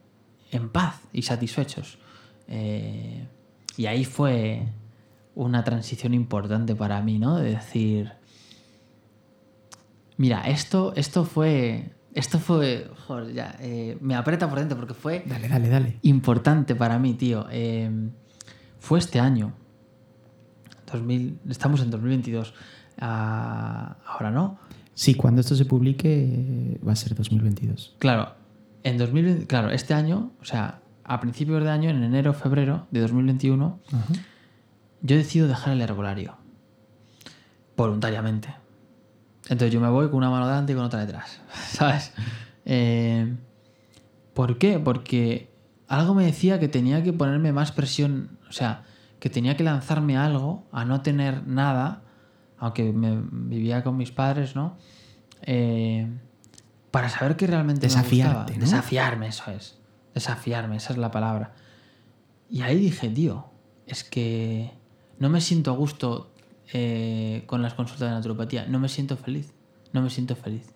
en 0.51 0.69
paz 0.69 1.01
y 1.13 1.23
satisfechos. 1.23 1.99
Eh, 2.49 3.27
y 3.77 3.87
ahí 3.87 4.05
fue 4.05 4.67
una 5.35 5.65
transición 5.65 6.15
importante 6.15 6.75
para 6.75 7.01
mí, 7.01 7.19
¿no? 7.19 7.37
De 7.37 7.51
decir, 7.51 8.13
mira, 10.17 10.43
esto, 10.43 10.93
esto 10.97 11.25
fue, 11.25 11.93
esto 12.15 12.39
fue, 12.39 12.91
joder, 13.07 13.33
ya, 13.33 13.57
eh, 13.61 13.97
me 14.01 14.15
aprieta 14.15 14.49
por 14.49 14.59
dentro 14.59 14.77
porque 14.77 14.95
fue 14.95 15.23
Dale, 15.27 15.49
dale, 15.49 15.69
dale. 15.69 15.99
importante 16.03 16.75
para 16.75 16.99
mí, 16.99 17.15
tío. 17.15 17.47
Eh, 17.51 17.91
fue 18.79 18.99
este 18.99 19.21
año. 19.21 19.53
2000, 20.91 21.39
estamos 21.49 21.81
en 21.83 21.91
2022. 21.91 22.53
Ah, 23.01 23.97
ahora 24.07 24.31
no. 24.31 24.59
Sí, 24.95 25.15
cuando 25.15 25.41
esto 25.41 25.55
se 25.55 25.65
publique 25.65 26.79
va 26.87 26.93
a 26.93 26.97
ser 26.97 27.15
2022. 27.15 27.97
Claro, 27.99 28.35
en 28.83 28.99
2020, 28.99 29.47
claro, 29.47 29.71
este 29.71 29.95
año, 29.95 30.33
o 30.41 30.45
sea, 30.45 30.81
a 31.05 31.21
principios 31.21 31.63
de 31.63 31.71
año, 31.71 31.91
en 31.91 32.03
enero, 32.03 32.35
febrero 32.35 32.87
de 32.91 33.01
2021, 33.01 33.79
Ajá. 33.93 34.05
yo 35.03 35.17
decido 35.17 35.49
dejar 35.49 35.73
el 35.75 35.81
herbolario. 35.81 36.37
Voluntariamente. 37.77 38.49
Entonces 39.51 39.73
yo 39.75 39.81
me 39.81 39.89
voy 39.89 40.07
con 40.07 40.19
una 40.19 40.31
mano 40.31 40.47
delante 40.47 40.73
y 40.73 40.77
con 40.77 40.85
otra 40.85 41.01
detrás. 41.01 41.41
¿Sabes? 41.73 42.13
Eh, 42.65 43.37
¿Por 44.33 44.59
qué? 44.59 44.79
Porque 44.79 45.51
algo 45.89 46.15
me 46.15 46.25
decía 46.25 46.61
que 46.61 46.69
tenía 46.69 47.03
que 47.03 47.13
ponerme 47.13 47.53
más 47.53 47.73
presión. 47.73 48.39
O 48.49 48.53
sea, 48.53 48.85
que 49.19 49.29
tenía 49.29 49.57
que 49.57 49.65
lanzarme 49.65 50.17
a 50.17 50.25
algo, 50.25 50.69
a 50.71 50.85
no 50.85 51.03
tener 51.03 51.47
nada, 51.49 52.03
aunque 52.59 52.93
me 52.93 53.21
vivía 53.33 53.83
con 53.83 53.97
mis 53.97 54.13
padres, 54.13 54.55
¿no? 54.55 54.79
Eh, 55.43 56.09
para 56.93 57.09
saber 57.09 57.37
que 57.37 57.49
realmente 57.49 57.89
me 57.89 57.93
Desafiarte, 57.93 58.35
gustaba. 58.35 58.55
¿no? 58.55 58.61
Desafiarme, 58.61 59.27
eso 59.27 59.51
es. 59.51 59.79
Desafiarme, 60.15 60.77
esa 60.77 60.93
es 60.93 60.99
la 60.99 61.11
palabra. 61.11 61.55
Y 62.49 62.63
ahí 62.63 62.79
dije, 62.79 63.09
tío, 63.09 63.47
es 63.87 64.05
que 64.05 64.71
no 65.19 65.29
me 65.29 65.41
siento 65.41 65.73
a 65.73 65.75
gusto 65.75 66.30
eh, 66.73 67.45
con 67.47 67.63
las 67.63 67.75
consultas 67.75 68.09
de 68.09 68.15
naturopatía. 68.15 68.67
No 68.67 68.79
me 68.79 68.89
siento 68.89 69.17
feliz. 69.17 69.53
No 69.93 70.03
me 70.03 70.11
siento 70.11 70.37
feliz. 70.37 70.73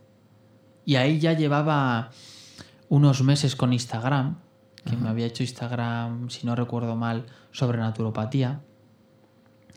Y 0.85 0.97
ahí 0.97 1.19
ya 1.19 1.33
llevaba 1.33 2.11
unos 2.89 3.23
meses 3.23 3.57
con 3.57 3.73
Instagram, 3.73 4.39
que 4.85 4.97
me 4.97 5.09
había 5.09 5.27
hecho 5.27 5.43
Instagram, 5.43 6.29
si 6.31 6.47
no 6.47 6.55
recuerdo 6.55 6.95
mal, 6.95 7.27
sobre 7.53 7.79
naturopatía, 7.79 8.61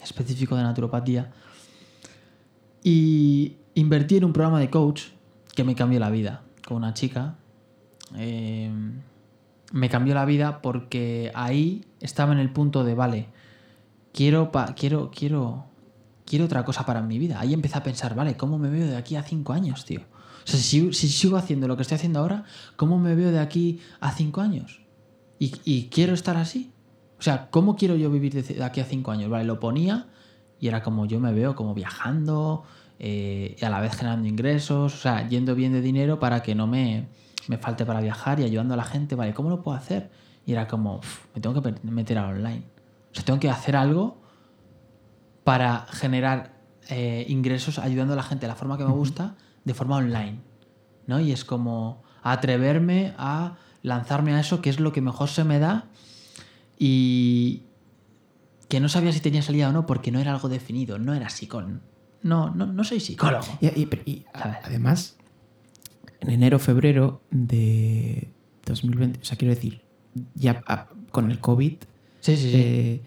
específico 0.03 0.55
de 0.57 0.63
naturopatía. 0.63 1.31
Y 2.83 3.57
invertí 3.73 4.17
en 4.17 4.25
un 4.25 4.33
programa 4.33 4.59
de 4.59 4.69
coach 4.69 5.03
que 5.55 5.63
me 5.63 5.75
cambió 5.75 5.99
la 5.99 6.09
vida 6.09 6.43
con 6.65 6.77
una 6.77 6.93
chica. 6.93 7.37
Eh, 8.15 8.71
me 9.71 9.89
cambió 9.89 10.13
la 10.13 10.25
vida 10.25 10.61
porque 10.61 11.31
ahí 11.35 11.85
estaba 11.99 12.33
en 12.33 12.39
el 12.39 12.51
punto 12.51 12.83
de, 12.83 12.95
vale, 12.95 13.27
quiero, 14.13 14.51
pa- 14.51 14.73
quiero, 14.75 15.11
quiero, 15.11 15.65
quiero 16.27 16.45
otra 16.45 16.63
cosa 16.65 16.85
para 16.85 17.01
mi 17.01 17.17
vida. 17.17 17.39
Ahí 17.39 17.53
empecé 17.53 17.77
a 17.77 17.83
pensar, 17.83 18.13
vale, 18.13 18.37
¿cómo 18.37 18.59
me 18.59 18.69
veo 18.69 18.85
de 18.85 18.97
aquí 18.97 19.15
a 19.15 19.23
cinco 19.23 19.53
años, 19.53 19.85
tío? 19.85 20.01
O 20.01 20.49
sea, 20.49 20.59
si, 20.59 20.93
si 20.93 21.07
sigo 21.07 21.37
haciendo 21.37 21.67
lo 21.67 21.75
que 21.75 21.81
estoy 21.81 21.95
haciendo 21.95 22.19
ahora, 22.19 22.43
¿cómo 22.75 22.99
me 22.99 23.15
veo 23.15 23.31
de 23.31 23.39
aquí 23.39 23.79
a 23.99 24.11
cinco 24.11 24.41
años? 24.41 24.81
Y, 25.39 25.89
quiero 25.89 26.13
estar 26.13 26.35
así. 26.35 26.71
O 27.19 27.21
sea, 27.21 27.49
¿cómo 27.49 27.75
quiero 27.75 27.95
yo 27.95 28.09
vivir 28.11 28.43
de 28.43 28.63
aquí 28.63 28.79
a 28.79 28.85
cinco 28.85 29.11
años? 29.11 29.29
Vale, 29.29 29.45
lo 29.45 29.59
ponía 29.59 30.07
y 30.59 30.67
era 30.67 30.83
como 30.83 31.05
yo 31.05 31.19
me 31.19 31.31
veo 31.31 31.55
como 31.55 31.73
viajando 31.73 32.63
eh, 32.99 33.55
y 33.59 33.65
a 33.65 33.69
la 33.69 33.79
vez 33.79 33.95
generando 33.95 34.27
ingresos, 34.27 34.93
o 34.93 34.97
sea, 34.97 35.27
yendo 35.27 35.53
bien 35.53 35.73
de 35.73 35.81
dinero 35.81 36.19
para 36.19 36.41
que 36.41 36.55
no 36.55 36.65
me 36.67 37.07
me 37.47 37.57
falte 37.57 37.85
para 37.85 38.01
viajar 38.01 38.39
y 38.39 38.43
ayudando 38.43 38.73
a 38.73 38.77
la 38.77 38.83
gente, 38.83 39.15
vale, 39.15 39.33
¿cómo 39.33 39.49
lo 39.49 39.61
puedo 39.61 39.77
hacer? 39.77 40.09
Y 40.45 40.51
era 40.51 40.67
como, 40.67 40.97
"Uf, 40.97 41.25
me 41.33 41.41
tengo 41.41 41.61
que 41.61 41.75
meter 41.83 42.17
al 42.17 42.35
online. 42.35 42.63
O 43.11 43.15
sea, 43.15 43.23
tengo 43.23 43.39
que 43.39 43.49
hacer 43.49 43.75
algo 43.75 44.17
para 45.47 45.85
generar 45.91 46.51
eh, 46.89 47.25
ingresos 47.29 47.79
ayudando 47.79 48.11
a 48.11 48.15
la 48.17 48.23
gente 48.23 48.41
de 48.41 48.49
la 48.49 48.55
forma 48.55 48.77
que 48.77 48.83
me 48.83 48.91
gusta, 48.91 49.37
de 49.63 49.73
forma 49.73 49.95
online. 49.95 50.39
¿no? 51.05 51.21
Y 51.21 51.31
es 51.31 51.45
como 51.45 52.03
atreverme 52.21 53.13
a 53.17 53.55
lanzarme 53.81 54.33
a 54.33 54.41
eso, 54.41 54.59
que 54.61 54.69
es 54.69 54.81
lo 54.81 54.91
que 54.91 54.99
mejor 54.99 55.29
se 55.29 55.45
me 55.45 55.57
da 55.59 55.85
y 56.77 57.63
que 58.67 58.81
no 58.81 58.89
sabía 58.89 59.13
si 59.13 59.21
tenía 59.21 59.41
salida 59.41 59.69
o 59.69 59.71
no 59.71 59.85
porque 59.85 60.11
no 60.11 60.19
era 60.19 60.33
algo 60.33 60.49
definido, 60.49 60.99
no 60.99 61.13
era 61.13 61.29
psicólogo. 61.29 61.79
No, 62.23 62.53
no, 62.53 62.65
no 62.65 62.83
soy 62.83 62.99
psicólogo. 62.99 63.45
Y, 63.61 64.25
a- 64.33 64.59
además, 64.65 65.15
en 66.19 66.29
enero, 66.31 66.59
febrero 66.59 67.21
de 67.31 68.33
2020, 68.65 69.21
o 69.21 69.23
sea, 69.23 69.37
quiero 69.37 69.55
decir, 69.55 69.81
ya 70.35 70.61
con 71.11 71.31
el 71.31 71.39
COVID, 71.39 71.75
Sí, 72.19 72.35
sí, 72.35 72.51
sí. 72.51 72.51
eh, 72.53 73.01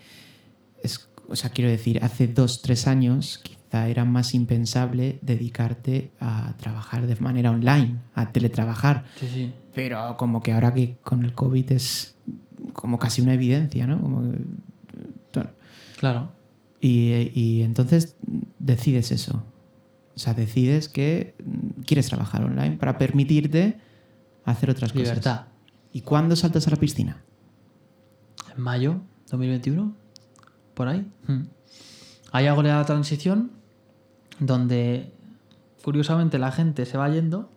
es- 0.82 1.09
o 1.30 1.36
sea, 1.36 1.50
quiero 1.50 1.70
decir, 1.70 2.02
hace 2.02 2.26
dos, 2.28 2.60
tres 2.62 2.86
años 2.86 3.38
quizá 3.42 3.88
era 3.88 4.04
más 4.04 4.34
impensable 4.34 5.18
dedicarte 5.22 6.10
a 6.20 6.54
trabajar 6.58 7.06
de 7.06 7.16
manera 7.16 7.50
online, 7.50 7.98
a 8.14 8.32
teletrabajar. 8.32 9.04
sí, 9.18 9.28
sí. 9.32 9.52
Pero 9.74 10.16
como 10.16 10.42
que 10.42 10.52
ahora 10.52 10.74
que 10.74 10.96
con 11.02 11.24
el 11.24 11.32
COVID 11.32 11.70
es 11.72 12.16
como 12.72 12.98
casi 12.98 13.22
una 13.22 13.34
evidencia, 13.34 13.86
¿no? 13.86 14.00
Como 14.00 14.22
que- 14.32 14.38
Claro. 15.98 16.32
y, 16.80 17.30
y 17.38 17.62
entonces 17.62 18.16
decides 18.58 19.12
eso. 19.12 19.44
O 20.16 20.18
sea, 20.18 20.32
decides 20.34 20.88
que 20.88 21.34
quieres 21.86 22.08
trabajar 22.08 22.42
online 22.44 22.76
para 22.78 22.96
permitirte 22.98 23.78
hacer 24.44 24.70
otras 24.70 24.92
cosas. 24.92 25.08
Libertad. 25.08 25.46
¿Y 25.92 26.00
cuándo 26.00 26.36
saltas 26.36 26.66
a 26.66 26.70
la 26.70 26.76
piscina? 26.76 27.22
En 28.56 28.62
mayo 28.62 29.00
2021, 29.30 29.94
por 30.80 30.88
ahí. 30.88 31.06
Mm. 31.26 31.42
Ahí 32.32 32.46
hago 32.46 32.62
la 32.62 32.82
transición 32.86 33.50
donde, 34.38 35.12
curiosamente, 35.84 36.38
la 36.38 36.52
gente 36.52 36.86
se 36.86 36.96
va 36.96 37.06
yendo. 37.10 37.50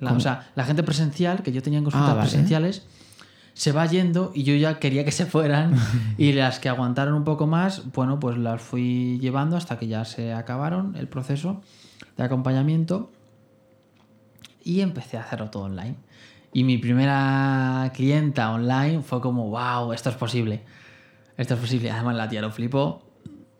La- 0.00 0.12
o 0.12 0.18
sea, 0.18 0.50
la 0.56 0.64
gente 0.64 0.82
presencial, 0.82 1.44
que 1.44 1.52
yo 1.52 1.62
tenía 1.62 1.78
en 1.78 1.84
consultas 1.84 2.10
Ah, 2.10 2.14
vale. 2.14 2.28
presenciales, 2.28 2.84
se 3.54 3.70
va 3.70 3.86
yendo 3.86 4.32
y 4.34 4.42
yo 4.42 4.56
ya 4.56 4.80
quería 4.80 5.04
que 5.04 5.12
se 5.12 5.24
fueran. 5.26 5.76
y 6.18 6.32
las 6.32 6.58
que 6.58 6.68
aguantaron 6.68 7.14
un 7.14 7.22
poco 7.22 7.46
más, 7.46 7.92
bueno, 7.92 8.18
pues 8.18 8.36
las 8.38 8.60
fui 8.60 9.20
llevando 9.20 9.56
hasta 9.56 9.78
que 9.78 9.86
ya 9.86 10.04
se 10.04 10.32
acabaron 10.32 10.96
el 10.96 11.06
proceso 11.06 11.60
de 12.16 12.24
acompañamiento 12.24 13.12
y 14.64 14.80
empecé 14.80 15.16
a 15.16 15.20
hacerlo 15.20 15.48
todo 15.50 15.62
online. 15.64 15.94
Y 16.52 16.64
mi 16.64 16.78
primera 16.78 17.90
clienta 17.94 18.50
online 18.52 19.02
fue 19.02 19.20
como, 19.20 19.48
wow, 19.50 19.92
esto 19.92 20.10
es 20.10 20.16
posible. 20.16 20.64
Esto 21.42 21.54
es 21.54 21.60
posible. 21.60 21.90
Además, 21.90 22.14
la 22.16 22.28
tía 22.28 22.40
lo 22.40 22.50
flipó. 22.52 23.02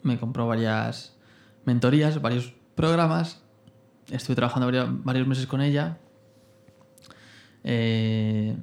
Me 0.04 0.16
compró 0.18 0.46
varias 0.46 1.16
mentorías, 1.64 2.22
varios 2.22 2.52
programas. 2.76 3.42
Estuve 4.10 4.36
trabajando 4.36 4.66
varios, 4.66 5.04
varios 5.04 5.26
meses 5.26 5.46
con 5.48 5.60
ella. 5.60 5.98
Eh, 7.64 8.56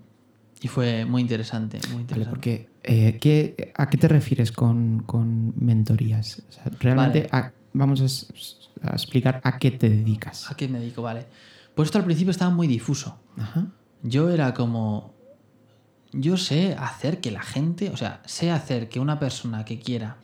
y 0.62 0.68
fue 0.68 1.04
muy 1.06 1.22
interesante. 1.22 1.78
Muy 1.88 1.90
Vale, 1.92 2.02
interesante. 2.02 2.30
porque 2.30 2.70
eh, 2.84 3.18
¿qué- 3.20 3.74
¿a 3.76 3.90
qué 3.90 3.98
te 3.98 4.08
refieres 4.08 4.52
con, 4.54 5.04
con 5.04 5.54
mentorías? 5.58 6.42
O 6.48 6.52
sea, 6.52 6.64
realmente 6.80 7.28
Vale. 7.32 7.48
a- 7.48 7.52
vamos 7.74 8.02
a, 8.02 8.94
explicar 8.94 9.42
a 9.44 9.58
qué 9.60 9.72
te 9.72 9.90
dedicas. 9.90 10.50
¿A 10.50 10.56
qué 10.56 10.68
me 10.70 10.80
dedico? 10.80 11.02
Vale. 11.02 11.26
Pues 11.76 11.88
esto 11.88 11.98
al 11.98 12.06
principio 12.06 12.32
estaba 12.32 12.52
muy 12.52 12.68
difuso. 12.68 13.18
Ajá. 13.38 13.68
Yo 14.04 14.30
era 14.30 14.54
como. 14.54 15.14
Yo 16.12 16.38
sé 16.38 16.76
hacer 16.80 17.22
que 17.22 17.32
la 17.32 17.42
gente, 17.42 17.90
o 17.90 17.98
sea, 17.98 18.22
sé 18.26 18.52
hacer 18.52 18.90
que 18.90 19.00
una 19.00 19.20
persona 19.20 19.66
que 19.66 19.80
quiera 19.80 20.18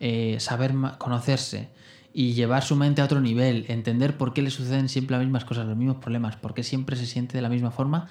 eh, 0.00 0.36
saber 0.38 0.74
conocerse 0.98 1.70
y 2.12 2.34
llevar 2.34 2.62
su 2.62 2.76
mente 2.76 3.02
a 3.02 3.04
otro 3.04 3.20
nivel, 3.20 3.64
entender 3.68 4.16
por 4.16 4.32
qué 4.32 4.42
le 4.42 4.50
suceden 4.50 4.88
siempre 4.88 5.16
las 5.16 5.24
mismas 5.24 5.44
cosas, 5.44 5.66
los 5.66 5.76
mismos 5.76 5.96
problemas, 5.96 6.36
por 6.36 6.54
qué 6.54 6.62
siempre 6.62 6.94
se 6.96 7.06
siente 7.06 7.36
de 7.36 7.42
la 7.42 7.48
misma 7.48 7.72
forma, 7.72 8.08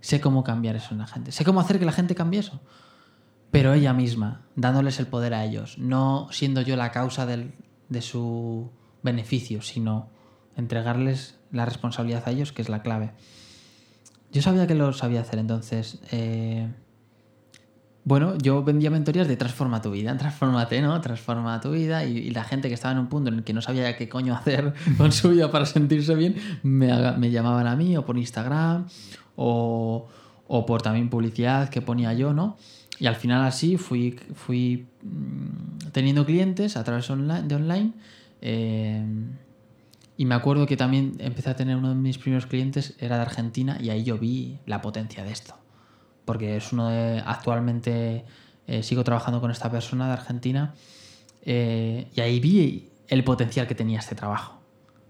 sé 0.00 0.20
cómo 0.20 0.44
cambiar 0.44 0.76
eso 0.76 0.88
en 0.92 0.98
la 0.98 1.06
gente. 1.06 1.32
Sé 1.32 1.44
cómo 1.44 1.60
hacer 1.60 1.78
que 1.78 1.86
la 1.86 1.92
gente 1.92 2.14
cambie 2.14 2.40
eso. 2.40 2.60
Pero 3.50 3.72
ella 3.72 3.94
misma, 3.94 4.42
dándoles 4.54 5.00
el 5.00 5.06
poder 5.06 5.32
a 5.32 5.44
ellos, 5.46 5.78
no 5.78 6.28
siendo 6.30 6.60
yo 6.60 6.76
la 6.76 6.92
causa 6.92 7.24
de 7.24 8.02
su 8.02 8.70
beneficio, 9.02 9.62
sino 9.62 10.10
entregarles 10.56 11.38
la 11.50 11.64
responsabilidad 11.64 12.24
a 12.26 12.30
ellos, 12.30 12.52
que 12.52 12.60
es 12.60 12.68
la 12.68 12.82
clave. 12.82 13.12
Yo 14.32 14.42
sabía 14.42 14.66
que 14.66 14.74
lo 14.74 14.92
sabía 14.92 15.20
hacer, 15.20 15.38
entonces. 15.38 16.00
eh, 16.10 16.68
bueno, 18.08 18.38
yo 18.38 18.64
vendía 18.64 18.90
mentorías 18.90 19.28
de 19.28 19.36
transforma 19.36 19.82
tu 19.82 19.90
vida, 19.90 20.16
transfórmate, 20.18 20.80
¿no? 20.80 20.98
Transforma 21.02 21.60
tu 21.60 21.72
vida. 21.72 22.06
Y, 22.06 22.30
la 22.30 22.42
gente 22.42 22.68
que 22.68 22.74
estaba 22.74 22.92
en 22.92 23.00
un 23.00 23.08
punto 23.08 23.28
en 23.28 23.36
el 23.36 23.44
que 23.44 23.52
no 23.52 23.60
sabía 23.60 23.94
qué 23.98 24.08
coño 24.08 24.34
hacer 24.34 24.72
con 24.96 25.12
su 25.12 25.28
vida 25.28 25.50
para 25.50 25.66
sentirse 25.66 26.14
bien, 26.14 26.36
me, 26.62 27.30
llamaban 27.30 27.66
a 27.66 27.76
mí 27.76 27.98
o 27.98 28.06
por 28.06 28.16
Instagram 28.16 28.86
o, 29.36 30.08
o 30.46 30.66
por 30.66 30.80
también 30.80 31.10
publicidad 31.10 31.68
que 31.68 31.82
ponía 31.82 32.14
yo, 32.14 32.32
¿no? 32.32 32.56
Y 32.98 33.06
al 33.06 33.16
final 33.16 33.44
así 33.44 33.76
fui, 33.76 34.18
fui 34.34 34.86
mm, 35.02 35.90
teniendo 35.92 36.24
clientes 36.24 36.78
a 36.78 36.84
través 36.84 37.08
de 37.08 37.54
online. 37.54 37.92
eh, 38.40 39.04
y 40.18 40.26
me 40.26 40.34
acuerdo 40.34 40.66
que 40.66 40.76
también 40.76 41.14
empecé 41.20 41.48
a 41.48 41.54
tener 41.54 41.76
uno 41.76 41.90
de 41.90 41.94
mis 41.94 42.18
primeros 42.18 42.46
clientes, 42.46 42.96
era 42.98 43.14
de 43.14 43.22
Argentina, 43.22 43.78
y 43.80 43.90
ahí 43.90 44.02
yo 44.02 44.18
vi 44.18 44.58
la 44.66 44.82
potencia 44.82 45.22
de 45.22 45.30
esto. 45.30 45.54
Porque 46.24 46.56
es 46.56 46.72
uno 46.72 46.88
de. 46.88 47.22
Actualmente 47.24 48.24
eh, 48.66 48.82
sigo 48.82 49.04
trabajando 49.04 49.40
con 49.40 49.52
esta 49.52 49.70
persona 49.70 50.08
de 50.08 50.12
Argentina, 50.14 50.74
eh, 51.42 52.10
y 52.12 52.20
ahí 52.20 52.40
vi 52.40 52.90
el 53.06 53.22
potencial 53.22 53.68
que 53.68 53.76
tenía 53.76 54.00
este 54.00 54.16
trabajo. 54.16 54.60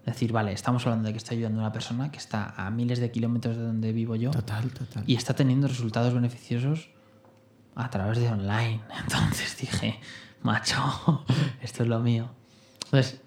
Es 0.01 0.13
decir, 0.13 0.31
vale, 0.31 0.53
estamos 0.53 0.87
hablando 0.87 1.07
de 1.07 1.15
que 1.15 1.19
estoy 1.19 1.39
ayudando 1.39 1.61
a 1.61 1.63
una 1.65 1.73
persona 1.73 2.13
que 2.13 2.19
está 2.19 2.53
a 2.59 2.71
miles 2.71 3.01
de 3.01 3.11
kilómetros 3.11 3.57
de 3.57 3.63
donde 3.63 3.93
vivo 3.93 4.15
yo 4.15 4.31
Total, 4.31 4.71
total. 4.71 5.05
y 5.07 5.15
está 5.17 5.33
teniendo 5.35 5.69
resultados 5.69 6.13
beneficiosos 6.13 6.91
a 7.75 7.89
través 7.89 8.19
de 8.19 8.29
online. 8.29 8.83
Entonces 9.05 9.57
dije, 9.57 10.01
macho, 10.43 11.25
esto 11.63 11.83
es 11.83 11.89
lo 11.89 11.99
mío. 12.01 12.29
Entonces, 12.85 13.23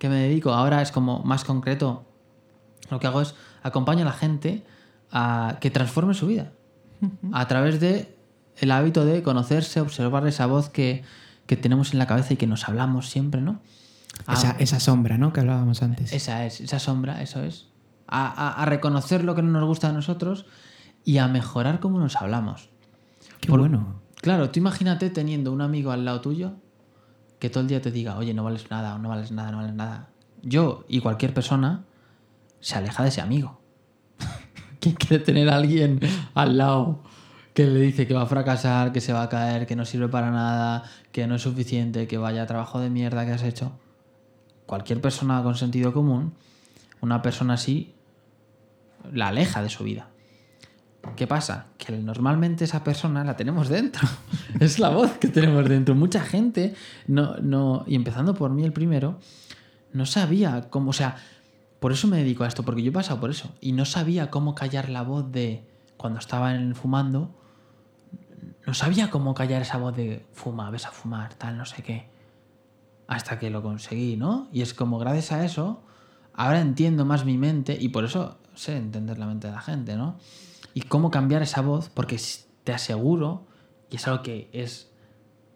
¿qué 0.00 0.08
me 0.08 0.16
dedico? 0.16 0.52
Ahora 0.52 0.82
es 0.82 0.90
como 0.90 1.20
más 1.22 1.44
concreto. 1.44 2.04
Lo 2.90 2.98
que 2.98 3.06
hago 3.06 3.20
es 3.20 3.36
acompaño 3.62 4.02
a 4.02 4.06
la 4.06 4.12
gente 4.12 4.64
a 5.12 5.58
que 5.60 5.70
transforme 5.70 6.14
su 6.14 6.26
vida 6.26 6.50
a 7.32 7.46
través 7.46 7.78
de 7.80 8.16
el 8.58 8.72
hábito 8.72 9.04
de 9.04 9.22
conocerse, 9.22 9.80
observar 9.80 10.26
esa 10.26 10.46
voz 10.46 10.68
que, 10.68 11.02
que 11.46 11.56
tenemos 11.56 11.92
en 11.92 11.98
la 12.00 12.06
cabeza 12.06 12.34
y 12.34 12.36
que 12.36 12.46
nos 12.48 12.68
hablamos 12.68 13.08
siempre, 13.08 13.40
¿no? 13.40 13.60
A- 14.26 14.34
esa, 14.34 14.50
esa 14.58 14.80
sombra, 14.80 15.16
¿no? 15.16 15.32
Que 15.32 15.40
hablábamos 15.40 15.82
antes. 15.82 16.12
esa 16.12 16.44
es, 16.44 16.60
esa 16.60 16.78
sombra, 16.78 17.22
eso 17.22 17.42
es. 17.42 17.68
A, 18.06 18.26
a- 18.26 18.62
a 18.62 18.64
reconocer 18.66 19.24
lo 19.24 19.34
que 19.34 19.42
no 19.42 19.50
nos 19.50 19.64
gusta 19.64 19.86
de 19.88 19.94
nosotros 19.94 20.44
y 21.04 21.18
a 21.18 21.28
mejorar 21.28 21.80
cómo 21.80 21.98
nos 22.00 22.16
hablamos. 22.16 22.68
Qué 23.40 23.48
por- 23.48 23.60
bueno. 23.60 24.00
Claro, 24.16 24.50
tú 24.50 24.58
imagínate 24.58 25.08
teniendo 25.08 25.52
un 25.52 25.62
amigo 25.62 25.92
al 25.92 26.04
lado 26.04 26.20
tuyo 26.20 26.52
que 27.40 27.50
todo 27.50 27.62
el 27.62 27.68
día 27.68 27.80
te 27.80 27.90
diga, 27.90 28.16
oye, 28.16 28.34
no 28.34 28.44
vales 28.44 28.70
nada, 28.70 28.96
no 28.98 29.08
vales 29.08 29.32
nada, 29.32 29.50
no 29.50 29.56
vales 29.56 29.74
nada. 29.74 30.10
Yo 30.42 30.84
y 30.88 31.00
cualquier 31.00 31.34
persona 31.34 31.84
se 32.60 32.76
aleja 32.76 33.02
de 33.02 33.08
ese 33.08 33.22
amigo. 33.22 33.60
¿Quién 34.80 34.94
quiere 34.94 35.24
tener 35.24 35.48
a 35.48 35.56
alguien 35.56 36.00
al 36.34 36.58
lado 36.58 37.02
que 37.54 37.66
le 37.66 37.80
dice 37.80 38.06
que 38.06 38.14
va 38.14 38.22
a 38.22 38.26
fracasar, 38.26 38.92
que 38.92 39.00
se 39.00 39.14
va 39.14 39.22
a 39.22 39.28
caer, 39.30 39.66
que 39.66 39.74
no 39.74 39.86
sirve 39.86 40.08
para 40.08 40.30
nada, 40.30 40.84
que 41.12 41.26
no 41.26 41.34
es 41.34 41.42
suficiente, 41.42 42.06
que 42.06 42.18
vaya 42.18 42.46
trabajo 42.46 42.78
de 42.78 42.90
mierda 42.90 43.24
que 43.24 43.32
has 43.32 43.42
hecho? 43.42 43.72
Cualquier 44.66 45.00
persona 45.00 45.42
con 45.42 45.56
sentido 45.56 45.94
común, 45.94 46.34
una 47.00 47.22
persona 47.22 47.54
así, 47.54 47.94
la 49.10 49.28
aleja 49.28 49.62
de 49.62 49.70
su 49.70 49.82
vida. 49.82 50.09
¿Qué 51.16 51.26
pasa? 51.26 51.66
Que 51.78 51.92
normalmente 51.92 52.64
esa 52.64 52.84
persona 52.84 53.24
la 53.24 53.36
tenemos 53.36 53.68
dentro. 53.68 54.06
es 54.60 54.78
la 54.78 54.90
voz 54.90 55.12
que 55.18 55.28
tenemos 55.28 55.68
dentro. 55.68 55.94
Mucha 55.94 56.20
gente, 56.20 56.74
no, 57.06 57.36
no, 57.38 57.84
y 57.86 57.94
empezando 57.94 58.34
por 58.34 58.50
mí 58.50 58.64
el 58.64 58.72
primero, 58.72 59.18
no 59.92 60.06
sabía 60.06 60.68
cómo, 60.70 60.90
o 60.90 60.92
sea, 60.92 61.16
por 61.80 61.92
eso 61.92 62.06
me 62.06 62.18
dedico 62.18 62.44
a 62.44 62.48
esto, 62.48 62.62
porque 62.62 62.82
yo 62.82 62.90
he 62.90 62.92
pasado 62.92 63.20
por 63.20 63.30
eso. 63.30 63.54
Y 63.60 63.72
no 63.72 63.86
sabía 63.86 64.30
cómo 64.30 64.54
callar 64.54 64.90
la 64.90 65.02
voz 65.02 65.32
de 65.32 65.66
cuando 65.96 66.18
estaba 66.18 66.52
fumando. 66.74 67.34
No 68.66 68.74
sabía 68.74 69.10
cómo 69.10 69.34
callar 69.34 69.62
esa 69.62 69.78
voz 69.78 69.96
de 69.96 70.26
fuma, 70.32 70.70
ves 70.70 70.86
a 70.86 70.90
fumar, 70.90 71.34
tal, 71.34 71.56
no 71.56 71.64
sé 71.64 71.82
qué. 71.82 72.08
Hasta 73.06 73.38
que 73.38 73.50
lo 73.50 73.62
conseguí, 73.62 74.16
¿no? 74.16 74.48
Y 74.52 74.60
es 74.60 74.74
como 74.74 74.98
gracias 74.98 75.32
a 75.32 75.44
eso, 75.44 75.82
ahora 76.34 76.60
entiendo 76.60 77.04
más 77.04 77.24
mi 77.24 77.38
mente 77.38 77.76
y 77.80 77.88
por 77.88 78.04
eso 78.04 78.38
sé 78.54 78.76
entender 78.76 79.18
la 79.18 79.26
mente 79.26 79.48
de 79.48 79.54
la 79.54 79.60
gente, 79.60 79.96
¿no? 79.96 80.18
Y 80.74 80.82
cómo 80.82 81.10
cambiar 81.10 81.42
esa 81.42 81.60
voz, 81.62 81.88
porque 81.88 82.18
te 82.64 82.72
aseguro, 82.72 83.46
y 83.90 83.96
es 83.96 84.06
algo 84.06 84.22
que 84.22 84.48
es, 84.52 84.90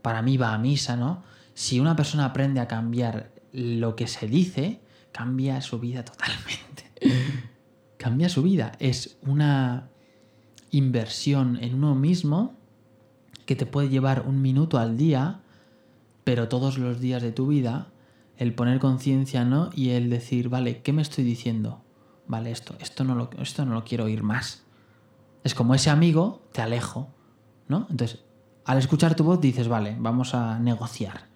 para 0.03 0.23
mí 0.23 0.37
va 0.37 0.55
a 0.55 0.59
misa, 0.59 0.97
¿no? 0.97 1.23
Si 1.55 1.79
una 1.79 1.95
persona 1.95 2.27
aprende 2.27 2.61
a 2.61 2.69
cambiar 2.69 3.33
lo 3.53 3.95
que 3.95 4.09
se 4.09 4.27
dice, 4.27 4.81
cambia 5.13 5.61
su 5.61 5.79
vida 5.79 6.05
totalmente. 6.05 6.91
cambia 7.97 8.29
su 8.29 8.43
vida. 8.43 8.73
Es 8.81 9.17
una 9.23 9.89
inversión 10.71 11.59
en 11.63 11.75
uno 11.75 11.95
mismo 11.95 12.57
que 13.47 13.55
te 13.55 13.67
puede 13.67 13.89
llevar 13.89 14.25
un 14.27 14.43
minuto 14.43 14.79
al 14.79 14.97
día, 14.97 15.41
pero 16.25 16.49
todos 16.49 16.79
los 16.79 17.01
días 17.01 17.23
de 17.23 17.31
tu 17.31 17.47
vida, 17.47 17.93
el 18.37 18.55
poner 18.55 18.81
conciencia, 18.81 19.45
¿no? 19.45 19.71
Y 19.75 19.91
el 19.91 20.11
decir, 20.11 20.49
vale, 20.49 20.83
¿qué 20.83 20.93
me 20.93 21.03
estoy 21.03 21.23
diciendo? 21.23 21.83
Vale, 22.27 22.51
esto, 22.51 22.75
esto 22.81 23.05
no 23.05 23.15
lo, 23.15 23.31
esto 23.39 23.65
no 23.65 23.75
lo 23.75 23.85
quiero 23.85 24.05
oír 24.05 24.23
más. 24.23 24.64
Es 25.45 25.55
como 25.55 25.75
ese 25.75 25.91
amigo, 25.91 26.49
te 26.53 26.63
alejo, 26.63 27.15
¿no? 27.69 27.87
Entonces, 27.91 28.25
al 28.65 28.79
escuchar 28.79 29.15
tu 29.15 29.25
voz 29.25 29.41
dices, 29.41 29.69
vale, 29.69 29.95
vamos 29.99 30.35
a 30.35 30.59
negociar. 30.59 31.29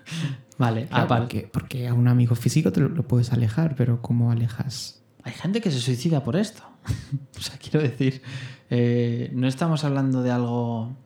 vale, 0.58 0.86
Claro, 0.86 1.08
porque, 1.08 1.50
porque 1.52 1.88
a 1.88 1.94
un 1.94 2.08
amigo 2.08 2.34
físico 2.34 2.72
te 2.72 2.80
lo, 2.80 2.88
lo 2.88 3.06
puedes 3.06 3.32
alejar, 3.32 3.74
pero 3.76 4.00
¿cómo 4.00 4.30
alejas? 4.30 5.02
Hay 5.24 5.32
gente 5.32 5.60
que 5.60 5.72
se 5.72 5.80
suicida 5.80 6.22
por 6.22 6.36
esto. 6.36 6.62
o 7.36 7.40
sea, 7.40 7.58
quiero 7.58 7.82
decir, 7.82 8.22
eh, 8.70 9.30
no 9.34 9.48
estamos 9.48 9.84
hablando 9.84 10.22
de 10.22 10.30
algo... 10.30 10.96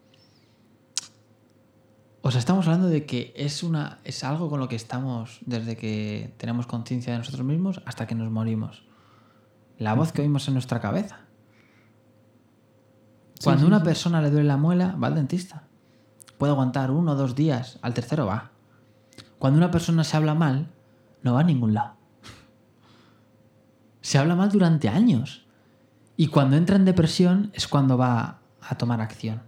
O 2.23 2.31
sea, 2.31 2.39
estamos 2.39 2.67
hablando 2.67 2.89
de 2.89 3.07
que 3.07 3.33
es, 3.35 3.63
una, 3.63 3.99
es 4.05 4.23
algo 4.25 4.51
con 4.51 4.61
lo 4.61 4.69
que 4.69 4.77
estamos 4.77 5.39
desde 5.47 5.79
que 5.79 6.35
tenemos 6.37 6.67
conciencia 6.67 7.15
de 7.15 7.19
nosotros 7.19 7.47
mismos 7.47 7.81
hasta 7.87 8.07
que 8.07 8.15
nos 8.15 8.31
morimos. 8.31 8.85
La 9.79 9.95
voz 9.95 10.13
que 10.13 10.21
oímos 10.21 10.47
en 10.49 10.53
nuestra 10.53 10.81
cabeza. 10.81 11.21
Cuando 13.43 13.67
una 13.67 13.83
persona 13.83 14.21
le 14.21 14.31
duele 14.31 14.47
la 14.49 14.57
muela, 14.57 14.95
va 15.03 15.09
al 15.09 15.15
dentista. 15.15 15.65
Puede 16.39 16.53
aguantar 16.53 16.91
uno 16.91 17.13
o 17.13 17.15
dos 17.15 17.35
días, 17.35 17.79
al 17.83 17.95
tercero 17.95 18.27
va. 18.27 18.51
Cuando 19.39 19.57
una 19.59 19.71
persona 19.71 20.05
se 20.05 20.17
habla 20.17 20.35
mal, 20.35 20.69
no 21.23 21.35
va 21.35 21.41
a 21.41 21.45
ningún 21.45 21.75
lado. 21.75 21.95
Se 24.01 24.19
habla 24.19 24.35
mal 24.35 24.51
durante 24.51 24.89
años. 24.89 25.47
Y 26.17 26.27
cuando 26.29 26.57
entra 26.57 26.77
en 26.77 26.85
depresión 26.85 27.51
es 27.55 27.67
cuando 27.69 27.97
va 27.97 28.41
a 28.61 28.77
tomar 28.77 29.01
acción. 29.01 29.43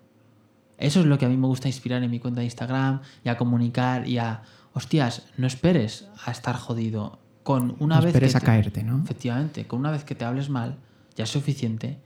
Eso 0.78 1.00
es 1.00 1.06
lo 1.06 1.18
que 1.18 1.26
a 1.26 1.28
mí 1.28 1.36
me 1.36 1.46
gusta 1.46 1.68
inspirar 1.68 2.02
en 2.02 2.10
mi 2.10 2.18
cuenta 2.18 2.40
de 2.40 2.46
Instagram 2.46 3.00
y 3.24 3.28
a 3.28 3.36
comunicar 3.36 4.08
y 4.08 4.18
a... 4.18 4.42
Hostias, 4.74 5.24
no 5.36 5.46
esperes 5.46 6.08
a 6.24 6.30
estar 6.30 6.56
jodido. 6.56 7.18
Con 7.42 7.76
una 7.78 7.96
No 7.96 8.02
vez 8.02 8.14
esperes 8.14 8.32
que 8.32 8.36
a 8.38 8.40
te- 8.40 8.46
caerte, 8.46 8.82
¿no? 8.82 9.02
Efectivamente, 9.02 9.66
con 9.66 9.80
una 9.80 9.90
vez 9.90 10.04
que 10.04 10.14
te 10.14 10.24
hables 10.24 10.48
mal, 10.48 10.78
ya 11.14 11.24
es 11.24 11.30
suficiente 11.30 12.00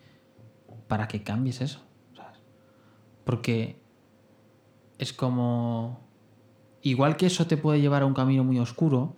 para 0.89 1.09
que 1.09 1.23
cambies 1.23 1.61
eso. 1.61 1.83
¿sabes? 2.17 2.39
Porque 3.25 3.81
es 4.99 5.13
como... 5.13 6.01
Igual 6.83 7.17
que 7.17 7.27
eso 7.27 7.47
te 7.47 7.57
puede 7.57 7.81
llevar 7.81 8.03
a 8.03 8.07
un 8.07 8.15
camino 8.15 8.45
muy 8.45 8.59
oscuro, 8.61 9.17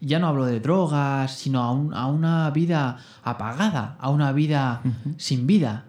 ya 0.00 0.18
no 0.18 0.26
hablo 0.28 0.44
de 0.46 0.58
drogas, 0.58 1.32
sino 1.36 1.62
a, 1.62 1.70
un- 1.72 1.94
a 1.94 2.06
una 2.06 2.50
vida 2.50 2.98
apagada, 3.22 3.96
a 4.00 4.10
una 4.10 4.32
vida 4.32 4.82
sin 5.16 5.46
vida. 5.46 5.86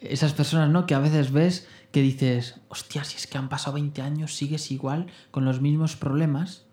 Esas 0.00 0.34
personas, 0.34 0.68
¿no? 0.68 0.84
Que 0.84 0.94
a 0.94 0.98
veces 0.98 1.32
ves 1.32 1.66
que 1.90 2.02
dices, 2.02 2.60
hostia, 2.68 3.02
si 3.04 3.16
es 3.16 3.26
que 3.26 3.38
han 3.38 3.48
pasado 3.48 3.74
20 3.74 4.02
años, 4.02 4.34
sigues 4.34 4.70
igual, 4.70 5.06
con 5.30 5.46
los 5.46 5.62
mismos 5.62 5.96
problemas, 5.96 6.66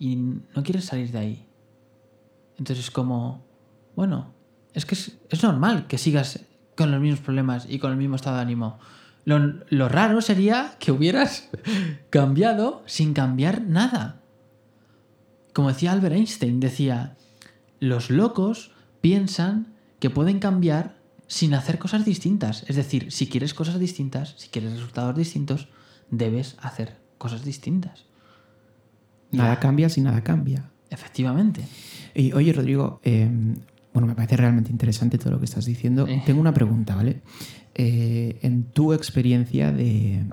y 0.00 0.16
no 0.16 0.62
quieres 0.64 0.86
salir 0.86 1.12
de 1.12 1.18
ahí. 1.18 1.46
Entonces 2.58 2.86
es 2.86 2.90
como, 2.90 3.44
bueno, 3.94 4.32
es 4.74 4.84
que 4.86 4.96
es, 4.96 5.18
es 5.30 5.42
normal 5.44 5.86
que 5.86 5.98
sigas 5.98 6.40
con 6.78 6.92
los 6.92 7.00
mismos 7.00 7.18
problemas 7.18 7.66
y 7.68 7.80
con 7.80 7.90
el 7.90 7.98
mismo 7.98 8.14
estado 8.14 8.36
de 8.36 8.42
ánimo. 8.42 8.78
Lo, 9.24 9.38
lo 9.68 9.88
raro 9.88 10.22
sería 10.22 10.76
que 10.78 10.92
hubieras 10.92 11.48
cambiado 12.10 12.84
sin 12.86 13.14
cambiar 13.14 13.62
nada. 13.62 14.20
Como 15.52 15.68
decía 15.68 15.90
Albert 15.90 16.14
Einstein, 16.14 16.60
decía, 16.60 17.16
los 17.80 18.10
locos 18.10 18.70
piensan 19.00 19.74
que 19.98 20.08
pueden 20.08 20.38
cambiar 20.38 20.94
sin 21.26 21.52
hacer 21.52 21.80
cosas 21.80 22.04
distintas. 22.04 22.64
Es 22.68 22.76
decir, 22.76 23.10
si 23.10 23.26
quieres 23.26 23.54
cosas 23.54 23.80
distintas, 23.80 24.34
si 24.38 24.48
quieres 24.48 24.74
resultados 24.74 25.16
distintos, 25.16 25.66
debes 26.10 26.54
hacer 26.60 26.96
cosas 27.18 27.44
distintas. 27.44 28.04
Nada 29.32 29.58
cambia 29.58 29.88
si 29.88 30.00
nada 30.00 30.22
cambia. 30.22 30.70
Efectivamente. 30.90 31.66
Y 32.14 32.32
oye, 32.34 32.52
Rodrigo, 32.52 33.00
eh, 33.02 33.28
bueno, 33.92 34.06
me 34.06 34.14
parece 34.14 34.36
realmente 34.36 34.70
interesante 34.70 35.18
todo 35.18 35.30
lo 35.32 35.38
que 35.38 35.44
estás 35.46 35.64
diciendo. 35.64 36.06
Eh. 36.06 36.22
Tengo 36.26 36.40
una 36.40 36.52
pregunta, 36.54 36.94
¿vale? 36.94 37.22
Eh, 37.74 38.38
en 38.42 38.64
tu 38.64 38.92
experiencia 38.92 39.72
de, 39.72 40.24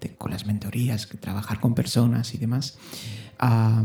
de- 0.00 0.14
con 0.16 0.30
las 0.30 0.46
mentorías, 0.46 1.08
trabajar 1.20 1.60
con 1.60 1.74
personas 1.74 2.34
y 2.34 2.38
demás, 2.38 2.78
ah, 3.38 3.84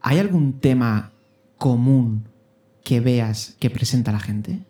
¿hay 0.00 0.18
algún 0.18 0.60
tema 0.60 1.12
común 1.58 2.24
que 2.82 3.00
veas 3.00 3.56
que 3.60 3.70
presenta 3.70 4.12
la 4.12 4.20
gente? 4.20 4.60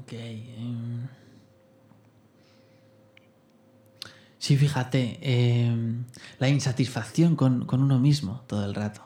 Ok. 0.00 0.12
em. 0.12 1.06
Sí, 4.38 4.56
fíjate, 4.56 5.18
em, 5.22 6.02
la 6.40 6.48
insatisfacción 6.48 7.36
con, 7.36 7.64
con 7.64 7.80
uno 7.80 8.00
mismo 8.00 8.42
todo 8.48 8.64
el 8.64 8.74
rato. 8.74 9.02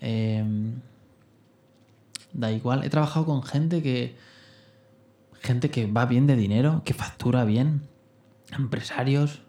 Em, 0.00 0.80
da 2.38 2.52
igual, 2.52 2.84
he 2.84 2.90
trabajado 2.90 3.26
con 3.26 3.42
gente 3.42 3.82
que. 3.82 4.16
Gente 5.40 5.70
que 5.70 5.86
va 5.86 6.04
bien 6.04 6.26
de 6.26 6.34
dinero, 6.34 6.82
que 6.84 6.94
factura 6.94 7.44
bien, 7.44 7.82
empresarios, 8.50 9.42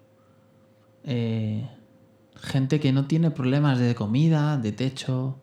eh, 1.04 1.68
gente 2.36 2.80
que 2.80 2.92
no 2.92 3.08
tiene 3.08 3.32
problemas 3.32 3.80
de 3.80 3.96
comida, 3.96 4.58
de 4.58 4.72
techo, 4.72 5.40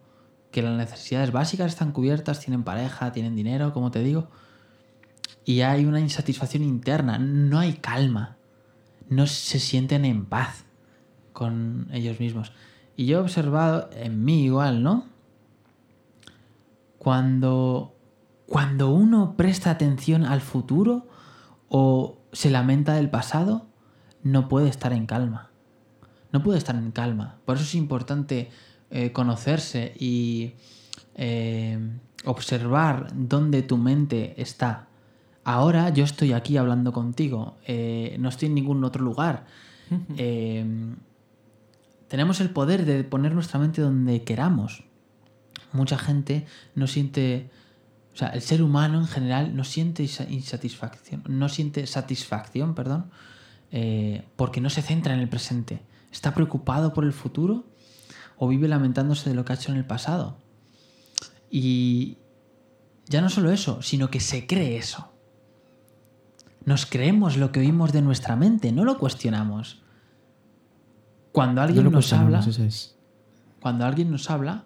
que 0.52 0.62
las 0.62 0.76
necesidades 0.76 1.32
básicas 1.32 1.72
están 1.72 1.90
cubiertas, 1.90 2.38
tienen 2.38 2.62
pareja, 2.62 3.10
tienen 3.10 3.34
dinero, 3.34 3.72
como 3.72 3.90
te 3.90 4.04
digo, 4.04 4.28
y 5.44 5.62
hay 5.62 5.84
una 5.84 6.00
insatisfacción 6.00 6.62
interna, 6.62 7.18
no 7.18 7.58
hay 7.58 7.74
calma, 7.74 8.36
no 9.08 9.26
se 9.26 9.58
sienten 9.58 10.04
en 10.04 10.26
paz 10.26 10.64
con 11.32 11.88
ellos 11.92 12.20
mismos. 12.20 12.52
Y 12.96 13.06
yo 13.06 13.18
he 13.18 13.20
observado 13.20 13.90
en 13.92 14.24
mí 14.24 14.44
igual, 14.44 14.82
¿no? 14.82 15.06
Cuando, 17.06 17.94
cuando 18.48 18.90
uno 18.90 19.36
presta 19.36 19.70
atención 19.70 20.24
al 20.24 20.40
futuro 20.40 21.06
o 21.68 22.18
se 22.32 22.50
lamenta 22.50 22.94
del 22.94 23.10
pasado, 23.10 23.68
no 24.24 24.48
puede 24.48 24.68
estar 24.68 24.92
en 24.92 25.06
calma. 25.06 25.52
No 26.32 26.42
puede 26.42 26.58
estar 26.58 26.74
en 26.74 26.90
calma. 26.90 27.36
Por 27.44 27.58
eso 27.58 27.64
es 27.64 27.76
importante 27.76 28.50
eh, 28.90 29.12
conocerse 29.12 29.94
y 30.00 30.54
eh, 31.14 31.78
observar 32.24 33.12
dónde 33.14 33.62
tu 33.62 33.76
mente 33.76 34.34
está. 34.42 34.88
Ahora 35.44 35.90
yo 35.90 36.02
estoy 36.02 36.32
aquí 36.32 36.56
hablando 36.56 36.92
contigo, 36.92 37.56
eh, 37.68 38.16
no 38.18 38.28
estoy 38.28 38.48
en 38.48 38.56
ningún 38.56 38.82
otro 38.82 39.04
lugar. 39.04 39.46
Tenemos 42.08 42.40
el 42.40 42.50
poder 42.50 42.84
de 42.84 43.04
poner 43.04 43.32
nuestra 43.32 43.60
mente 43.60 43.80
donde 43.80 44.24
queramos. 44.24 44.82
Mucha 45.76 45.98
gente 45.98 46.46
no 46.74 46.86
siente, 46.86 47.50
o 48.14 48.16
sea, 48.16 48.28
el 48.28 48.40
ser 48.42 48.62
humano 48.62 48.98
en 48.98 49.06
general 49.06 49.54
no 49.54 49.62
siente 49.62 50.02
insatisfacción, 50.28 51.22
no 51.28 51.48
siente 51.48 51.86
satisfacción, 51.86 52.74
perdón, 52.74 53.10
eh, 53.70 54.24
porque 54.36 54.60
no 54.60 54.70
se 54.70 54.82
centra 54.82 55.14
en 55.14 55.20
el 55.20 55.28
presente. 55.28 55.82
Está 56.10 56.34
preocupado 56.34 56.92
por 56.92 57.04
el 57.04 57.12
futuro 57.12 57.64
o 58.36 58.48
vive 58.48 58.68
lamentándose 58.68 59.28
de 59.28 59.36
lo 59.36 59.44
que 59.44 59.52
ha 59.52 59.56
hecho 59.56 59.70
en 59.72 59.78
el 59.78 59.84
pasado. 59.84 60.38
Y 61.50 62.18
ya 63.08 63.20
no 63.20 63.28
solo 63.28 63.50
eso, 63.50 63.82
sino 63.82 64.10
que 64.10 64.20
se 64.20 64.46
cree 64.46 64.76
eso. 64.76 65.12
Nos 66.64 66.86
creemos 66.86 67.36
lo 67.36 67.52
que 67.52 67.60
oímos 67.60 67.92
de 67.92 68.02
nuestra 68.02 68.34
mente, 68.34 68.72
no 68.72 68.84
lo 68.84 68.98
cuestionamos. 68.98 69.82
Cuando 71.32 71.60
alguien 71.60 71.84
No 71.84 71.90
lo 71.90 71.96
nos 71.98 72.12
habla, 72.12 72.40
es. 72.40 72.96
cuando 73.60 73.84
alguien 73.84 74.10
nos 74.10 74.30
habla, 74.30 74.64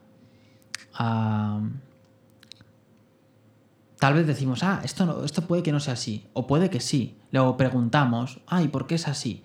tal 3.99 4.15
vez 4.15 4.27
decimos, 4.27 4.63
ah, 4.63 4.81
esto, 4.85 5.07
no- 5.07 5.25
esto 5.25 5.43
puede 5.47 5.63
que 5.63 5.73
no 5.73 5.81
sea 5.81 5.95
así, 5.95 6.27
o 6.33 6.47
puede 6.47 6.71
que 6.71 6.81
sí. 6.81 7.19
Luego 7.33 7.57
preguntamos, 7.57 8.41
ah, 8.47 8.63
¿y 8.63 8.69
por 8.69 8.87
qué 8.87 8.95
es 8.97 9.09
así? 9.09 9.45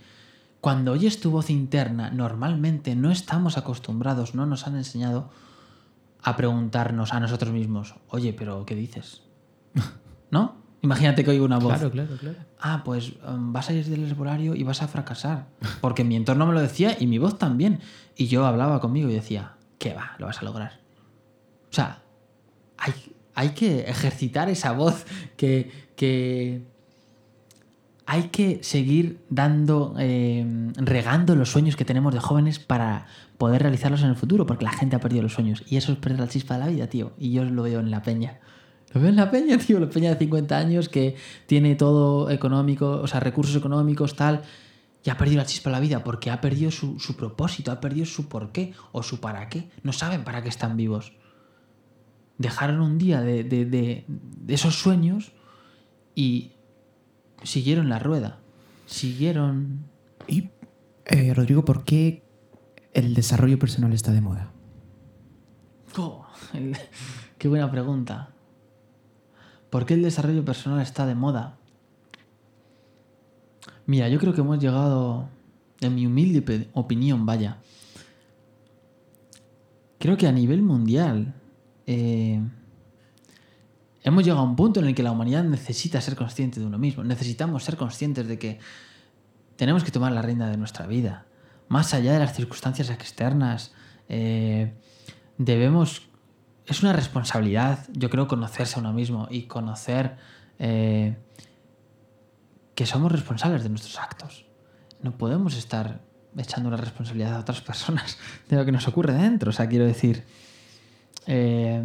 Cuando 0.62 0.93
oyes 0.93 1.20
tu 1.20 1.30
voz 1.32 1.50
interna, 1.50 2.10
normalmente 2.10 2.96
no 2.96 3.12
estamos 3.12 3.58
acostumbrados, 3.58 4.34
no 4.34 4.46
nos 4.46 4.66
han 4.66 4.76
enseñado 4.76 5.30
a 6.24 6.36
preguntarnos 6.36 7.14
a 7.14 7.20
nosotros 7.20 7.52
mismos, 7.52 7.96
oye, 8.10 8.34
pero 8.34 8.66
¿qué 8.66 8.76
dices? 8.76 9.22
¿No? 10.32 10.56
Imagínate 10.82 11.24
que 11.24 11.32
oigo 11.32 11.46
una 11.46 11.58
voz. 11.58 11.74
Claro, 11.74 11.91
claro, 11.91 12.16
claro. 12.18 12.38
Ah, 12.60 12.82
pues 12.86 13.14
um, 13.28 13.52
vas 13.54 13.70
a 13.70 13.74
ir 13.74 13.86
del 13.86 14.04
herbolario 14.10 14.56
y 14.56 14.64
vas 14.64 14.82
a 14.84 14.88
fracasar. 14.88 15.48
Porque 15.82 16.04
mi 16.04 16.16
entorno 16.16 16.46
me 16.46 16.54
lo 16.54 16.62
decía 16.62 16.96
y 17.00 17.08
mi 17.08 17.18
voz 17.18 17.38
también. 17.39 17.80
Y 18.16 18.28
yo 18.28 18.46
hablaba 18.46 18.80
conmigo 18.80 19.10
y 19.10 19.14
decía, 19.14 19.54
¿qué 19.80 19.93
va? 19.96 20.12
Lo 20.20 20.28
vas 20.28 20.39
a 20.41 20.46
lograr. 20.46 20.80
O 21.76 21.82
sea, 21.84 22.01
hay, 22.78 22.93
hay 23.34 23.49
que 23.49 23.82
ejercitar 23.82 24.47
esa 24.47 24.71
voz 24.71 25.05
que, 25.36 25.69
que 25.97 26.61
hay 28.05 28.30
que 28.30 28.63
seguir 28.63 29.19
dando, 29.30 29.93
eh, 29.99 30.71
regando 30.78 31.36
los 31.36 31.51
sueños 31.51 31.76
que 31.76 31.84
tenemos 31.84 32.13
de 32.13 32.21
jóvenes 32.21 32.59
para 32.59 33.07
poder 33.38 33.63
realizarlos 33.63 34.03
en 34.03 34.07
el 34.07 34.15
futuro, 34.15 34.45
porque 34.45 34.63
la 34.63 34.71
gente 34.71 34.95
ha 34.95 35.01
perdido 35.01 35.23
los 35.23 35.34
sueños. 35.34 35.63
Y 35.67 35.76
eso 35.76 35.91
es 35.91 35.97
perder 35.97 36.21
la 36.21 36.30
chispa 36.30 36.53
de 36.53 36.61
la 36.61 36.67
vida, 36.67 36.88
tío. 36.88 37.11
Y 37.19 37.34
yo 37.34 37.43
lo 37.43 37.63
veo 37.63 37.82
en 37.82 37.91
la 37.91 38.03
peña. 38.03 38.39
Lo 38.93 39.01
veo 39.01 39.09
en 39.09 39.17
la 39.17 39.30
peña, 39.30 39.57
tío, 39.67 39.78
la 39.78 39.89
peña 39.89 40.11
de 40.11 40.15
50 40.15 40.57
años 40.57 40.88
que 40.88 41.17
tiene 41.45 41.76
todo 41.76 42.30
económico, 42.30 43.01
o 43.01 43.07
sea, 43.07 43.19
recursos 43.19 43.57
económicos, 43.57 44.15
tal, 44.15 44.43
y 45.03 45.09
ha 45.09 45.17
perdido 45.17 45.39
la 45.39 45.45
chispa 45.45 45.71
de 45.71 45.73
la 45.73 45.82
vida 45.82 46.05
porque 46.05 46.32
ha 46.32 46.39
perdido 46.39 46.71
su, 46.71 47.01
su 47.01 47.17
propósito, 47.17 47.73
ha 47.73 47.82
perdido 47.82 48.05
su 48.05 48.30
por 48.30 48.53
qué 48.53 48.71
o 48.93 49.03
su 49.03 49.19
para 49.19 49.49
qué. 49.49 49.67
No 49.84 49.91
saben 49.91 50.23
para 50.23 50.41
qué 50.41 50.47
están 50.47 50.78
vivos. 50.78 51.11
Dejaron 52.38 52.81
un 52.81 52.97
día 52.97 53.21
de, 53.21 53.43
de- 53.43 53.65
de- 53.65 54.05
de 54.07 54.53
esos 54.53 54.75
sueños 54.79 55.31
y 56.15 56.51
siguieron 57.43 57.89
la 57.89 57.99
rueda. 57.99 58.39
Siguieron 58.86 59.86
Y, 60.27 60.49
eh, 61.05 61.33
Rodrigo, 61.33 61.63
¿por 61.65 61.83
qué 61.83 62.23
el 62.93 63.13
desarrollo 63.13 63.57
personal 63.59 63.93
está 63.93 64.11
de 64.11 64.21
moda? 64.21 64.51
Oh, 65.97 66.25
el- 66.53 66.75
qué 67.38 67.47
buena 67.47 67.69
pregunta. 67.71 68.29
¿Por 69.69 69.86
qué 69.86 69.93
el 69.93 70.03
desarrollo 70.03 70.43
personal 70.45 70.81
está 70.81 71.05
de 71.05 71.15
moda? 71.15 71.57
Mira, 73.86 74.09
yo 74.09 74.19
creo 74.19 74.33
que 74.33 74.41
hemos 74.41 74.59
llegado, 74.59 75.29
en 75.81 75.95
mi 75.95 76.05
humilde 76.07 76.69
opinión, 76.73 77.25
vaya, 77.25 77.59
creo 79.99 80.17
que 80.17 80.27
a 80.27 80.31
nivel 80.31 80.61
mundial 80.61 81.33
eh, 81.88 82.41
hemos 84.03 84.23
llegado 84.23 84.41
a 84.41 84.43
un 84.43 84.55
punto 84.55 84.79
en 84.79 84.88
el 84.88 84.95
que 84.95 85.03
la 85.03 85.11
humanidad 85.11 85.43
necesita 85.43 86.01
ser 86.01 86.15
consciente 86.15 86.59
de 86.59 86.65
uno 86.65 86.77
mismo. 86.77 87.03
Necesitamos 87.03 87.63
ser 87.63 87.77
conscientes 87.77 88.27
de 88.27 88.39
que 88.39 88.59
tenemos 89.55 89.83
que 89.83 89.91
tomar 89.91 90.11
la 90.11 90.21
rienda 90.21 90.49
de 90.49 90.57
nuestra 90.57 90.88
vida. 90.88 91.25
Más 91.67 91.93
allá 91.93 92.13
de 92.13 92.19
las 92.19 92.33
circunstancias 92.33 92.89
externas, 92.89 93.73
eh, 94.09 94.73
debemos... 95.38 96.09
Es 96.65 96.81
una 96.81 96.93
responsabilidad, 96.93 97.86
yo 97.93 98.09
creo, 98.09 98.27
conocerse 98.27 98.77
a 98.77 98.79
uno 98.79 98.91
mismo 98.91 99.27
y 99.29 99.43
conocer 99.43 100.17
eh, 100.57 101.15
que 102.73 102.86
somos 102.86 103.11
responsables 103.11 103.63
de 103.63 103.69
nuestros 103.69 103.99
actos. 103.99 104.45
No 105.01 105.17
podemos 105.17 105.55
estar 105.55 106.01
echando 106.38 106.69
una 106.69 106.77
responsabilidad 106.77 107.36
a 107.36 107.39
otras 107.39 107.61
personas 107.61 108.17
de 108.49 108.57
lo 108.57 108.65
que 108.65 108.71
nos 108.71 108.88
ocurre 108.88 109.13
dentro. 109.13 109.49
O 109.49 109.53
sea, 109.53 109.67
quiero 109.67 109.86
decir, 109.86 110.25
eh, 111.28 111.84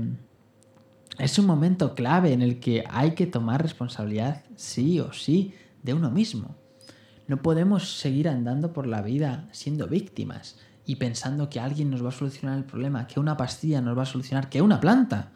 es 1.18 1.38
un 1.38 1.46
momento 1.46 1.94
clave 1.94 2.32
en 2.32 2.42
el 2.42 2.60
que 2.60 2.84
hay 2.88 3.14
que 3.14 3.26
tomar 3.26 3.62
responsabilidad 3.62 4.44
sí 4.56 5.00
o 5.00 5.12
sí 5.12 5.54
de 5.82 5.94
uno 5.94 6.10
mismo. 6.10 6.56
No 7.26 7.42
podemos 7.42 7.98
seguir 7.98 8.28
andando 8.28 8.72
por 8.72 8.86
la 8.86 9.02
vida 9.02 9.48
siendo 9.52 9.86
víctimas 9.86 10.58
y 10.84 10.96
pensando 10.96 11.48
que 11.48 11.60
alguien 11.60 11.90
nos 11.90 12.04
va 12.04 12.08
a 12.08 12.12
solucionar 12.12 12.58
el 12.58 12.64
problema, 12.64 13.06
que 13.06 13.20
una 13.20 13.36
pastilla 13.36 13.80
nos 13.80 13.96
va 13.96 14.02
a 14.02 14.06
solucionar, 14.06 14.48
que 14.48 14.62
una 14.62 14.80
planta. 14.80 15.30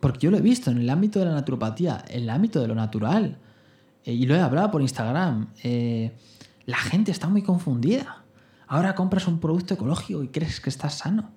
Porque 0.00 0.20
yo 0.20 0.30
lo 0.30 0.38
he 0.38 0.42
visto 0.42 0.70
en 0.70 0.78
el 0.78 0.88
ámbito 0.88 1.18
de 1.18 1.26
la 1.26 1.32
naturopatía, 1.32 2.04
en 2.08 2.22
el 2.22 2.30
ámbito 2.30 2.60
de 2.60 2.68
lo 2.68 2.74
natural. 2.74 3.38
Eh, 4.04 4.12
y 4.12 4.26
lo 4.26 4.34
he 4.34 4.40
hablado 4.40 4.70
por 4.70 4.80
Instagram. 4.80 5.48
eh, 5.62 6.16
la 6.66 6.78
gente 6.78 7.10
está 7.12 7.28
muy 7.28 7.42
confundida. 7.42 8.24
Ahora 8.66 8.94
compras 8.94 9.28
un 9.28 9.38
producto 9.38 9.74
ecológico 9.74 10.22
y 10.22 10.28
crees 10.28 10.60
que 10.60 10.70
estás 10.70 10.94
sano. 10.94 11.30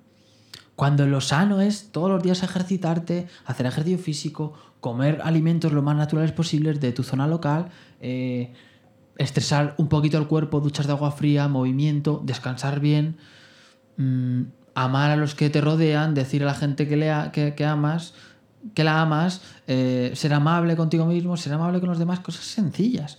Cuando 0.80 1.04
lo 1.06 1.20
sano 1.20 1.60
es 1.60 1.92
todos 1.92 2.08
los 2.08 2.22
días 2.22 2.42
ejercitarte, 2.42 3.26
hacer 3.44 3.66
ejercicio 3.66 3.98
físico, 3.98 4.54
comer 4.80 5.20
alimentos 5.22 5.74
lo 5.74 5.82
más 5.82 5.94
naturales 5.94 6.32
posibles 6.32 6.80
de 6.80 6.90
tu 6.92 7.02
zona 7.02 7.26
local, 7.26 7.66
eh, 8.00 8.54
estresar 9.18 9.74
un 9.76 9.88
poquito 9.90 10.16
el 10.16 10.26
cuerpo, 10.26 10.58
duchas 10.60 10.86
de 10.86 10.92
agua 10.92 11.12
fría, 11.12 11.48
movimiento, 11.48 12.22
descansar 12.24 12.80
bien, 12.80 13.18
mm, 13.98 14.44
amar 14.74 15.10
a 15.10 15.16
los 15.16 15.34
que 15.34 15.50
te 15.50 15.60
rodean, 15.60 16.14
decir 16.14 16.44
a 16.44 16.46
la 16.46 16.54
gente 16.54 16.88
que, 16.88 16.96
le 16.96 17.10
a- 17.10 17.30
que, 17.30 17.54
amas, 17.66 18.14
que 18.72 18.82
la 18.82 19.02
amas, 19.02 19.42
eh, 19.66 20.12
ser 20.14 20.32
amable 20.32 20.76
contigo 20.76 21.04
mismo, 21.04 21.36
ser 21.36 21.52
amable 21.52 21.80
con 21.80 21.90
los 21.90 21.98
demás, 21.98 22.20
cosas 22.20 22.46
sencillas. 22.46 23.18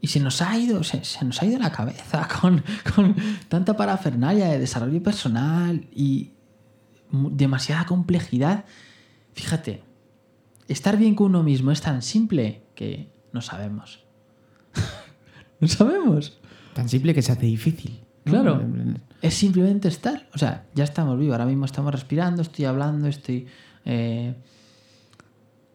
Y 0.00 0.06
se 0.06 0.20
nos 0.20 0.40
ha 0.40 0.56
ido, 0.56 0.82
se, 0.84 1.02
nos 1.22 1.42
ha 1.42 1.44
ido 1.44 1.58
la 1.58 1.70
cabeza 1.70 2.26
con, 2.40 2.64
tanta 3.50 3.76
parafernalia 3.76 4.46
de 4.46 4.58
desarrollo 4.58 5.02
personal 5.02 5.84
y 5.94 6.30
demasiada 7.10 7.86
complejidad. 7.86 8.64
Fíjate, 9.34 9.82
estar 10.68 10.96
bien 10.96 11.14
con 11.14 11.26
uno 11.28 11.42
mismo 11.42 11.70
es 11.70 11.80
tan 11.80 12.02
simple 12.02 12.62
que 12.74 13.10
no 13.32 13.40
sabemos. 13.40 14.04
no 15.60 15.68
sabemos. 15.68 16.38
Tan 16.74 16.88
simple 16.88 17.14
que 17.14 17.22
se 17.22 17.32
hace 17.32 17.46
difícil. 17.46 18.00
¿no? 18.24 18.32
Claro. 18.32 18.62
Es 19.22 19.34
simplemente 19.34 19.88
estar. 19.88 20.28
O 20.34 20.38
sea, 20.38 20.66
ya 20.74 20.84
estamos 20.84 21.18
vivos. 21.18 21.32
Ahora 21.32 21.46
mismo 21.46 21.64
estamos 21.64 21.92
respirando, 21.92 22.42
estoy 22.42 22.66
hablando, 22.66 23.08
estoy. 23.08 23.46
eh, 23.84 24.34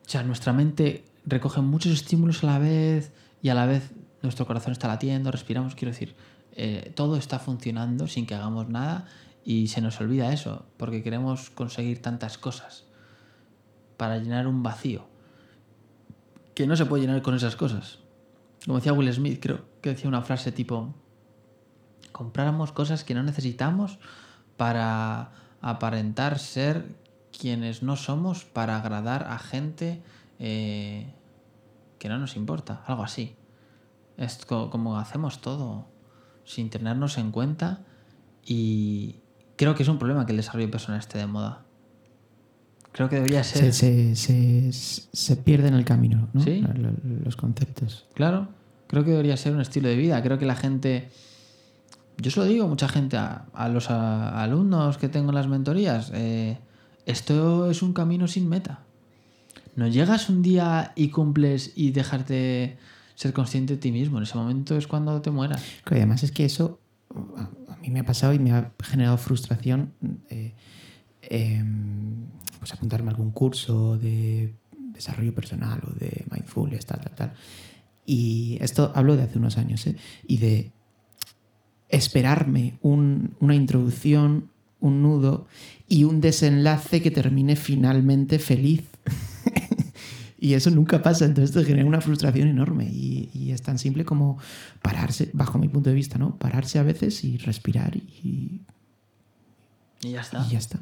O 0.06 0.10
sea, 0.10 0.24
nuestra 0.24 0.54
mente 0.54 1.04
recoge 1.26 1.62
muchos 1.62 1.92
estímulos 1.92 2.44
a 2.44 2.48
la 2.48 2.60
vez 2.60 3.12
y 3.42 3.50
a 3.50 3.56
la 3.56 3.66
vez 3.66 3.92
nuestro 4.22 4.46
corazón 4.46 4.72
está 4.72 4.88
latiendo, 4.88 5.32
respiramos. 5.32 5.76
Quiero 5.76 5.92
decir, 5.92 6.16
eh, 6.56 6.92
todo 6.96 7.18
está 7.18 7.40
funcionando 7.40 8.08
sin 8.08 8.26
que 8.26 8.36
hagamos 8.36 8.70
nada 8.70 9.06
y 9.46 9.68
se 9.68 9.82
nos 9.82 10.00
olvida 10.00 10.32
eso 10.34 10.66
porque 10.78 11.04
queremos 11.04 11.50
conseguir 11.50 12.02
tantas 12.02 12.38
cosas 12.38 12.86
para 13.98 14.18
llenar 14.18 14.48
un 14.48 14.64
vacío 14.64 15.06
que 16.56 16.68
no 16.68 16.76
se 16.76 16.86
puede 16.86 17.04
llenar 17.06 17.22
con 17.22 17.36
esas 17.36 17.56
cosas. 17.56 18.00
Como 18.66 18.78
decía 18.78 18.94
Will 18.94 19.12
Smith, 19.12 19.40
creo 19.42 19.66
que 19.82 19.90
decía 19.90 20.08
una 20.08 20.22
frase 20.22 20.52
tipo 20.52 20.94
compráramos 22.12 22.72
cosas 22.72 23.04
que 23.04 23.14
no 23.16 23.24
necesitamos 23.24 23.98
para 24.56 25.32
aparentar 25.62 26.38
ser 26.40 26.96
quienes 27.38 27.82
no 27.82 27.96
somos 27.96 28.46
para 28.46 28.78
agradar 28.78 29.26
a 29.30 29.40
gente 29.40 30.04
eh, 30.40 31.12
que 31.98 32.10
no 32.10 32.20
nos 32.20 32.36
importa, 32.36 32.84
algo 32.86 33.04
así. 33.04 33.36
Es 34.18 34.46
co- 34.46 34.70
como 34.70 35.00
hacemos 35.00 35.42
todo 35.42 35.88
sin 36.46 36.70
tenernos 36.70 37.18
en 37.18 37.32
cuenta 37.32 37.82
y 38.46 39.22
creo 39.56 39.76
que 39.76 39.84
es 39.84 39.90
un 39.90 40.00
problema 40.00 40.26
que 40.26 40.32
el 40.32 40.38
desarrollo 40.38 40.70
personal 40.72 41.00
esté 41.00 41.18
de 41.20 41.28
moda. 41.28 41.64
Creo 42.92 43.10
que 43.10 43.16
debería 43.16 43.44
ser... 43.44 43.74
Se, 43.74 44.16
se, 44.16 44.72
se, 44.72 44.72
se 45.12 45.36
pierde 45.38 45.68
en 45.68 45.74
el 45.74 45.84
camino, 45.86 46.30
¿no? 46.34 46.42
Sí. 46.44 46.62
Lo- 46.62 46.74
lo- 46.74 46.94
Los 47.26 47.36
conceptos. 47.36 48.06
Claro, 48.14 48.50
creo 48.88 49.04
que 49.04 49.12
debería 49.12 49.36
ser 49.38 49.54
un 49.56 49.62
estilo 49.62 49.90
de 49.90 49.96
vida. 49.96 50.22
Creo 50.22 50.38
que 50.38 50.46
la 50.46 50.56
gente. 50.56 51.10
Yo 52.18 52.30
se 52.30 52.40
lo 52.40 52.46
digo 52.46 52.66
a 52.66 52.68
mucha 52.68 52.88
gente, 52.88 53.18
a, 53.18 53.46
a 53.54 53.68
los 53.70 53.90
a- 53.90 54.44
alumnos 54.44 55.00
que 55.00 55.10
tengo 55.10 55.30
en 55.30 55.36
las 55.36 55.48
mentorías. 55.48 56.12
eh, 56.14 56.60
esto 57.08 57.70
es 57.70 57.82
un 57.82 57.94
camino 57.94 58.28
sin 58.28 58.48
meta. 58.48 58.82
No 59.76 59.88
llegas 59.88 60.30
un 60.30 60.44
día 60.44 60.92
y 60.96 61.10
cumples 61.10 61.72
y 61.76 61.92
dejas 61.92 62.28
de 62.28 62.78
ser 63.16 63.34
consciente 63.34 63.74
de 63.74 63.80
ti 63.80 63.92
mismo. 63.92 64.18
En 64.20 64.24
ese 64.24 64.38
momento 64.38 64.78
es 64.78 64.86
cuando 64.86 65.20
te 65.22 65.32
mueras. 65.32 65.64
Y 65.90 65.96
además 65.96 66.22
es 66.24 66.32
que 66.32 66.46
eso 66.46 66.80
a, 67.38 67.76
mí 67.82 67.90
me 67.92 68.00
ha 68.00 68.06
pasado 68.06 68.34
y 68.34 68.40
me 68.40 68.52
ha 68.52 68.72
generado 68.82 69.18
frustración 69.18 69.94
eh, 70.30 70.54
em, 71.22 72.26
pues 72.60 72.74
apuntarme 72.74 73.10
a 73.10 73.12
algún 73.12 73.32
curso 73.32 73.98
de 73.98 74.54
desarrollo 74.94 75.34
personal 75.34 75.82
o 75.88 75.92
de 75.94 76.26
mindfulness, 76.32 76.86
tal, 76.86 77.02
tal, 77.02 77.16
tal. 77.16 77.34
Y 78.06 78.58
esto 78.62 78.92
hablo 78.96 79.16
de 79.16 79.24
hace 79.24 79.38
unos 79.38 79.58
años, 79.58 79.86
¿eh? 79.88 79.96
Y 80.28 80.38
de 80.38 80.72
esperarme 81.90 82.78
un- 82.82 83.36
una 83.40 83.56
introducción, 83.56 84.50
un 84.80 85.02
nudo 85.02 85.48
y 85.88 86.04
un 86.04 86.22
desenlace 86.22 87.02
que 87.02 87.12
termine 87.12 87.56
finalmente 87.56 88.40
feliz. 88.40 88.84
Y 90.44 90.56
eso 90.56 90.70
nunca 90.72 91.02
pasa, 91.02 91.24
entonces 91.24 91.56
te 91.56 91.64
genera 91.64 91.86
una 91.88 92.02
frustración 92.02 92.50
enorme. 92.50 92.90
Y, 92.92 93.30
y 93.34 93.52
es 93.52 93.62
tan 93.62 93.80
simple 93.80 94.04
como 94.04 94.38
pararse, 94.82 95.30
bajo 95.32 95.58
mi 95.58 95.70
punto 95.70 95.90
de 95.90 95.96
vista, 95.96 96.18
¿no? 96.18 96.36
Pararse 96.38 96.80
a 96.80 96.84
veces 96.84 97.24
y 97.24 97.38
respirar 97.38 97.96
y, 97.96 98.60
Y 100.02 100.12
ya 100.12 100.20
está. 100.20 100.46
y 100.46 100.52
ya 100.52 100.58
está. 100.60 100.80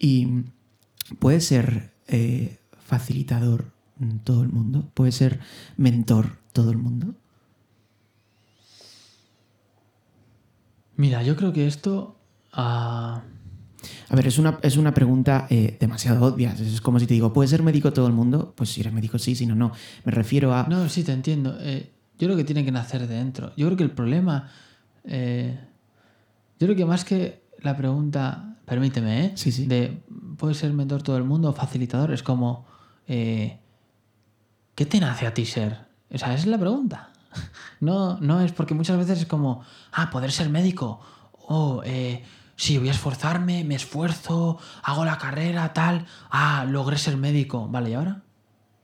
Y 0.00 0.46
puede 1.20 1.40
ser 1.40 1.92
eh, 2.08 2.58
facilitador 2.84 3.70
todo 4.24 4.42
el 4.42 4.48
mundo, 4.48 4.90
puede 4.94 5.12
ser 5.12 5.38
mentor 5.76 6.38
todo 6.52 6.72
el 6.72 6.78
mundo. 6.78 7.14
Mira, 10.96 11.22
yo 11.22 11.36
creo 11.36 11.52
que 11.52 11.68
esto. 11.68 12.16
ah, 12.52 13.22
A 14.08 14.16
ver, 14.16 14.26
es 14.26 14.38
una, 14.38 14.58
es 14.62 14.76
una 14.76 14.92
pregunta 14.92 15.46
eh, 15.50 15.76
demasiado 15.80 16.26
obvia. 16.26 16.52
Es 16.52 16.80
como 16.80 16.98
si 17.00 17.06
te 17.06 17.14
digo, 17.14 17.32
¿puede 17.32 17.48
ser 17.48 17.62
médico 17.62 17.92
todo 17.92 18.06
el 18.06 18.12
mundo? 18.12 18.52
Pues 18.56 18.70
si 18.70 18.80
eres 18.80 18.92
médico 18.92 19.18
sí, 19.18 19.34
si 19.34 19.46
no, 19.46 19.54
no. 19.54 19.72
Me 20.04 20.12
refiero 20.12 20.54
a... 20.54 20.66
No, 20.68 20.88
sí, 20.88 21.02
te 21.04 21.12
entiendo. 21.12 21.56
Eh, 21.60 21.90
yo 22.18 22.26
creo 22.26 22.36
que 22.36 22.44
tiene 22.44 22.64
que 22.64 22.72
nacer 22.72 23.06
de 23.06 23.14
dentro. 23.14 23.52
Yo 23.56 23.66
creo 23.66 23.76
que 23.76 23.84
el 23.84 23.90
problema. 23.92 24.48
eh, 25.04 25.58
yo 26.58 26.66
creo 26.66 26.76
que 26.76 26.84
más 26.84 27.04
que 27.04 27.42
la 27.62 27.76
pregunta, 27.76 28.56
permíteme, 28.66 29.24
¿eh? 29.26 29.32
Sí, 29.34 29.50
sí. 29.52 29.66
De 29.66 30.02
¿puede 30.36 30.54
ser 30.54 30.72
mentor 30.72 31.02
todo 31.02 31.16
el 31.16 31.24
mundo 31.24 31.48
o 31.48 31.52
facilitador? 31.52 32.12
Es 32.12 32.22
como. 32.22 32.66
eh, 33.08 33.58
¿Qué 34.74 34.86
te 34.86 35.00
nace 35.00 35.26
a 35.26 35.34
ti 35.34 35.44
ser? 35.46 35.78
O 36.12 36.18
sea, 36.18 36.34
esa 36.34 36.42
es 36.42 36.46
la 36.46 36.58
pregunta. 36.58 37.10
No, 37.80 38.18
no 38.20 38.42
es 38.42 38.52
porque 38.52 38.74
muchas 38.74 38.98
veces 38.98 39.20
es 39.20 39.26
como, 39.26 39.62
ah, 39.92 40.10
poder 40.10 40.32
ser 40.32 40.50
médico 40.50 41.00
o 41.32 41.80
eh, 41.82 42.22
sí, 42.60 42.76
voy 42.78 42.88
a 42.88 42.92
esforzarme, 42.92 43.64
me 43.64 43.74
esfuerzo, 43.74 44.58
hago 44.82 45.04
la 45.06 45.16
carrera, 45.16 45.72
tal. 45.72 46.04
Ah, 46.30 46.66
logré 46.68 46.98
ser 46.98 47.16
médico. 47.16 47.66
Vale, 47.68 47.90
¿y 47.90 47.94
ahora? 47.94 48.22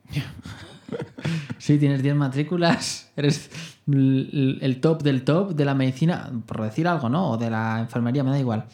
sí, 1.58 1.78
tienes 1.78 2.02
10 2.02 2.14
matrículas, 2.14 3.10
eres 3.16 3.50
el 3.86 4.78
top 4.80 5.02
del 5.02 5.24
top 5.24 5.54
de 5.54 5.64
la 5.64 5.74
medicina, 5.74 6.30
por 6.46 6.62
decir 6.62 6.86
algo, 6.88 7.08
¿no? 7.08 7.30
O 7.32 7.36
de 7.36 7.50
la 7.50 7.80
enfermería, 7.80 8.24
me 8.24 8.30
da 8.30 8.38
igual. 8.38 8.64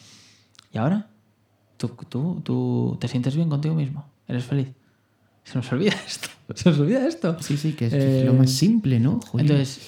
¿Y 0.71 0.77
ahora? 0.77 1.07
¿Tú, 1.77 1.89
tú, 2.09 2.41
tú 2.43 2.97
te 2.99 3.07
sientes 3.07 3.35
bien 3.35 3.49
contigo 3.49 3.75
mismo? 3.75 4.05
¿Eres 4.27 4.45
feliz? 4.45 4.69
Se 5.43 5.55
nos 5.57 5.71
olvida 5.71 5.93
esto. 6.07 6.29
Se 6.55 6.69
nos 6.69 6.79
olvida 6.79 7.05
esto. 7.07 7.37
Sí, 7.41 7.57
sí, 7.57 7.73
que 7.73 7.87
es, 7.87 7.93
Eh, 7.93 8.23
lo 8.25 8.33
más 8.33 8.51
simple, 8.51 8.99
¿no? 8.99 9.19
Joder. 9.21 9.45
Entonces, 9.45 9.81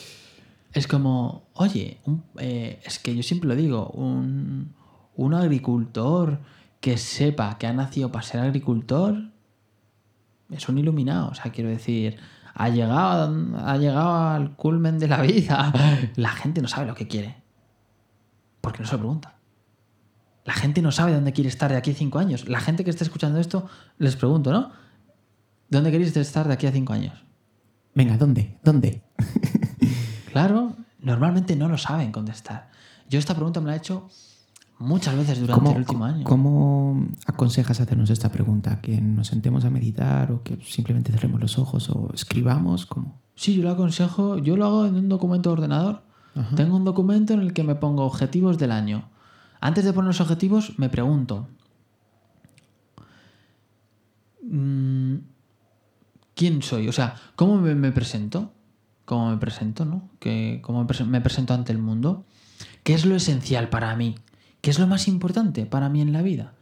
es 0.73 0.87
como, 0.87 1.43
oye, 1.53 1.99
un- 2.05 2.23
eh, 2.37 2.81
es 2.85 2.99
que 2.99 3.15
yo 3.15 3.23
siempre 3.23 3.47
lo 3.47 3.55
digo, 3.55 3.87
un, 3.89 4.73
un 5.15 5.33
agricultor 5.33 6.39
que 6.79 6.97
sepa 6.97 7.57
que 7.57 7.67
ha 7.67 7.73
nacido 7.73 8.11
para 8.11 8.25
ser 8.25 8.41
agricultor 8.41 9.31
es 10.49 10.69
un 10.69 10.77
iluminado. 10.77 11.29
O 11.29 11.35
sea, 11.35 11.51
quiero 11.51 11.69
decir, 11.69 12.17
ha 12.53 12.69
llegado, 12.69 13.57
ha 13.57 13.77
llegado 13.77 14.15
al 14.15 14.55
culmen 14.55 14.99
de 14.99 15.07
la 15.07 15.21
vida. 15.21 15.73
La 16.15 16.29
gente 16.29 16.61
no 16.61 16.67
sabe 16.67 16.87
lo 16.87 16.95
que 16.95 17.07
quiere. 17.07 17.37
Porque 18.61 18.79
no 18.79 18.85
se 18.85 18.93
lo 18.93 18.99
pregunta. 18.99 19.35
La 20.43 20.53
gente 20.53 20.81
no 20.81 20.91
sabe 20.91 21.13
dónde 21.13 21.33
quiere 21.33 21.49
estar 21.49 21.71
de 21.71 21.77
aquí 21.77 21.91
a 21.91 21.95
cinco 21.95 22.19
años. 22.19 22.47
La 22.47 22.59
gente 22.59 22.83
que 22.83 22.91
esté 22.91 23.03
escuchando 23.03 23.39
esto, 23.39 23.67
les 23.97 24.15
pregunto, 24.15 24.51
¿no? 24.51 24.71
¿Dónde 25.69 25.91
queréis 25.91 26.15
estar 26.15 26.47
de 26.47 26.53
aquí 26.53 26.67
a 26.67 26.71
cinco 26.71 26.93
años? 26.93 27.25
Venga, 27.95 28.17
¿dónde? 28.17 28.57
¿Dónde? 28.63 29.01
Claro, 30.35 30.75
normalmente 30.99 31.55
no 31.55 31.69
lo 31.69 31.77
saben 31.77 32.11
contestar. 32.11 32.69
Yo 33.09 33.19
esta 33.19 33.33
pregunta 33.33 33.61
me 33.61 33.67
la 33.67 33.75
he 33.75 33.77
hecho 33.77 34.09
muchas 34.79 35.15
veces 35.15 35.39
durante 35.39 35.71
el 35.71 35.77
último 35.77 36.05
año. 36.05 36.23
¿Cómo 36.23 37.07
aconsejas 37.25 37.79
hacernos 37.79 38.09
esta 38.09 38.31
pregunta? 38.31 38.81
¿Que 38.81 38.99
nos 38.99 39.27
sentemos 39.27 39.65
a 39.65 39.69
meditar 39.69 40.31
o 40.31 40.43
que 40.43 40.57
simplemente 40.63 41.11
cerremos 41.11 41.41
los 41.41 41.57
ojos 41.57 41.89
o 41.89 42.09
escribamos? 42.13 42.85
¿Cómo? 42.85 43.21
Sí, 43.35 43.55
yo 43.55 43.63
lo 43.63 43.71
aconsejo, 43.71 44.37
yo 44.37 44.57
lo 44.57 44.65
hago 44.65 44.85
en 44.85 44.95
un 44.95 45.09
documento 45.09 45.49
de 45.49 45.53
ordenador. 45.53 46.03
Ajá. 46.35 46.55
Tengo 46.55 46.75
un 46.75 46.83
documento 46.83 47.33
en 47.33 47.41
el 47.41 47.53
que 47.53 47.63
me 47.63 47.75
pongo 47.75 48.03
objetivos 48.03 48.57
del 48.57 48.71
año. 48.71 49.09
Antes 49.61 49.85
de 49.85 49.93
poner 49.93 50.07
los 50.07 50.21
objetivos, 50.21 50.77
me 50.77 50.89
pregunto, 50.89 51.47
mm, 54.43 55.15
¿quién 56.35 56.61
soy? 56.61 56.87
O 56.87 56.91
sea, 56.91 57.15
¿cómo 57.35 57.57
me, 57.57 57.73
me 57.75 57.91
presento? 57.91 58.51
¿Cómo 59.05 59.29
me 59.29 59.37
presento, 59.37 59.85
no? 59.85 60.09
¿Que, 60.19 60.59
¿Cómo 60.63 60.85
me 61.05 61.21
presento 61.21 61.53
ante 61.53 61.71
el 61.71 61.77
mundo? 61.77 62.25
¿Qué 62.83 62.93
es 62.93 63.05
lo 63.05 63.15
esencial 63.15 63.69
para 63.69 63.95
mí? 63.95 64.15
¿Qué 64.65 64.71
es 64.71 64.79
lo 64.79 64.87
más 64.87 65.07
importante 65.07 65.67
para 65.67 65.89
mí 65.89 66.01
en 66.01 66.11
la 66.11 66.23
vida? 66.23 66.53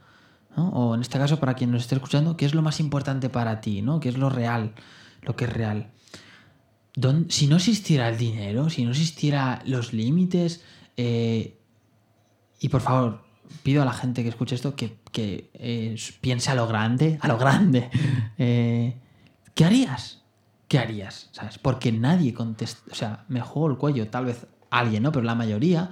¿No? 0.57 0.67
O 0.71 0.93
en 0.93 0.99
este 0.99 1.17
caso, 1.17 1.39
para 1.39 1.53
quien 1.53 1.71
nos 1.71 1.83
esté 1.83 1.95
escuchando, 1.95 2.35
¿qué 2.35 2.45
es 2.45 2.53
lo 2.53 2.61
más 2.61 2.81
importante 2.81 3.29
para 3.29 3.61
ti? 3.61 3.81
¿no? 3.81 4.01
¿Qué 4.01 4.09
es 4.09 4.17
lo 4.17 4.29
real? 4.29 4.73
Lo 5.21 5.37
que 5.37 5.45
es 5.45 5.53
real. 5.53 5.87
Don- 6.97 7.27
si 7.31 7.47
no 7.47 7.55
existiera 7.55 8.09
el 8.09 8.17
dinero, 8.17 8.69
si 8.69 8.83
no 8.83 8.91
existiera 8.91 9.61
los 9.65 9.93
límites, 9.93 10.65
eh, 10.97 11.57
y 12.59 12.67
por 12.67 12.81
favor, 12.81 13.23
pido 13.63 13.81
a 13.81 13.85
la 13.85 13.93
gente 13.93 14.21
que 14.21 14.27
escuche 14.27 14.55
esto 14.55 14.75
que, 14.75 14.97
que, 15.13 15.49
eh, 15.53 15.95
piense 16.19 16.51
a 16.51 16.55
lo 16.55 16.67
grande, 16.67 17.17
a 17.21 17.27
lo 17.29 17.37
grande. 17.37 17.89
Eh, 18.37 18.97
¿Qué 19.55 19.63
harías? 19.63 20.23
¿Qué 20.67 20.77
harías? 20.77 21.29
¿Sabes? 21.31 21.57
Porque 21.57 21.93
nadie 21.93 22.33
contesta, 22.33 22.81
o 22.91 22.95
sea, 22.95 23.23
me 23.29 23.39
juego 23.39 23.69
el 23.71 23.77
cuello, 23.77 24.09
tal 24.09 24.25
vez 24.25 24.45
alguien, 24.71 25.03
¿no? 25.03 25.13
Pero 25.13 25.23
la 25.23 25.35
mayoría 25.35 25.89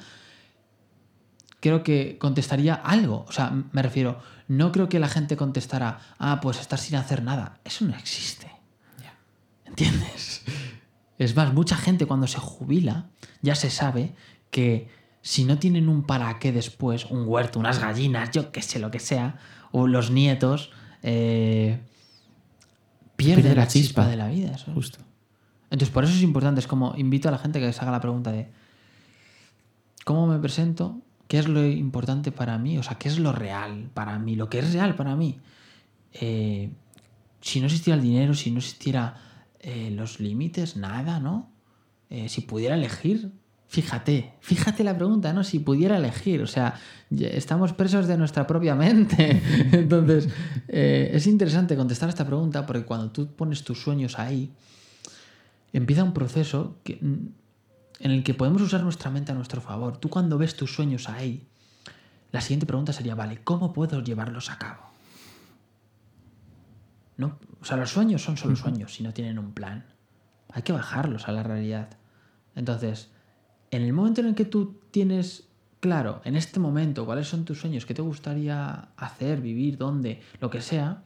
creo 1.62 1.84
que 1.84 2.18
contestaría 2.20 2.74
algo. 2.74 3.26
O 3.30 3.32
sea, 3.32 3.52
me 3.72 3.82
refiero, 3.82 4.20
no 4.50 4.74
creo 4.74 4.90
que 4.90 5.00
la 5.00 5.08
gente 5.08 5.38
contestara, 5.38 6.00
ah, 6.20 6.42
pues 6.42 6.60
estar 6.60 6.78
sin 6.78 6.98
hacer 6.98 7.24
nada. 7.24 7.60
Eso 7.64 7.86
no 7.86 7.96
existe. 7.96 8.52
¿Entiendes? 9.66 10.44
Es 11.18 11.34
más, 11.34 11.54
mucha 11.54 11.78
gente 11.78 12.06
cuando 12.06 12.28
se 12.28 12.40
jubila 12.40 13.06
ya 13.42 13.56
se 13.56 13.70
sabe 13.70 14.14
que 14.50 14.90
si 15.22 15.46
no 15.46 15.60
tienen 15.60 15.88
un 15.88 16.04
para 16.04 16.40
qué 16.40 16.52
después, 16.52 17.06
un 17.06 17.26
huerto, 17.26 17.58
unas 17.58 17.80
gallinas, 17.80 18.32
yo 18.32 18.52
qué 18.52 18.62
sé, 18.62 18.80
lo 18.80 18.92
que 18.92 19.00
sea, 19.00 19.38
o 19.72 19.88
los 19.88 20.12
nietos, 20.12 20.72
eh, 21.04 21.80
pierden 23.16 23.44
Pierde 23.44 23.56
la 23.56 23.62
la 23.62 23.68
chispa 23.68 24.02
chispa. 24.02 24.08
de 24.08 24.18
la 24.18 24.28
vida. 24.28 24.58
Justo. 24.74 25.00
Entonces, 25.70 25.90
por 25.94 26.04
eso 26.04 26.14
es 26.14 26.22
importante. 26.22 26.60
Es 26.60 26.68
como 26.68 26.96
invito 26.98 27.30
a 27.30 27.32
la 27.32 27.38
gente 27.38 27.62
que 27.62 27.72
se 27.72 27.80
haga 27.80 27.92
la 27.92 28.02
pregunta 28.02 28.32
de 28.32 28.52
¿cómo 30.04 30.28
me 30.28 30.38
presento? 30.40 31.00
¿Qué 31.32 31.40
es 31.40 31.48
lo 31.48 31.66
importante 31.66 32.34
para 32.34 32.58
mí? 32.58 32.78
O 32.78 32.84
sea, 32.84 32.98
¿qué 32.98 33.08
es 33.08 33.18
lo 33.18 33.32
real 33.32 33.90
para 33.94 34.20
mí? 34.20 34.36
Lo 34.36 34.50
que 34.50 34.60
es 34.60 34.74
real 34.74 34.96
para 34.96 35.16
mí. 35.16 35.40
Eh, 36.12 36.74
si 37.40 37.62
no 37.62 37.68
existiera 37.68 37.96
el 37.96 38.04
dinero, 38.04 38.34
si 38.34 38.52
no 38.52 38.58
existiera 38.58 39.16
eh, 39.62 39.92
los 39.92 40.20
límites, 40.20 40.76
nada, 40.76 41.22
¿no? 41.22 41.50
Eh, 42.10 42.28
si 42.28 42.42
pudiera 42.42 42.76
elegir, 42.76 43.32
fíjate, 43.70 44.34
fíjate 44.42 44.84
la 44.84 44.98
pregunta, 44.98 45.32
¿no? 45.32 45.46
Si 45.46 45.60
pudiera 45.60 45.96
elegir, 45.96 46.42
o 46.42 46.48
sea, 46.48 46.78
estamos 47.18 47.72
presos 47.72 48.08
de 48.08 48.18
nuestra 48.18 48.46
propia 48.46 48.76
mente. 48.76 49.42
Entonces, 49.72 50.28
es 50.68 51.28
interesante 51.28 51.78
contestar 51.78 52.10
esta 52.10 52.26
pregunta 52.26 52.66
porque 52.66 52.84
cuando 52.84 53.10
tú 53.10 53.34
pones 53.38 53.64
tus 53.64 53.82
sueños 53.82 54.20
ahí, 54.20 54.52
empieza 55.72 56.04
un 56.04 56.12
proceso 56.12 56.76
que, 56.84 56.98
mm, 57.02 57.41
en 58.02 58.12
el 58.12 58.24
que 58.24 58.34
podemos 58.34 58.62
usar 58.62 58.84
nuestra 58.84 59.12
mente 59.12 59.32
a 59.32 59.36
nuestro 59.36 59.62
favor. 59.62 59.98
Tú 59.98 60.10
cuando 60.10 60.38
ves 60.38 60.56
tus 60.56 60.74
sueños 60.74 61.08
ahí, 61.08 61.48
la 62.32 62.42
siguiente 62.42 62.66
pregunta 62.66 62.94
sería, 62.94 63.16
vale, 63.16 63.44
¿cómo 63.44 63.74
puedo 63.74 64.02
llevarlos 64.02 64.50
a 64.50 64.58
cabo? 64.58 64.82
¿No? 67.18 67.38
O 67.62 67.66
sea, 67.66 67.78
los 67.78 67.92
sueños 67.92 68.24
son 68.24 68.38
solo 68.38 68.56
sueños 68.56 68.96
si 68.96 69.04
no 69.04 69.14
tienen 69.14 69.38
un 69.38 69.54
plan. 69.54 69.86
Hay 70.52 70.64
que 70.64 70.74
bajarlos 70.74 71.28
a 71.28 71.32
la 71.32 71.44
realidad. 71.44 71.90
Entonces, 72.56 73.12
en 73.70 73.84
el 73.84 73.94
momento 73.94 74.22
en 74.22 74.28
el 74.28 74.36
que 74.36 74.46
tú 74.46 74.82
tienes 74.90 75.48
claro, 75.80 76.22
en 76.26 76.36
este 76.36 76.60
momento, 76.60 77.06
cuáles 77.06 77.28
son 77.28 77.46
tus 77.46 77.60
sueños, 77.60 77.86
qué 77.86 77.94
te 77.94 78.02
gustaría 78.02 78.90
hacer, 78.98 79.42
vivir, 79.42 79.78
dónde, 79.78 80.22
lo 80.40 80.50
que 80.50 80.62
sea, 80.62 81.04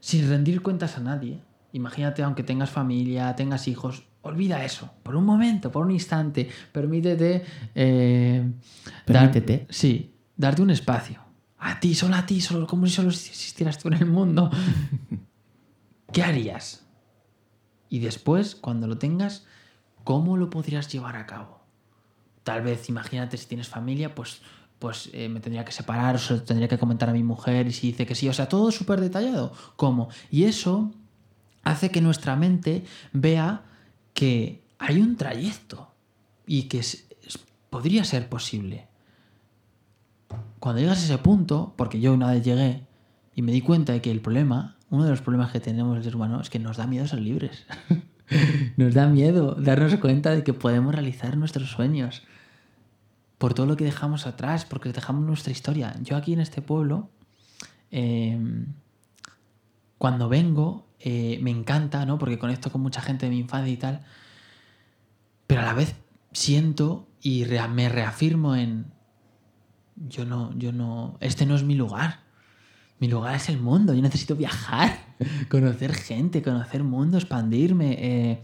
sin 0.00 0.28
rendir 0.28 0.62
cuentas 0.62 0.98
a 0.98 1.00
nadie. 1.00 1.40
Imagínate, 1.72 2.22
aunque 2.22 2.42
tengas 2.42 2.70
familia, 2.70 3.34
tengas 3.36 3.68
hijos, 3.68 4.04
olvida 4.22 4.64
eso. 4.64 4.90
Por 5.02 5.14
un 5.16 5.24
momento, 5.24 5.70
por 5.70 5.84
un 5.84 5.90
instante, 5.92 6.48
permítete. 6.72 7.44
eh, 7.74 8.50
dar- 9.06 9.30
Permítete. 9.30 9.66
sí, 9.70 10.14
darte 10.36 10.62
un 10.62 10.70
espacio. 10.70 11.20
A 11.58 11.78
ti, 11.78 11.94
solo 11.94 12.16
a 12.16 12.26
ti, 12.26 12.40
solo 12.40 12.66
como 12.66 12.86
si 12.86 12.92
solo 12.92 13.10
existieras 13.10 13.78
tú 13.78 13.88
en 13.88 13.94
el 13.94 14.06
mundo. 14.06 14.50
¿Qué 16.12 16.22
harías? 16.22 16.84
Y 17.88 18.00
después, 18.00 18.54
cuando 18.54 18.86
lo 18.86 18.98
tengas, 18.98 19.46
¿cómo 20.04 20.36
lo 20.36 20.50
podrías 20.50 20.88
llevar 20.92 21.16
a 21.16 21.26
cabo? 21.26 21.60
Tal 22.42 22.62
vez, 22.62 22.88
imagínate, 22.88 23.36
si 23.36 23.46
tienes 23.46 23.68
familia, 23.68 24.14
pues, 24.14 24.42
pues 24.78 25.10
eh, 25.12 25.28
me 25.28 25.40
tendría 25.40 25.64
que 25.64 25.72
separar, 25.72 26.16
o 26.16 26.18
se 26.18 26.34
lo 26.34 26.42
tendría 26.42 26.68
que 26.68 26.78
comentar 26.78 27.08
a 27.08 27.12
mi 27.12 27.22
mujer, 27.22 27.66
y 27.68 27.72
si 27.72 27.88
dice 27.88 28.06
que 28.06 28.14
sí, 28.14 28.28
o 28.28 28.32
sea, 28.32 28.48
todo 28.48 28.70
súper 28.72 29.00
detallado. 29.00 29.52
¿Cómo? 29.76 30.08
Y 30.30 30.44
eso 30.44 30.90
hace 31.62 31.90
que 31.90 32.00
nuestra 32.00 32.34
mente 32.34 32.84
vea 33.12 33.62
que 34.14 34.62
hay 34.78 35.00
un 35.00 35.16
trayecto 35.16 35.92
y 36.46 36.64
que 36.64 36.82
podría 37.70 38.04
ser 38.04 38.28
posible. 38.28 38.88
Cuando 40.58 40.80
llegas 40.80 41.00
a 41.00 41.04
ese 41.04 41.18
punto, 41.18 41.74
porque 41.76 42.00
yo 42.00 42.12
una 42.12 42.30
vez 42.30 42.44
llegué 42.44 42.86
y 43.34 43.42
me 43.42 43.52
di 43.52 43.60
cuenta 43.60 43.92
de 43.92 44.00
que 44.00 44.10
el 44.10 44.20
problema, 44.20 44.76
uno 44.90 45.04
de 45.04 45.10
los 45.10 45.22
problemas 45.22 45.52
que 45.52 45.60
tenemos 45.60 45.96
el 45.96 46.04
ser 46.04 46.16
es 46.40 46.50
que 46.50 46.58
nos 46.58 46.76
da 46.76 46.86
miedo 46.86 47.06
ser 47.06 47.20
libres. 47.20 47.66
nos 48.76 48.94
da 48.94 49.08
miedo 49.08 49.54
darnos 49.58 49.94
cuenta 49.96 50.30
de 50.30 50.44
que 50.44 50.52
podemos 50.52 50.94
realizar 50.94 51.36
nuestros 51.36 51.70
sueños 51.70 52.22
por 53.38 53.54
todo 53.54 53.66
lo 53.66 53.76
que 53.76 53.84
dejamos 53.84 54.26
atrás, 54.26 54.64
porque 54.64 54.92
dejamos 54.92 55.24
nuestra 55.24 55.50
historia. 55.50 55.96
Yo 56.02 56.16
aquí 56.16 56.32
en 56.32 56.40
este 56.40 56.62
pueblo, 56.62 57.10
eh, 57.90 58.38
cuando 60.02 60.28
vengo, 60.28 60.88
eh, 60.98 61.38
me 61.42 61.52
encanta, 61.52 62.04
¿no? 62.06 62.18
Porque 62.18 62.36
conecto 62.36 62.72
con 62.72 62.80
mucha 62.80 63.00
gente 63.00 63.26
de 63.26 63.30
mi 63.30 63.38
infancia 63.38 63.72
y 63.72 63.76
tal. 63.76 64.00
Pero 65.46 65.60
a 65.60 65.64
la 65.64 65.74
vez 65.74 65.94
siento 66.32 67.06
y 67.20 67.44
me 67.70 67.88
reafirmo 67.88 68.56
en. 68.56 68.86
Yo 69.94 70.24
no, 70.24 70.58
yo 70.58 70.72
no. 70.72 71.18
Este 71.20 71.46
no 71.46 71.54
es 71.54 71.62
mi 71.62 71.76
lugar. 71.76 72.18
Mi 72.98 73.06
lugar 73.06 73.36
es 73.36 73.48
el 73.48 73.58
mundo. 73.58 73.94
Yo 73.94 74.02
necesito 74.02 74.34
viajar, 74.34 74.90
conocer 75.48 75.94
gente, 75.94 76.42
conocer 76.42 76.82
mundo, 76.82 77.16
expandirme, 77.16 77.92
eh, 77.92 78.42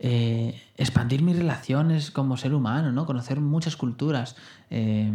eh, 0.00 0.62
expandir 0.76 1.22
mis 1.22 1.34
relaciones 1.34 2.10
como 2.10 2.36
ser 2.36 2.52
humano, 2.52 2.92
¿no? 2.92 3.06
Conocer 3.06 3.40
muchas 3.40 3.74
culturas. 3.74 4.36
Eh, 4.68 5.10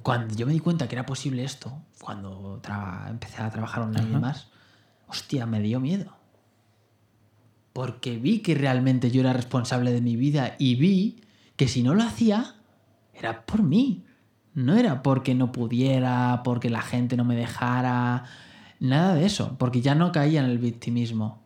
cuando 0.00 0.34
yo 0.34 0.46
me 0.46 0.54
di 0.54 0.60
cuenta 0.60 0.88
que 0.88 0.94
era 0.94 1.04
posible 1.04 1.44
esto, 1.44 1.82
cuando 2.00 2.62
empecé 3.10 3.42
a 3.42 3.50
trabajar 3.50 3.82
online 3.82 4.08
y 4.08 4.12
demás, 4.12 4.55
hostia, 5.06 5.46
me 5.46 5.60
dio 5.60 5.80
miedo. 5.80 6.16
Porque 7.72 8.18
vi 8.18 8.40
que 8.40 8.54
realmente 8.54 9.10
yo 9.10 9.20
era 9.20 9.32
responsable 9.32 9.92
de 9.92 10.00
mi 10.00 10.16
vida 10.16 10.56
y 10.58 10.76
vi 10.76 11.22
que 11.56 11.68
si 11.68 11.82
no 11.82 11.94
lo 11.94 12.02
hacía, 12.02 12.56
era 13.14 13.44
por 13.46 13.62
mí. 13.62 14.04
no 14.54 14.74
era 14.74 15.02
porque 15.02 15.34
no 15.34 15.52
pudiera, 15.52 16.40
porque 16.42 16.70
la 16.70 16.80
gente 16.80 17.16
no 17.18 17.24
me 17.24 17.36
dejara, 17.36 18.24
nada 18.80 19.14
de 19.14 19.26
eso, 19.26 19.56
porque 19.58 19.82
ya 19.82 19.94
no 19.94 20.12
caía 20.12 20.40
en 20.40 20.46
el 20.46 20.58
victimismo. 20.58 21.42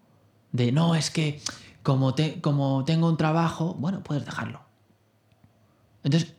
De, 0.52 0.70
no, 0.72 0.94
es 0.94 1.10
que 1.10 1.40
como, 1.82 2.14
te, 2.14 2.40
como 2.40 2.84
tengo 2.84 3.08
un 3.08 3.16
trabajo, 3.16 3.74
bueno, 3.74 4.02
puedes 4.02 4.24
dejarlo. 4.24 4.62
Entonces, 6.04 6.34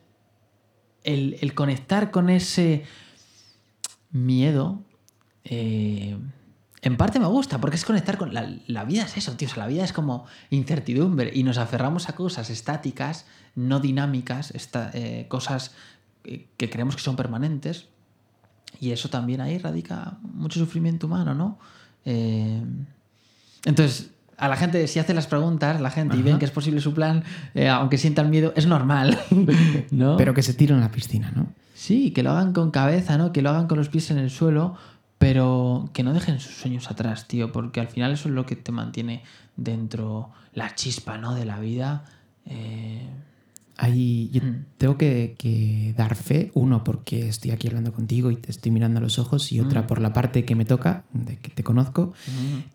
el, 1.03 1.37
el 1.41 1.53
conectar 1.53 2.11
con 2.11 2.29
ese 2.29 2.85
miedo, 4.11 4.81
eh, 5.43 6.17
en 6.83 6.97
parte 6.97 7.19
me 7.19 7.27
gusta, 7.27 7.59
porque 7.59 7.75
es 7.75 7.85
conectar 7.85 8.17
con... 8.17 8.33
La, 8.33 8.51
la 8.67 8.83
vida 8.85 9.03
es 9.03 9.15
eso, 9.17 9.33
tío, 9.37 9.47
o 9.47 9.51
sea, 9.51 9.63
la 9.63 9.67
vida 9.67 9.83
es 9.83 9.93
como 9.93 10.25
incertidumbre 10.49 11.31
y 11.33 11.43
nos 11.43 11.57
aferramos 11.57 12.09
a 12.09 12.13
cosas 12.15 12.49
estáticas, 12.49 13.25
no 13.55 13.79
dinámicas, 13.79 14.51
esta- 14.51 14.89
eh, 14.93 15.25
cosas 15.27 15.71
que 16.23 16.47
que 16.57 16.69
creemos 16.69 16.95
que 16.95 17.01
son 17.01 17.15
permanentes. 17.15 17.87
Y 18.79 18.91
eso 18.91 19.09
también 19.09 19.41
ahí 19.41 19.57
radica 19.57 20.17
mucho 20.21 20.59
sufrimiento 20.59 21.07
humano, 21.07 21.33
¿no? 21.35 21.59
Eh, 22.05 22.63
entonces, 23.65 24.11
a 24.37 24.47
la 24.47 24.55
gente, 24.55 24.87
si 24.87 24.97
hace 24.99 25.13
las 25.13 25.27
preguntas, 25.27 25.79
la 25.81 25.91
gente, 25.91 26.15
y 26.17 26.21
ven 26.23 26.33
Ajá. 26.33 26.39
que 26.39 26.45
es 26.45 26.51
posible 26.51 26.81
su 26.81 26.93
plan, 26.93 27.23
eh, 27.53 27.67
aunque 27.69 27.97
sientan 27.97 28.29
miedo, 28.29 28.53
es 28.55 28.65
normal, 28.65 29.19
¿no? 29.91 30.17
Pero 30.17 30.33
que 30.33 30.41
se 30.41 30.53
tiran 30.53 30.79
a 30.79 30.81
la 30.81 30.91
piscina, 30.91 31.31
¿no? 31.35 31.53
Sí, 31.75 32.11
que 32.11 32.23
lo 32.23 32.31
hagan 32.31 32.53
con 32.53 32.71
cabeza, 32.71 33.17
¿no? 33.17 33.31
Que 33.31 33.41
lo 33.41 33.49
hagan 33.49 33.67
con 33.67 33.77
los 33.77 33.89
pies 33.89 34.09
en 34.11 34.17
el 34.17 34.29
suelo, 34.29 34.75
pero 35.21 35.87
que 35.93 36.01
no 36.01 36.13
dejen 36.13 36.39
sus 36.39 36.55
sueños 36.55 36.89
atrás, 36.89 37.27
tío, 37.27 37.51
porque 37.51 37.79
al 37.79 37.87
final 37.87 38.11
eso 38.11 38.27
es 38.27 38.33
lo 38.33 38.47
que 38.47 38.55
te 38.55 38.71
mantiene 38.71 39.21
dentro 39.55 40.31
la 40.55 40.73
chispa, 40.73 41.19
¿no? 41.19 41.35
De 41.35 41.45
la 41.45 41.59
vida. 41.59 42.03
Eh, 42.47 43.07
Ahí 43.77 44.29
yo 44.33 44.41
Mm. 44.41 44.65
tengo 44.77 44.97
que, 44.97 45.35
que 45.37 45.93
dar 45.97 46.15
fe, 46.15 46.51
uno 46.55 46.83
porque 46.83 47.27
estoy 47.29 47.51
aquí 47.51 47.67
hablando 47.67 47.91
contigo 47.93 48.29
y 48.31 48.35
te 48.35 48.51
estoy 48.51 48.71
mirando 48.71 48.97
a 48.99 49.01
los 49.01 49.17
ojos, 49.19 49.51
y 49.51 49.59
otra 49.59 49.83
Mm. 49.83 49.87
por 49.87 50.01
la 50.01 50.11
parte 50.11 50.43
que 50.43 50.55
me 50.55 50.65
toca, 50.65 51.03
de 51.13 51.37
que 51.37 51.49
te 51.49 51.63
conozco, 51.63 52.13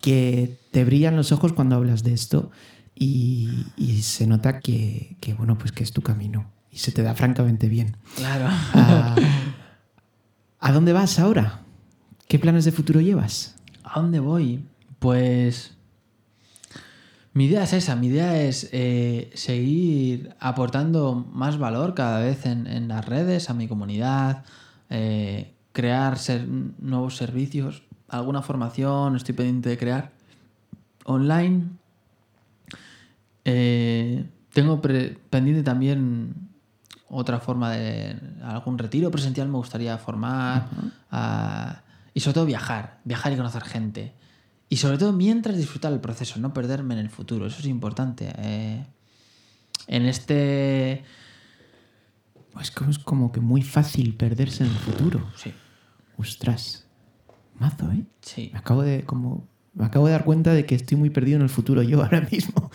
que 0.01 0.57
te 0.72 0.84
brillan 0.84 1.14
los 1.16 1.32
ojos 1.32 1.53
cuando 1.53 1.74
hablas 1.76 2.03
de 2.05 2.12
esto 2.12 2.51
y, 2.94 3.66
y 3.76 4.03
se 4.03 4.26
nota 4.28 4.61
que, 4.61 5.16
que, 5.20 5.34
bueno, 5.34 5.59
pues 5.59 5.70
que 5.72 5.82
es 5.84 5.92
tu 5.92 6.03
camino 6.03 6.47
y 6.72 6.78
se 6.78 6.92
te 6.92 7.03
da 7.03 7.14
francamente 7.14 7.68
bien. 7.68 7.97
Claro. 8.16 8.47
Ah, 8.49 9.16
¿A 10.61 10.72
dónde 10.72 10.92
vas 10.92 11.18
ahora? 11.18 11.61
¿Qué 12.29 12.39
planes 12.39 12.64
de 12.64 12.72
futuro 12.72 13.01
llevas? 13.01 13.55
¿A 13.85 14.01
dónde 14.01 14.20
voy? 14.20 14.64
Pues. 14.99 15.72
Mi 17.33 17.45
idea 17.45 17.64
es 17.64 17.72
esa, 17.74 17.97
mi 17.97 18.07
idea 18.07 18.41
es 18.43 18.70
eh, 18.72 19.31
seguir 19.35 20.35
aportando 20.41 21.14
más 21.14 21.59
valor 21.59 21.93
cada 21.95 22.20
vez 22.20 22.47
en, 22.47 22.66
en 22.66 22.89
las 22.89 23.05
redes, 23.05 23.51
a 23.51 23.55
mi 23.55 23.68
comunidad, 23.68 24.45
eh, 24.89 25.53
crear 25.72 26.18
ser- 26.18 26.49
nuevos 26.49 27.16
servicios, 27.16 27.83
alguna 28.09 28.41
formación, 28.41 29.16
estoy 29.16 29.35
pendiente 29.35 29.68
de 29.68 29.77
crear 29.77 30.12
online. 31.05 31.64
Eh, 33.45 34.24
tengo 34.55 34.81
pre- 34.81 35.18
pendiente 35.29 35.62
también 35.62 36.35
otra 37.11 37.39
forma 37.39 37.70
de 37.72 38.16
algún 38.43 38.79
retiro 38.79 39.11
presencial 39.11 39.47
me 39.49 39.59
gustaría 39.59 39.97
formar 39.99 40.68
ah, 41.11 41.83
y 42.17 42.21
sobre 42.21 42.35
todo 42.35 42.47
viajar, 42.47 43.01
viajar 43.05 43.33
y 43.33 43.37
conocer 43.37 43.62
gente. 43.62 44.14
Y 44.71 44.79
sobre 44.79 44.97
todo 44.97 45.12
mientras 45.12 45.57
disfrutar 45.57 45.93
el 45.93 46.01
proceso, 46.01 46.41
no 46.41 46.55
perderme 46.55 46.95
en 46.95 47.01
el 47.01 47.11
futuro, 47.11 47.47
eso 47.47 47.59
es 47.61 47.67
importante. 47.67 48.33
Eh, 48.39 48.87
en 49.87 50.07
este... 50.07 51.05
Pues 52.53 52.71
como 52.71 52.91
es 52.91 52.99
como 52.99 53.33
que 53.33 53.41
muy 53.41 53.62
fácil 53.62 54.14
perderse 54.17 54.64
en 54.64 54.71
el 54.71 54.77
futuro. 54.77 55.31
Sí, 55.37 55.53
Ostras, 56.17 56.87
mazo, 57.59 57.93
¿eh? 57.93 58.05
sí. 58.23 58.49
Me 58.53 58.59
acabo 58.59 58.81
de 58.83 59.05
como 59.05 59.47
me 59.75 59.85
acabo 59.85 60.07
de 60.07 60.12
dar 60.12 60.25
cuenta 60.25 60.55
de 60.55 60.64
que 60.64 60.75
estoy 60.75 60.97
muy 60.97 61.11
perdido 61.11 61.37
en 61.37 61.43
el 61.43 61.51
futuro 61.51 61.83
yo 61.83 62.03
ahora 62.03 62.23
mismo. 62.33 62.71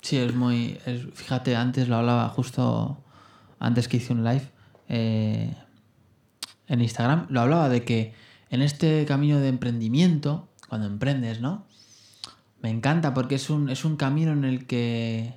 Sí, 0.00 0.16
es 0.18 0.32
muy. 0.32 0.78
es- 0.86 1.06
fíjate, 1.14 1.56
antes 1.56 1.88
lo 1.88 1.96
hablaba 1.96 2.28
justo 2.28 3.02
antes 3.58 3.88
que 3.88 3.96
hice 3.96 4.12
un 4.12 4.22
live 4.22 4.48
eh, 4.88 5.52
en 6.68 6.80
Instagram. 6.80 7.26
Lo 7.30 7.40
hablaba 7.40 7.68
de 7.68 7.82
que 7.82 8.14
en 8.54 8.62
este 8.62 9.04
camino 9.04 9.40
de 9.40 9.48
emprendimiento, 9.48 10.48
cuando 10.68 10.86
emprendes, 10.86 11.40
¿no? 11.40 11.66
Me 12.62 12.70
encanta 12.70 13.12
porque 13.12 13.34
es 13.34 13.50
un, 13.50 13.68
es 13.68 13.84
un 13.84 13.96
camino 13.96 14.30
en 14.30 14.44
el 14.44 14.66
que 14.66 15.34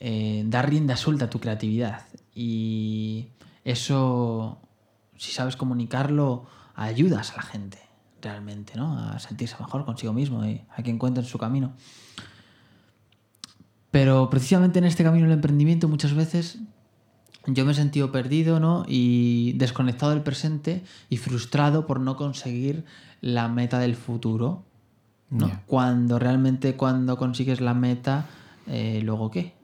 eh, 0.00 0.42
da 0.46 0.62
rienda 0.62 0.96
suelta 0.96 1.26
a 1.26 1.30
tu 1.30 1.38
creatividad. 1.38 2.02
Y 2.34 3.28
eso, 3.64 4.60
si 5.16 5.30
sabes 5.30 5.54
comunicarlo, 5.56 6.46
ayudas 6.74 7.32
a 7.32 7.36
la 7.36 7.42
gente 7.42 7.78
realmente, 8.20 8.72
¿no? 8.76 8.98
A 8.98 9.20
sentirse 9.20 9.54
mejor 9.60 9.84
consigo 9.84 10.12
mismo 10.12 10.44
y 10.44 10.62
a 10.76 10.82
que 10.82 10.90
encuentren 10.90 11.24
su 11.24 11.38
camino. 11.38 11.74
Pero 13.92 14.28
precisamente 14.30 14.80
en 14.80 14.84
este 14.84 15.04
camino 15.04 15.26
del 15.26 15.34
emprendimiento 15.34 15.88
muchas 15.88 16.12
veces 16.12 16.58
yo 17.46 17.64
me 17.64 17.72
he 17.72 17.74
sentido 17.74 18.10
perdido, 18.10 18.60
¿no? 18.60 18.84
Y 18.88 19.52
desconectado 19.54 20.12
del 20.12 20.22
presente 20.22 20.84
y 21.08 21.16
frustrado 21.16 21.86
por 21.86 22.00
no 22.00 22.16
conseguir 22.16 22.84
la 23.20 23.48
meta 23.48 23.78
del 23.78 23.96
futuro, 23.96 24.64
¿no? 25.30 25.50
Cuando 25.66 26.18
realmente 26.18 26.76
cuando 26.76 27.16
consigues 27.16 27.60
la 27.60 27.74
meta, 27.74 28.26
eh, 28.66 29.00
¿luego 29.02 29.30
qué? 29.30 29.54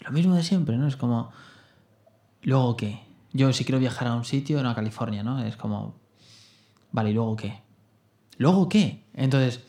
Lo 0.00 0.10
mismo 0.10 0.34
de 0.34 0.42
siempre, 0.42 0.76
¿no? 0.76 0.86
Es 0.86 0.96
como, 0.96 1.30
¿luego 2.42 2.76
qué? 2.76 3.00
Yo 3.32 3.52
si 3.52 3.64
quiero 3.64 3.78
viajar 3.78 4.08
a 4.08 4.14
un 4.14 4.24
sitio, 4.24 4.62
no 4.62 4.70
a 4.70 4.74
California, 4.74 5.22
¿no? 5.22 5.42
Es 5.42 5.56
como, 5.56 5.94
vale, 6.92 7.10
¿y 7.10 7.14
luego 7.14 7.36
qué? 7.36 7.62
¿Luego 8.38 8.68
qué? 8.68 9.04
Entonces, 9.14 9.60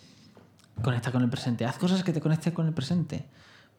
conecta 0.81 1.11
con 1.11 1.23
el 1.23 1.29
presente. 1.29 1.65
Haz 1.65 1.77
cosas 1.77 2.03
que 2.03 2.13
te 2.13 2.21
conecten 2.21 2.53
con 2.53 2.67
el 2.67 2.73
presente 2.73 3.25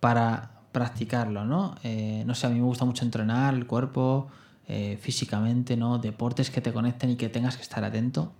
para 0.01 0.56
practicarlo, 0.77 1.47
¿no? 1.47 1.74
Eh, 1.85 2.22
no 2.27 2.35
sé, 2.35 2.47
a 2.47 2.51
mí 2.51 2.57
me 2.57 2.66
gusta 2.66 2.85
mucho 2.85 3.03
entrenar 3.03 3.55
el 3.55 3.66
cuerpo 3.66 4.29
eh, 4.68 4.99
físicamente, 5.01 5.74
¿no? 5.74 5.97
Deportes 5.97 6.51
que 6.51 6.61
te 6.61 6.70
conecten 6.70 7.09
y 7.09 7.16
que 7.16 7.31
tengas 7.31 7.57
que 7.57 7.62
estar 7.62 7.83
atento. 7.83 8.31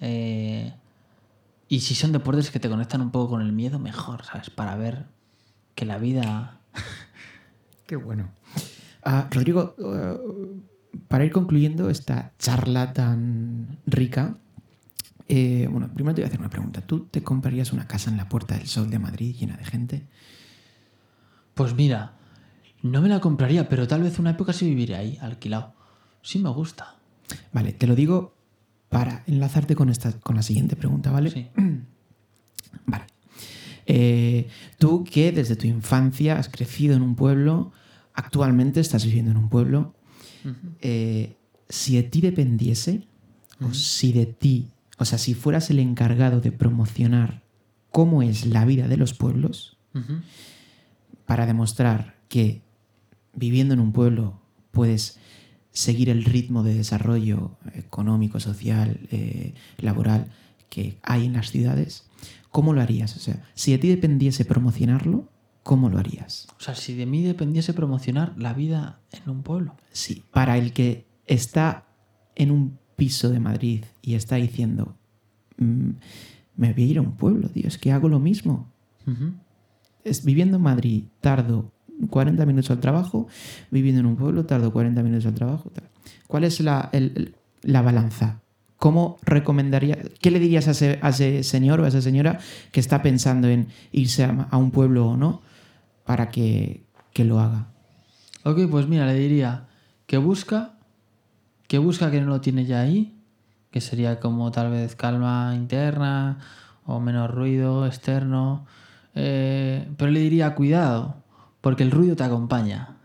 Eh, 0.00 0.74
y 1.68 1.80
si 1.82 1.94
son 1.94 2.10
deportes 2.10 2.50
que 2.50 2.58
te 2.58 2.68
conectan 2.68 3.00
un 3.00 3.12
poco 3.12 3.30
con 3.30 3.42
el 3.42 3.52
miedo, 3.52 3.78
mejor, 3.78 4.24
¿sabes? 4.24 4.50
Para 4.50 4.74
ver 4.74 5.04
que 5.76 5.84
la 5.84 5.98
vida... 5.98 6.58
Qué 7.86 7.94
bueno. 7.94 8.30
Ah, 9.04 9.28
Rodrigo, 9.30 9.76
eh, 9.78 10.18
para 11.06 11.24
ir 11.24 11.30
concluyendo 11.30 11.90
esta 11.90 12.32
charla 12.40 12.92
tan 12.92 13.78
rica, 13.86 14.36
bueno, 15.28 15.88
primero 15.94 16.16
te 16.16 16.22
voy 16.22 16.24
a 16.24 16.26
hacer 16.26 16.40
una 16.40 16.50
pregunta. 16.50 16.80
¿Tú 16.80 17.06
te 17.06 17.22
comprarías 17.22 17.72
una 17.72 17.86
casa 17.86 18.10
en 18.10 18.16
la 18.16 18.28
Puerta 18.28 18.58
del 18.58 18.66
Sol 18.66 18.90
de 18.90 18.98
Madrid 18.98 19.36
llena 19.38 19.56
de 19.56 19.64
gente? 19.64 20.08
Pues 21.54 21.74
mira, 21.74 22.16
no 22.82 23.00
me 23.00 23.08
la 23.08 23.20
compraría, 23.20 23.68
pero 23.68 23.88
tal 23.88 24.02
vez 24.02 24.18
una 24.18 24.30
época 24.30 24.52
sí 24.52 24.68
viviría 24.68 24.98
ahí, 24.98 25.18
alquilado. 25.20 25.74
Sí 26.22 26.38
me 26.38 26.50
gusta. 26.50 26.96
Vale, 27.52 27.72
te 27.72 27.86
lo 27.86 27.94
digo 27.94 28.34
para 28.88 29.24
enlazarte 29.26 29.74
con, 29.74 29.88
esta, 29.88 30.12
con 30.20 30.36
la 30.36 30.42
siguiente 30.42 30.76
pregunta, 30.76 31.10
¿vale? 31.10 31.30
Sí. 31.30 31.48
Vale. 32.86 33.04
Eh, 33.86 34.48
tú 34.78 35.04
que 35.04 35.32
desde 35.32 35.56
tu 35.56 35.66
infancia 35.66 36.38
has 36.38 36.48
crecido 36.48 36.94
en 36.94 37.02
un 37.02 37.16
pueblo, 37.16 37.72
actualmente 38.14 38.80
estás 38.80 39.04
viviendo 39.04 39.30
en 39.30 39.36
un 39.36 39.48
pueblo, 39.48 39.94
eh, 40.80 41.36
si 41.68 41.96
de 41.96 42.02
ti 42.02 42.20
dependiese, 42.20 43.06
o 43.60 43.72
si 43.72 44.12
de 44.12 44.26
ti, 44.26 44.70
o 44.98 45.04
sea, 45.04 45.18
si 45.18 45.34
fueras 45.34 45.70
el 45.70 45.78
encargado 45.78 46.40
de 46.40 46.52
promocionar 46.52 47.42
cómo 47.90 48.22
es 48.22 48.46
la 48.46 48.64
vida 48.64 48.88
de 48.88 48.96
los 48.96 49.14
pueblos. 49.14 49.76
Para 51.26 51.46
demostrar 51.46 52.16
que 52.28 52.62
viviendo 53.34 53.74
en 53.74 53.80
un 53.80 53.92
pueblo 53.92 54.40
puedes 54.70 55.18
seguir 55.72 56.08
el 56.08 56.24
ritmo 56.24 56.62
de 56.62 56.74
desarrollo 56.74 57.56
económico, 57.74 58.40
social, 58.40 59.00
eh, 59.10 59.54
laboral 59.78 60.30
que 60.68 60.98
hay 61.02 61.26
en 61.26 61.34
las 61.34 61.50
ciudades, 61.50 62.08
¿cómo 62.50 62.72
lo 62.72 62.80
harías? 62.80 63.16
O 63.16 63.20
sea, 63.20 63.44
si 63.54 63.72
de 63.72 63.78
ti 63.78 63.88
dependiese 63.88 64.44
promocionarlo, 64.44 65.28
¿cómo 65.62 65.88
lo 65.88 65.98
harías? 65.98 66.46
O 66.58 66.62
sea, 66.62 66.74
si 66.74 66.94
de 66.94 67.06
mí 67.06 67.22
dependiese 67.24 67.74
promocionar 67.74 68.34
la 68.38 68.52
vida 68.52 69.00
en 69.12 69.30
un 69.30 69.42
pueblo. 69.42 69.76
Sí, 69.92 70.22
para 70.32 70.58
el 70.58 70.72
que 70.72 71.06
está 71.26 71.86
en 72.36 72.50
un 72.50 72.78
piso 72.96 73.30
de 73.30 73.40
Madrid 73.40 73.84
y 74.02 74.14
está 74.14 74.36
diciendo, 74.36 74.96
"Mm, 75.58 75.90
me 76.56 76.72
voy 76.72 76.82
a 76.82 76.86
ir 76.86 76.98
a 76.98 77.02
un 77.02 77.16
pueblo, 77.16 77.48
tío, 77.48 77.66
es 77.66 77.78
que 77.78 77.92
hago 77.92 78.08
lo 78.08 78.20
mismo. 78.20 78.68
Es, 80.04 80.24
viviendo 80.24 80.56
en 80.58 80.62
Madrid 80.62 81.04
tardo 81.20 81.72
40 82.10 82.44
minutos 82.46 82.70
al 82.70 82.80
trabajo, 82.80 83.26
viviendo 83.70 84.00
en 84.00 84.06
un 84.06 84.16
pueblo 84.16 84.44
tardo 84.44 84.72
40 84.72 85.02
minutos 85.02 85.26
al 85.26 85.34
trabajo. 85.34 85.72
¿Cuál 86.26 86.44
es 86.44 86.60
la, 86.60 86.90
la 87.62 87.82
balanza? 87.82 88.40
¿Cómo 88.76 89.18
recomendaría, 89.22 89.98
qué 90.20 90.30
le 90.30 90.38
dirías 90.40 90.68
a 90.68 91.08
ese, 91.08 91.42
señor 91.42 91.80
o 91.80 91.84
a 91.84 91.88
esa 91.88 92.02
señora 92.02 92.38
que 92.70 92.80
está 92.80 93.02
pensando 93.02 93.48
en 93.48 93.68
irse 93.92 94.24
a, 94.24 94.48
a 94.50 94.56
un 94.56 94.70
pueblo 94.70 95.06
o 95.08 95.16
no 95.16 95.40
para 96.04 96.28
que, 96.28 96.82
que 97.12 97.24
lo 97.24 97.40
haga? 97.40 97.68
Ok, 98.42 98.68
pues 98.70 98.86
mira, 98.86 99.06
le 99.06 99.14
diría 99.14 99.68
que 100.06 100.18
busca, 100.18 100.74
que 101.66 101.78
busca 101.78 102.10
que 102.10 102.20
no 102.20 102.26
lo 102.26 102.40
tiene 102.40 102.66
ya 102.66 102.80
ahí, 102.80 103.14
que 103.70 103.80
sería 103.80 104.20
como 104.20 104.50
tal 104.50 104.70
vez 104.70 104.94
calma 104.96 105.54
interna 105.56 106.38
o 106.84 107.00
menos 107.00 107.30
ruido 107.30 107.86
externo. 107.86 108.66
Eh, 109.14 109.88
pero 109.96 110.10
le 110.10 110.20
diría 110.20 110.54
cuidado, 110.54 111.16
porque 111.60 111.82
el 111.82 111.90
ruido 111.90 112.16
te 112.16 112.24
acompaña. 112.24 112.96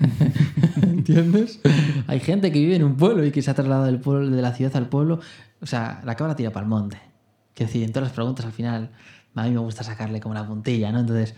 ¿Entiendes? 0.82 1.60
Hay 2.06 2.20
gente 2.20 2.50
que 2.50 2.58
vive 2.58 2.76
en 2.76 2.84
un 2.84 2.96
pueblo 2.96 3.24
y 3.24 3.30
que 3.30 3.42
se 3.42 3.50
ha 3.50 3.54
trasladado 3.54 3.86
del 3.86 4.00
pueblo, 4.00 4.30
de 4.34 4.42
la 4.42 4.54
ciudad 4.54 4.74
al 4.76 4.88
pueblo. 4.88 5.20
O 5.60 5.66
sea, 5.66 6.00
la 6.04 6.16
cabra 6.16 6.36
tira 6.36 6.50
para 6.50 6.64
el 6.64 6.70
monte. 6.70 6.98
Que 7.54 7.64
decir, 7.66 7.82
en 7.82 7.92
todas 7.92 8.08
las 8.08 8.14
preguntas 8.14 8.46
al 8.46 8.52
final, 8.52 8.90
a 9.34 9.42
mí 9.44 9.50
me 9.50 9.58
gusta 9.58 9.84
sacarle 9.84 10.20
como 10.20 10.34
la 10.34 10.46
puntilla, 10.46 10.90
¿no? 10.92 11.00
Entonces, 11.00 11.34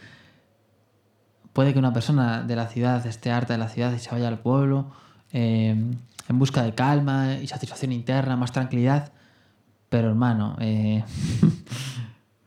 puede 1.53 1.73
que 1.73 1.79
una 1.79 1.93
persona 1.93 2.43
de 2.43 2.57
la 2.57 2.69
ciudad 2.69 3.05
esté 3.07 3.31
harta 3.31 3.55
de 3.55 3.59
la 3.59 3.69
ciudad 3.69 3.93
y 3.93 3.99
se 3.99 4.11
vaya 4.11 4.29
al 4.29 4.39
pueblo 4.39 4.93
eh, 5.33 5.77
en 6.29 6.39
busca 6.39 6.63
de 6.63 6.75
calma 6.75 7.35
y 7.35 7.47
satisfacción 7.47 7.93
interna, 7.93 8.37
más 8.37 8.53
tranquilidad. 8.53 9.13
Pero 9.89 10.09
hermano, 10.09 10.57
eh, 10.61 11.05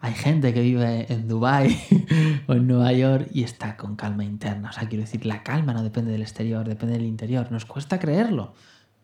hay 0.06 0.14
gente 0.14 0.54
que 0.54 0.62
vive 0.62 1.12
en 1.12 1.28
Dubai 1.28 1.76
o 2.48 2.54
en 2.54 2.68
Nueva 2.68 2.94
York 2.94 3.28
y 3.34 3.42
está 3.42 3.76
con 3.76 3.96
calma 3.96 4.24
interna. 4.24 4.70
O 4.70 4.72
sea, 4.72 4.88
quiero 4.88 5.04
decir, 5.04 5.26
la 5.26 5.42
calma 5.42 5.74
no 5.74 5.82
depende 5.82 6.12
del 6.12 6.22
exterior, 6.22 6.68
depende 6.68 6.94
del 6.94 7.08
interior. 7.08 7.52
Nos 7.52 7.66
cuesta 7.66 7.98
creerlo, 7.98 8.54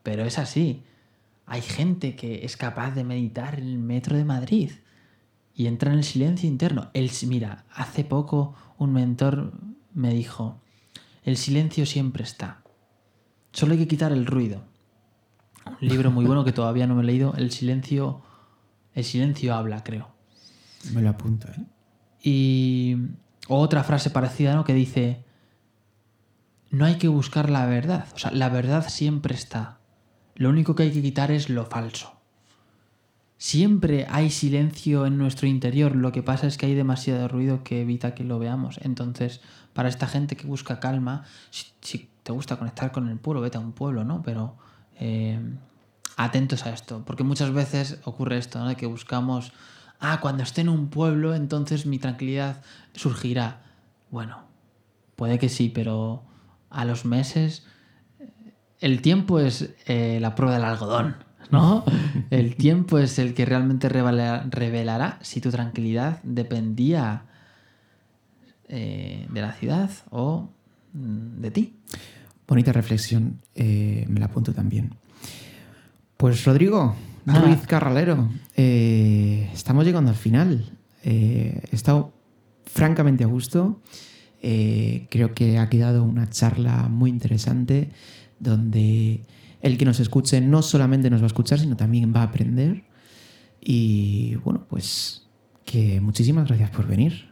pero 0.03 0.23
es 0.25 0.37
así. 0.37 0.83
Hay 1.47 1.63
gente 1.63 2.15
que 2.15 2.45
es 2.45 2.55
capaz 2.55 2.91
de 2.91 3.03
meditar 3.03 3.57
en 3.57 3.67
el 3.67 3.79
metro 3.79 4.15
de 4.15 4.25
Madrid 4.25 4.69
y 5.55 5.65
entra 5.65 5.91
en 5.91 5.97
el 5.97 6.03
silencio 6.03 6.47
interno. 6.47 6.91
El, 6.93 7.09
mira, 7.25 7.65
hace 7.73 8.03
poco 8.03 8.53
un 8.77 8.93
mentor 8.93 9.53
me 9.95 10.13
dijo, 10.13 10.61
el 11.23 11.35
silencio 11.35 11.87
siempre 11.87 12.23
está. 12.23 12.61
Solo 13.53 13.73
hay 13.73 13.79
que 13.79 13.87
quitar 13.87 14.11
el 14.11 14.27
ruido. 14.27 14.65
Un 15.65 15.87
libro 15.87 16.11
muy 16.11 16.25
bueno 16.25 16.45
que 16.45 16.53
todavía 16.53 16.85
no 16.85 16.93
me 16.93 17.01
he 17.01 17.05
leído, 17.05 17.33
El 17.35 17.49
silencio, 17.49 18.21
el 18.93 19.03
silencio 19.03 19.55
habla, 19.55 19.83
creo. 19.83 20.20
Me 20.93 21.01
lo 21.01 21.09
apunto, 21.09 21.47
¿eh? 21.49 21.65
Y 22.23 22.97
otra 23.47 23.83
frase 23.83 24.09
parecida, 24.09 24.55
¿no? 24.55 24.63
Que 24.63 24.73
dice, 24.73 25.23
no 26.69 26.85
hay 26.85 26.95
que 26.95 27.07
buscar 27.07 27.49
la 27.49 27.65
verdad. 27.65 28.07
O 28.15 28.19
sea, 28.19 28.31
la 28.31 28.49
verdad 28.49 28.87
siempre 28.89 29.35
está. 29.35 29.79
Lo 30.35 30.49
único 30.49 30.75
que 30.75 30.83
hay 30.83 30.91
que 30.91 31.01
quitar 31.01 31.31
es 31.31 31.49
lo 31.49 31.65
falso. 31.65 32.21
Siempre 33.37 34.05
hay 34.07 34.29
silencio 34.29 35.07
en 35.07 35.17
nuestro 35.17 35.47
interior, 35.47 35.95
lo 35.95 36.11
que 36.11 36.21
pasa 36.21 36.45
es 36.45 36.57
que 36.57 36.67
hay 36.67 36.75
demasiado 36.75 37.27
ruido 37.27 37.63
que 37.63 37.81
evita 37.81 38.13
que 38.13 38.23
lo 38.23 38.37
veamos. 38.37 38.79
Entonces, 38.83 39.41
para 39.73 39.89
esta 39.89 40.05
gente 40.05 40.35
que 40.35 40.45
busca 40.45 40.79
calma, 40.79 41.25
si, 41.49 42.07
te 42.21 42.31
gusta 42.31 42.57
conectar 42.57 42.91
con 42.91 43.09
el 43.09 43.17
pueblo, 43.17 43.41
vete 43.41 43.57
a 43.57 43.61
un 43.61 43.71
pueblo, 43.71 44.03
¿no? 44.03 44.21
Pero 44.21 44.57
eh, 44.99 45.39
atentos 46.17 46.67
a 46.67 46.69
esto, 46.69 47.03
porque 47.03 47.23
muchas 47.23 47.51
veces 47.51 47.99
ocurre 48.03 48.37
esto, 48.37 48.63
¿no? 48.63 48.77
Que 48.77 48.85
buscamos, 48.85 49.53
ah, 50.01 50.19
cuando 50.19 50.43
esté 50.43 50.61
en 50.61 50.69
un 50.69 50.89
pueblo, 50.89 51.33
entonces 51.33 51.85
mi 51.85 51.99
tranquilidad 51.99 52.61
surgirá. 52.93 53.61
Bueno, 54.09 54.43
puede 55.15 55.39
que 55.39 55.47
sí, 55.47 55.69
pero 55.69 56.23
a 56.69 56.83
los 56.83 57.05
meses 57.05 57.65
el 58.81 59.01
tiempo 59.01 59.39
es 59.39 59.69
eh, 59.85 60.17
la 60.19 60.35
prueba 60.35 60.55
del 60.55 60.65
algodón, 60.65 61.15
¿no? 61.51 61.85
El 62.31 62.55
tiempo 62.55 62.97
es 62.97 63.19
el 63.19 63.33
que 63.33 63.45
realmente 63.45 63.89
revelará 63.89 65.19
si 65.21 65.39
tu 65.39 65.51
tranquilidad 65.51 66.19
dependía 66.23 67.25
eh, 68.67 69.27
de 69.29 69.41
la 69.41 69.51
ciudad 69.51 69.91
o 70.09 70.49
mm, 70.93 71.41
de 71.41 71.51
ti. 71.51 71.75
Bonita 72.47 72.71
reflexión, 72.71 73.41
eh, 73.53 74.05
me 74.09 74.19
la 74.19 74.27
apunto 74.27 74.53
también. 74.53 74.95
Pues 76.17 76.43
Rodrigo, 76.45 76.95
ah. 77.27 77.39
Ruiz 77.39 77.65
Carralero, 77.67 78.29
estamos 78.55 79.85
llegando 79.85 80.09
al 80.09 80.17
final. 80.17 80.77
he 81.03 81.61
estado 81.71 82.13
francamente 82.65 83.23
a 83.23 83.27
gusto. 83.27 83.81
creo 84.41 85.33
que 85.33 85.57
ha 85.57 85.69
quedado 85.69 86.03
una 86.03 86.29
charla 86.29 86.87
muy 86.89 87.09
interesante 87.09 87.89
donde 88.39 89.23
el 89.61 89.77
que 89.77 89.85
nos 89.85 89.99
escuche 89.99 90.41
no 90.41 90.61
solamente 90.61 91.09
nos 91.09 91.21
va 91.21 91.25
a 91.25 91.27
escuchar, 91.27 91.59
sino 91.59 91.77
también 91.77 92.13
va 92.15 92.21
a 92.21 92.25
aprender. 92.25 92.83
Y 93.61 94.35
bueno, 94.43 94.65
pues 94.67 95.27
que 95.65 96.01
muchísimas 96.01 96.47
gracias 96.47 96.71
por 96.71 96.87
venir. 96.87 97.29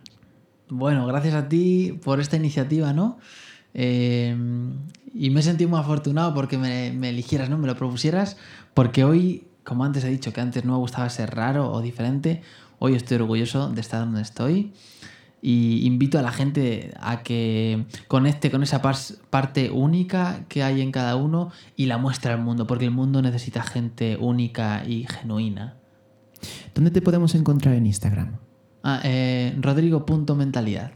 Bueno, 0.69 1.05
gracias 1.07 1.33
a 1.33 1.49
ti 1.49 1.99
por 2.03 2.19
esta 2.19 2.37
iniciativa, 2.37 2.93
¿no? 2.93 3.17
Eh, 3.73 4.35
y 5.13 5.29
me 5.31 5.39
he 5.39 5.43
sentido 5.43 5.69
muy 5.69 5.79
afortunado 5.79 6.33
porque 6.35 6.57
me, 6.57 6.91
me, 6.91 7.09
eligieras, 7.09 7.49
¿no? 7.49 7.57
Me 7.57 7.67
lo 7.67 7.75
propusieras, 7.75 8.37
porque 8.75 9.03
hoy, 9.03 9.47
como 9.69 9.85
antes 9.85 10.03
he 10.03 10.09
dicho, 10.09 10.33
que 10.33 10.41
antes 10.41 10.65
no 10.65 10.73
me 10.73 10.79
gustaba 10.79 11.07
ser 11.09 11.35
raro 11.35 11.71
o 11.71 11.79
diferente, 11.81 12.41
hoy 12.79 12.95
estoy 12.95 13.17
orgulloso 13.17 13.69
de 13.69 13.81
estar 13.81 13.99
donde 13.99 14.23
estoy 14.23 14.73
y 15.43 15.85
invito 15.85 16.17
a 16.17 16.23
la 16.23 16.31
gente 16.31 16.91
a 16.99 17.21
que 17.21 17.85
conecte 18.07 18.49
con 18.49 18.63
esa 18.63 18.81
parte 18.81 19.69
única 19.69 20.45
que 20.49 20.63
hay 20.63 20.81
en 20.81 20.91
cada 20.91 21.15
uno 21.15 21.51
y 21.75 21.85
la 21.85 21.99
muestre 21.99 22.33
al 22.33 22.41
mundo, 22.41 22.65
porque 22.65 22.85
el 22.85 22.91
mundo 22.91 23.21
necesita 23.21 23.61
gente 23.61 24.17
única 24.19 24.83
y 24.87 25.05
genuina. 25.05 25.75
¿Dónde 26.73 26.89
te 26.89 27.01
podemos 27.01 27.35
encontrar 27.35 27.75
en 27.75 27.85
Instagram? 27.85 28.37
Ah, 28.83 29.01
eh, 29.03 29.55
Rodrigo.mentalidad. 29.61 30.91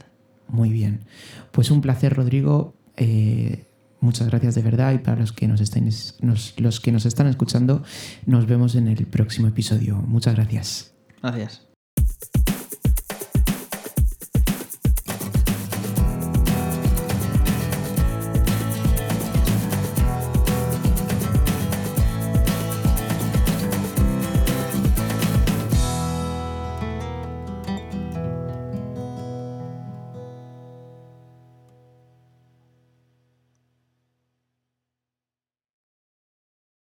Muy 0.48 0.70
bien. 0.70 1.04
Pues 1.52 1.70
un 1.70 1.80
placer, 1.80 2.12
Rodrigo. 2.14 2.74
Eh, 2.96 3.66
muchas 4.04 4.28
gracias 4.28 4.54
de 4.54 4.62
verdad 4.62 4.92
y 4.92 4.98
para 4.98 5.18
los 5.18 5.32
que 5.32 5.48
nos, 5.48 5.60
estén, 5.60 5.90
los 6.58 6.80
que 6.80 6.92
nos 6.92 7.06
están 7.06 7.26
escuchando, 7.26 7.82
nos 8.26 8.46
vemos 8.46 8.74
en 8.74 8.88
el 8.88 9.06
próximo 9.06 9.48
episodio. 9.48 9.96
Muchas 9.96 10.34
gracias. 10.34 10.92
Gracias. 11.22 11.63